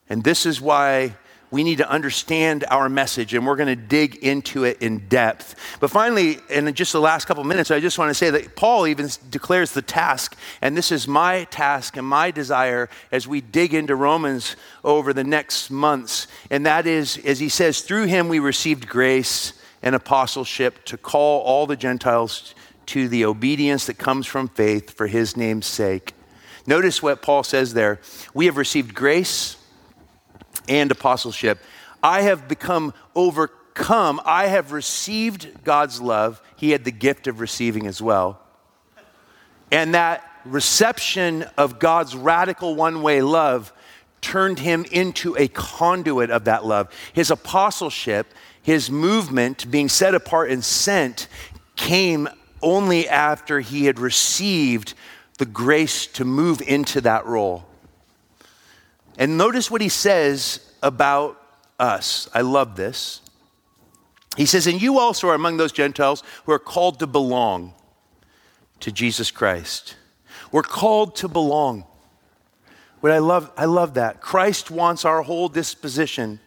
And 0.09 0.23
this 0.23 0.45
is 0.45 0.59
why 0.59 1.15
we 1.51 1.63
need 1.65 1.79
to 1.79 1.89
understand 1.89 2.63
our 2.69 2.88
message, 2.88 3.34
and 3.34 3.45
we're 3.45 3.57
going 3.57 3.67
to 3.67 3.75
dig 3.75 4.15
into 4.15 4.63
it 4.63 4.82
in 4.82 5.09
depth. 5.09 5.55
But 5.82 5.91
finally, 5.91 6.38
in 6.49 6.73
just 6.73 6.93
the 6.93 7.01
last 7.01 7.25
couple 7.25 7.43
minutes, 7.43 7.69
I 7.69 7.82
just 7.82 7.99
want 7.99 8.09
to 8.09 8.13
say 8.13 8.29
that 8.29 8.55
Paul 8.55 8.88
even 8.88 9.09
declares 9.29 9.73
the 9.73 9.82
task, 9.82 10.38
and 10.61 10.77
this 10.77 10.93
is 10.93 11.09
my 11.09 11.43
task 11.45 11.97
and 11.97 12.07
my 12.07 12.32
desire 12.32 12.89
as 13.11 13.27
we 13.27 13.41
dig 13.41 13.73
into 13.73 13.95
Romans 13.97 14.55
over 14.86 15.11
the 15.11 15.25
next 15.25 15.69
months. 15.69 16.27
And 16.49 16.65
that 16.65 16.88
is, 16.88 17.17
as 17.25 17.39
he 17.39 17.49
says, 17.49 17.82
through 17.82 18.05
him 18.05 18.29
we 18.29 18.39
received 18.39 18.88
grace 18.88 19.51
and 19.84 19.93
apostleship 19.93 20.86
to 20.86 20.97
call 20.97 21.41
all 21.41 21.67
the 21.67 21.75
Gentiles 21.75 22.55
to 22.92 23.08
the 23.08 23.24
obedience 23.24 23.86
that 23.86 23.98
comes 23.98 24.28
from 24.28 24.50
faith 24.50 24.92
for 24.92 25.08
his 25.08 25.38
name's 25.38 25.66
sake. 25.66 26.14
Notice 26.68 27.02
what 27.02 27.22
Paul 27.22 27.42
says 27.42 27.74
there. 27.74 28.02
We 28.34 28.48
have 28.48 28.58
received 28.58 28.94
grace 28.94 29.56
and 30.68 30.92
apostleship. 30.92 31.60
I 32.04 32.24
have 32.24 32.50
become 32.50 32.94
overcome. 33.16 34.20
I 34.26 34.48
have 34.48 34.74
received 34.74 35.64
God's 35.64 36.02
love. 36.02 36.42
He 36.58 36.72
had 36.72 36.84
the 36.84 36.92
gift 36.92 37.28
of 37.28 37.39
receiving 37.39 37.88
as 37.88 38.02
well. 38.02 38.42
And 39.72 39.96
that 39.96 40.30
reception 40.44 41.46
of 41.58 41.80
God's 41.80 42.14
radical 42.14 42.76
one 42.76 43.02
way 43.02 43.22
love 43.22 43.72
turned 44.20 44.60
him 44.60 44.86
into 44.92 45.38
a 45.38 45.48
conduit 45.48 46.30
of 46.30 46.44
that 46.44 46.66
love. 46.66 46.89
His 47.14 47.32
apostleship, 47.32 48.34
his 48.62 48.92
movement, 48.92 49.72
being 49.72 49.88
set 49.88 50.14
apart 50.14 50.52
and 50.52 50.62
sent, 50.62 51.30
came 51.78 52.28
only 52.62 53.07
after 53.07 53.59
he 53.59 53.86
had 53.86 53.99
received 53.99 54.93
the 55.38 55.45
grace 55.45 56.05
to 56.07 56.26
move 56.26 56.62
into 56.62 57.01
that 57.01 57.26
role. 57.26 57.66
And 59.18 59.38
notice 59.38 59.70
what 59.70 59.82
he 59.82 59.89
says 59.89 60.59
about 60.82 61.41
us. 61.80 62.30
I 62.34 62.41
love 62.41 62.76
this. 62.76 63.22
He 64.38 64.45
says, 64.45 64.68
And 64.68 64.82
you 64.82 64.99
also 64.99 65.30
are 65.30 65.36
among 65.36 65.57
those 65.57 65.72
Gentiles 65.72 66.24
who 66.45 66.51
are 66.51 66.59
called 66.59 66.99
to 66.99 67.07
belong 67.07 67.74
to 68.80 68.91
Jesus 68.91 69.32
Christ. 69.32 69.95
We're 70.51 70.64
called 70.64 71.16
to 71.18 71.28
belong. 71.28 71.86
What 72.99 73.12
I 73.12 73.18
love, 73.18 73.51
I 73.57 73.66
love 73.66 73.95
that. 73.95 74.22
Christ 74.22 74.70
wants 74.70 75.05
our 75.05 75.24
whole 75.24 75.49
disposition 75.49 76.39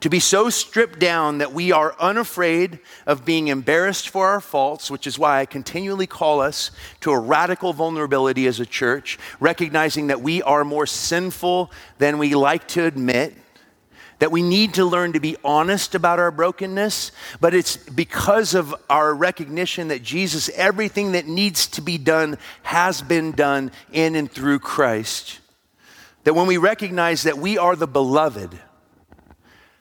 to 0.00 0.10
be 0.10 0.20
so 0.20 0.50
stripped 0.50 0.98
down 0.98 1.38
that 1.38 1.52
we 1.52 1.72
are 1.72 1.96
unafraid 1.98 2.78
of 3.06 3.24
being 3.24 3.48
embarrassed 3.48 4.10
for 4.10 4.28
our 4.28 4.40
faults, 4.40 4.90
which 4.90 5.06
is 5.06 5.18
why 5.18 5.40
I 5.40 5.46
continually 5.46 6.06
call 6.06 6.40
us 6.40 6.70
to 7.00 7.12
a 7.12 7.18
radical 7.18 7.72
vulnerability 7.72 8.46
as 8.46 8.60
a 8.60 8.66
church, 8.66 9.18
recognizing 9.40 10.08
that 10.08 10.20
we 10.20 10.42
are 10.42 10.64
more 10.64 10.86
sinful 10.86 11.72
than 11.98 12.18
we 12.18 12.34
like 12.34 12.68
to 12.68 12.84
admit. 12.84 13.34
That 14.18 14.32
we 14.32 14.42
need 14.42 14.74
to 14.74 14.84
learn 14.84 15.12
to 15.12 15.20
be 15.20 15.36
honest 15.44 15.94
about 15.94 16.18
our 16.18 16.30
brokenness, 16.30 17.12
but 17.38 17.52
it's 17.52 17.76
because 17.76 18.54
of 18.54 18.74
our 18.88 19.14
recognition 19.14 19.88
that 19.88 20.02
Jesus, 20.02 20.48
everything 20.50 21.12
that 21.12 21.26
needs 21.26 21.66
to 21.68 21.82
be 21.82 21.98
done 21.98 22.38
has 22.62 23.02
been 23.02 23.32
done 23.32 23.70
in 23.92 24.14
and 24.14 24.30
through 24.30 24.60
Christ. 24.60 25.40
That 26.24 26.34
when 26.34 26.46
we 26.46 26.56
recognize 26.56 27.24
that 27.24 27.36
we 27.36 27.58
are 27.58 27.76
the 27.76 27.86
beloved, 27.86 28.58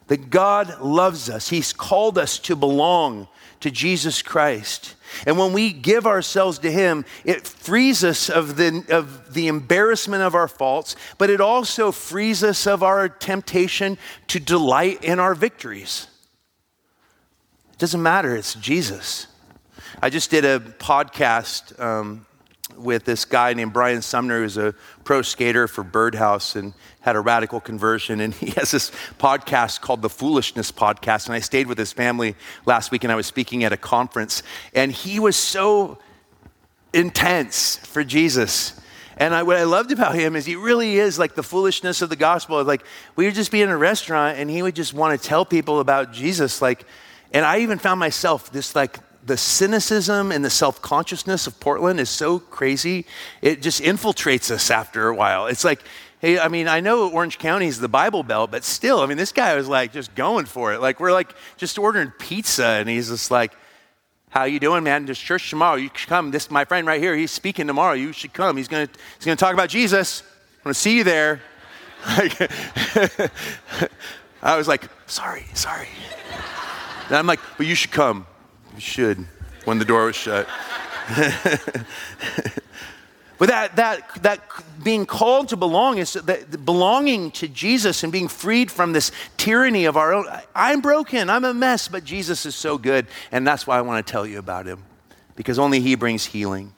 that 0.08 0.30
God 0.30 0.80
loves 0.82 1.30
us. 1.30 1.49
He's 1.49 1.74
called 1.74 2.18
us 2.18 2.38
to 2.39 2.56
belong 2.56 3.28
to 3.62 3.72
Jesus 3.72 4.22
Christ. 4.22 4.95
And 5.26 5.38
when 5.38 5.53
we 5.53 5.72
give 5.72 6.06
ourselves 6.06 6.60
to 6.60 6.72
Him, 6.72 7.06
it 7.24 7.47
frees 7.47 8.03
us 8.03 8.30
of 8.30 8.58
the, 8.58 8.86
of 8.89 9.34
the 9.34 9.47
embarrassment 9.47 10.22
of 10.22 10.36
our 10.36 10.47
faults, 10.47 10.95
but 11.18 11.30
it 11.30 11.41
also 11.41 11.91
frees 11.91 12.43
us 12.43 12.68
of 12.68 12.84
our 12.84 13.10
temptation 13.10 13.97
to 14.28 14.39
delight 14.39 15.03
in 15.03 15.20
our 15.20 15.34
victories. 15.34 16.08
It 17.74 17.80
doesn't 17.80 18.03
matter, 18.03 18.36
it's 18.36 18.53
Jesus. 18.53 19.28
I 20.01 20.10
just 20.10 20.30
did 20.30 20.45
a 20.45 20.60
podcast 20.60 21.80
um, 21.80 22.26
with 22.78 23.05
this 23.05 23.26
guy 23.26 23.53
named 23.53 23.74
Brian 23.74 24.01
Sumner, 24.01 24.41
who's 24.41 24.57
a 24.57 24.74
pro 25.03 25.22
skater 25.22 25.68
for 25.68 25.84
Birdhouse 25.84 26.55
and 26.55 26.74
had 27.01 27.16
a 27.16 27.20
radical 27.20 27.59
conversion. 27.59 28.20
And 28.20 28.34
he 28.34 28.51
has 28.51 28.72
this 28.72 28.91
podcast 29.20 29.82
called 29.82 30.01
the 30.01 30.09
Foolishness 30.09 30.72
Podcast. 30.72 31.28
And 31.28 31.36
I 31.36 31.39
stayed 31.39 31.68
with 31.68 31.78
his 31.78 31.93
family 31.93 32.36
last 32.66 32.91
week 32.91 33.03
and 33.03 33.11
I 33.11 33.16
was 33.16 33.28
speaking 33.28 33.63
at 33.63 33.74
a 33.74 33.78
conference. 33.78 34.43
And 34.74 34.91
he 34.91 35.20
was 35.20 35.36
so 35.36 35.99
intense 36.93 37.78
for 37.78 38.03
Jesus. 38.03 38.80
And 39.18 39.34
I, 39.34 39.43
what 39.43 39.57
I 39.57 39.63
loved 39.63 39.91
about 39.91 40.16
him 40.16 40.36
is 40.36 40.45
he 40.45 40.55
really 40.55 40.97
is 40.97 41.18
like 41.18 41.36
the 41.36 41.43
foolishness 41.43 42.01
of 42.01 42.09
the 42.09 42.16
gospel. 42.16 42.63
Like 42.63 42.86
we 43.16 43.26
would 43.26 43.36
just 43.36 43.51
be 43.51 43.61
in 43.61 43.70
a 43.70 43.78
restaurant 43.78 44.38
and 44.38 44.49
he 44.49 44.61
would 44.61 44.76
just 44.76 44.93
want 44.93 45.20
to 45.20 45.28
tell 45.28 45.45
people 45.45 45.80
about 45.80 46.11
Jesus. 46.11 46.61
Like, 46.61 46.86
and 47.32 47.45
I 47.45 47.59
even 47.59 47.80
found 47.80 47.99
myself 47.99 48.51
this 48.51 48.76
like 48.76 48.99
the 49.26 49.38
cynicism 49.38 50.32
and 50.32 50.45
the 50.45 50.49
self 50.49 50.82
consciousness 50.82 51.47
of 51.47 51.59
Portland 51.59 51.99
is 51.99 52.09
so 52.09 52.39
crazy. 52.39 53.05
It 53.41 53.61
just 53.61 53.82
infiltrates 53.82 54.51
us 54.51 54.69
after 54.69 55.07
a 55.07 55.15
while. 55.15 55.47
It's 55.47 55.63
like, 55.63 55.82
hey, 56.19 56.38
I 56.39 56.47
mean, 56.47 56.67
I 56.67 56.80
know 56.80 57.09
Orange 57.09 57.39
County 57.39 57.67
is 57.67 57.80
the 57.80 57.88
Bible 57.88 58.23
Belt, 58.23 58.51
but 58.51 58.63
still, 58.63 58.99
I 58.99 59.07
mean, 59.07 59.17
this 59.17 59.32
guy 59.32 59.55
was 59.55 59.67
like 59.67 59.91
just 59.91 60.13
going 60.15 60.45
for 60.45 60.73
it. 60.73 60.82
Like, 60.82 60.99
we're 60.99 61.11
like 61.11 61.34
just 61.57 61.80
ordering 61.80 62.11
pizza, 62.19 62.65
and 62.65 62.88
he's 62.88 63.09
just 63.09 63.32
like, 63.32 63.53
how 64.30 64.43
you 64.43 64.59
doing, 64.59 64.84
man? 64.84 65.05
There's 65.05 65.17
church 65.17 65.49
tomorrow. 65.49 65.76
You 65.76 65.89
should 65.93 66.09
come. 66.09 66.30
This 66.32 66.51
my 66.51 66.65
friend 66.65 66.86
right 66.86 67.01
here. 67.01 67.15
He's 67.15 67.32
speaking 67.32 67.67
tomorrow. 67.67 67.93
You 67.93 68.11
should 68.11 68.34
come. 68.34 68.57
He's 68.57 68.67
gonna 68.67 68.89
he's 69.17 69.26
gonna 69.26 69.38
talk 69.38 69.53
about 69.53 69.69
Jesus. 69.69 70.21
I 70.21 70.69
want 70.69 70.76
to 70.76 70.82
see 70.82 70.97
you 70.97 71.03
there. 71.03 71.41
I 74.43 74.57
was 74.57 74.67
like, 74.67 74.89
sorry, 75.07 75.45
sorry. 75.53 75.88
And 77.07 77.15
I'm 77.15 77.26
like, 77.26 77.39
but 77.57 77.65
you 77.65 77.73
should 77.76 77.91
come. 77.91 78.28
You 78.76 78.82
should, 78.82 79.26
when 79.63 79.80
the 79.80 79.86
door 79.86 80.05
was 80.05 80.15
shut. 80.15 80.47
but 83.38 83.47
that, 83.47 83.76
that, 83.78 84.23
that 84.23 84.41
being 84.84 85.05
called 85.05 85.49
to 85.49 85.57
belong 85.57 85.97
is 85.97 86.13
that 86.13 86.65
belonging 86.65 87.32
to 87.32 87.47
Jesus 87.47 88.03
and 88.03 88.11
being 88.11 88.28
freed 88.28 88.69
from 88.69 88.91
this 88.91 89.11
tyranny 89.38 89.86
of 89.86 89.95
our 89.95 90.13
own. 90.13 90.26
I'm 90.53 90.82
broken, 90.82 91.30
I'm 91.30 91.45
a 91.45 91.53
mess, 91.53 91.88
but 91.88 92.03
Jesus 92.03 92.45
is 92.45 92.55
so 92.55 92.78
good. 92.78 93.07
And 93.32 93.47
that's 93.47 93.65
why 93.65 93.78
I 93.78 93.82
want 93.82 94.05
to 94.05 94.11
tell 94.11 94.26
you 94.26 94.39
about 94.39 94.65
him, 94.65 94.84
because 95.36 95.57
only 95.57 95.80
he 95.80 95.95
brings 95.95 96.26
healing. 96.26 96.73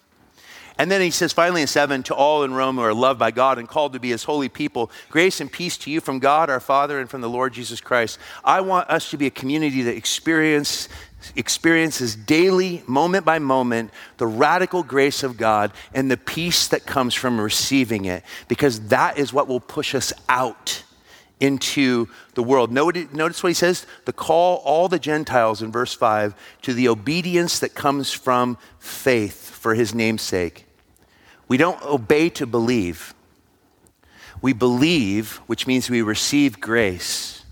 And 0.80 0.91
then 0.91 1.01
he 1.01 1.09
says 1.09 1.34
finally 1.34 1.61
in 1.61 1.67
7 1.67 2.03
to 2.03 2.13
all 2.13 2.43
in 2.43 2.53
Rome 2.53 2.75
who 2.75 2.84
are 2.84 2.93
loved 2.93 3.19
by 3.19 3.32
God 3.32 3.57
and 3.57 3.67
called 3.67 3.93
to 3.93 3.99
be 3.99 4.09
his 4.09 4.25
holy 4.25 4.47
people, 4.47 4.91
grace 5.09 5.41
and 5.41 5.51
peace 5.51 5.75
to 5.80 5.91
you 5.91 5.99
from 5.99 6.19
God 6.19 6.49
our 6.49 6.59
Father 6.59 6.99
and 6.99 7.09
from 7.09 7.21
the 7.21 7.30
Lord 7.30 7.53
Jesus 7.53 7.82
Christ. 7.82 8.19
I 8.43 8.61
want 8.61 8.89
us 8.89 9.09
to 9.09 9.17
be 9.17 9.25
a 9.25 9.32
community 9.32 9.82
that 9.82 9.95
experience, 9.95 10.88
experiences 11.36 12.15
daily, 12.15 12.84
moment 12.86 13.25
by 13.25 13.39
moment, 13.39 13.91
the 14.17 14.28
radical 14.28 14.84
grace 14.84 15.23
of 15.23 15.36
God 15.36 15.71
and 15.95 16.11
the 16.11 16.17
peace 16.17 16.67
that 16.67 16.86
comes 16.86 17.15
from 17.15 17.41
receiving 17.41 18.05
it, 18.05 18.23
because 18.47 18.89
that 18.89 19.17
is 19.17 19.34
what 19.34 19.47
will 19.47 19.59
push 19.59 19.95
us 19.95 20.13
out 20.30 20.84
into 21.39 22.07
the 22.36 22.43
world. 22.43 22.71
Notice 22.71 23.41
what 23.41 23.49
he 23.49 23.53
says 23.55 23.88
the 24.05 24.13
call 24.13 24.57
all 24.57 24.88
the 24.89 24.99
Gentiles 24.99 25.63
in 25.63 25.71
verse 25.71 25.95
5 25.95 26.36
to 26.63 26.73
the 26.73 26.88
obedience 26.88 27.57
that 27.59 27.73
comes 27.73 28.11
from 28.11 28.59
faith 28.78 29.49
for 29.49 29.73
his 29.73 29.95
name's 29.95 30.21
sake. 30.21 30.65
We 31.47 31.57
don't 31.57 31.81
obey 31.83 32.29
to 32.31 32.45
believe. 32.45 33.13
We 34.41 34.53
believe, 34.53 35.37
which 35.47 35.65
means 35.65 35.89
we 35.89 36.01
receive 36.01 36.59
grace, 36.59 37.43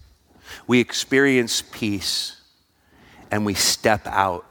we 0.67 0.79
experience 0.79 1.61
peace, 1.61 2.41
and 3.31 3.45
we 3.45 3.53
step 3.53 4.05
out 4.05 4.45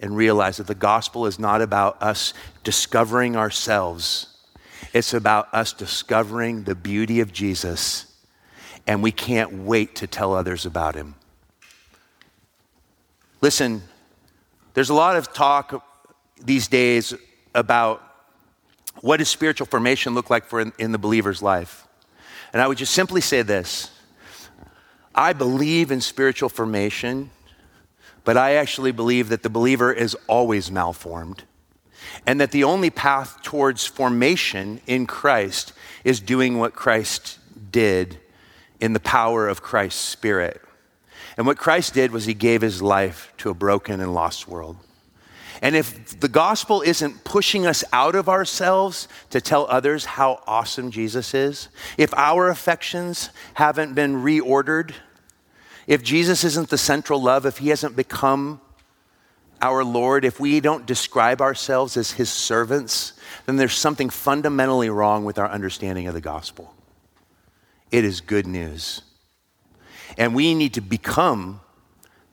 and 0.00 0.16
realize 0.16 0.56
that 0.56 0.66
the 0.66 0.74
gospel 0.74 1.26
is 1.26 1.38
not 1.38 1.62
about 1.62 2.02
us 2.02 2.34
discovering 2.64 3.36
ourselves, 3.36 4.28
it's 4.92 5.14
about 5.14 5.52
us 5.52 5.72
discovering 5.72 6.64
the 6.64 6.74
beauty 6.74 7.20
of 7.20 7.32
Jesus, 7.32 8.06
and 8.86 9.02
we 9.02 9.12
can't 9.12 9.52
wait 9.64 9.94
to 9.96 10.06
tell 10.06 10.34
others 10.34 10.66
about 10.66 10.94
him. 10.94 11.14
Listen, 13.40 13.82
there's 14.74 14.90
a 14.90 14.94
lot 14.94 15.16
of 15.16 15.32
talk 15.32 15.84
these 16.42 16.68
days 16.68 17.14
about 17.54 18.02
what 19.02 19.18
does 19.18 19.28
spiritual 19.28 19.66
formation 19.66 20.14
look 20.14 20.30
like 20.30 20.46
for 20.46 20.60
in, 20.60 20.72
in 20.78 20.92
the 20.92 20.98
believer's 20.98 21.42
life? 21.42 21.86
And 22.52 22.62
I 22.62 22.68
would 22.68 22.78
just 22.78 22.94
simply 22.94 23.20
say 23.20 23.42
this 23.42 23.90
I 25.14 25.34
believe 25.34 25.90
in 25.90 26.00
spiritual 26.00 26.48
formation, 26.48 27.30
but 28.24 28.38
I 28.38 28.54
actually 28.54 28.92
believe 28.92 29.28
that 29.28 29.42
the 29.42 29.50
believer 29.50 29.92
is 29.92 30.16
always 30.26 30.70
malformed. 30.70 31.42
And 32.26 32.40
that 32.40 32.50
the 32.50 32.64
only 32.64 32.90
path 32.90 33.42
towards 33.42 33.86
formation 33.86 34.80
in 34.86 35.06
Christ 35.06 35.72
is 36.04 36.20
doing 36.20 36.58
what 36.58 36.74
Christ 36.74 37.38
did 37.70 38.18
in 38.80 38.92
the 38.92 39.00
power 39.00 39.46
of 39.48 39.62
Christ's 39.62 40.00
Spirit. 40.00 40.60
And 41.36 41.46
what 41.46 41.58
Christ 41.58 41.94
did 41.94 42.10
was 42.10 42.24
he 42.24 42.34
gave 42.34 42.60
his 42.60 42.82
life 42.82 43.32
to 43.38 43.50
a 43.50 43.54
broken 43.54 44.00
and 44.00 44.14
lost 44.14 44.48
world. 44.48 44.76
And 45.62 45.76
if 45.76 46.18
the 46.18 46.28
gospel 46.28 46.82
isn't 46.82 47.22
pushing 47.22 47.66
us 47.66 47.84
out 47.92 48.16
of 48.16 48.28
ourselves 48.28 49.06
to 49.30 49.40
tell 49.40 49.66
others 49.70 50.04
how 50.04 50.42
awesome 50.44 50.90
Jesus 50.90 51.34
is, 51.34 51.68
if 51.96 52.12
our 52.14 52.48
affections 52.48 53.30
haven't 53.54 53.94
been 53.94 54.16
reordered, 54.16 54.92
if 55.86 56.02
Jesus 56.02 56.42
isn't 56.42 56.68
the 56.68 56.78
central 56.78 57.22
love, 57.22 57.46
if 57.46 57.58
he 57.58 57.68
hasn't 57.68 57.94
become 57.94 58.60
our 59.60 59.84
Lord, 59.84 60.24
if 60.24 60.40
we 60.40 60.58
don't 60.58 60.84
describe 60.84 61.40
ourselves 61.40 61.96
as 61.96 62.10
his 62.10 62.28
servants, 62.28 63.12
then 63.46 63.56
there's 63.56 63.74
something 63.74 64.10
fundamentally 64.10 64.90
wrong 64.90 65.24
with 65.24 65.38
our 65.38 65.48
understanding 65.48 66.08
of 66.08 66.14
the 66.14 66.20
gospel. 66.20 66.74
It 67.92 68.04
is 68.04 68.20
good 68.20 68.48
news. 68.48 69.02
And 70.18 70.34
we 70.34 70.54
need 70.54 70.74
to 70.74 70.80
become 70.80 71.60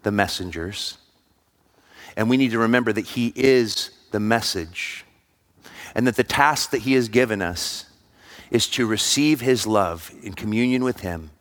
the 0.02 0.12
messengers 0.12 0.98
and 2.20 2.30
we 2.30 2.36
need 2.36 2.52
to 2.52 2.60
remember 2.60 2.92
that 2.92 3.06
He 3.06 3.32
is 3.34 3.92
the 4.12 4.20
message 4.20 5.06
and 5.96 6.06
that 6.06 6.18
the 6.18 6.24
task 6.26 6.72
that 6.72 6.80
He 6.82 6.92
has 6.92 7.08
given 7.08 7.42
us 7.42 7.86
is 8.52 8.68
to 8.72 8.86
receive 8.86 9.40
His 9.40 9.66
love 9.66 10.12
in 10.22 10.34
communion 10.34 10.84
with 10.84 11.00
Him 11.00 11.32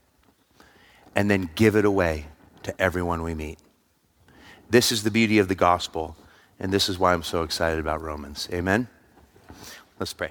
and 1.17 1.29
then 1.29 1.51
give 1.57 1.75
it 1.75 1.85
away 1.85 2.27
to 2.63 2.81
everyone 2.81 3.25
we 3.25 3.35
meet. 3.35 3.59
This 4.71 4.93
is 4.93 5.03
the 5.03 5.11
beauty 5.11 5.41
of 5.41 5.49
the 5.49 5.57
gospel, 5.57 6.17
and 6.61 6.73
this 6.73 6.89
is 6.89 6.97
why 6.97 7.13
I'm 7.13 7.25
so 7.25 7.43
excited 7.43 7.81
about 7.81 8.01
Romans. 8.01 8.49
Amen? 8.53 8.87
Let's 9.99 10.13
pray. 10.13 10.31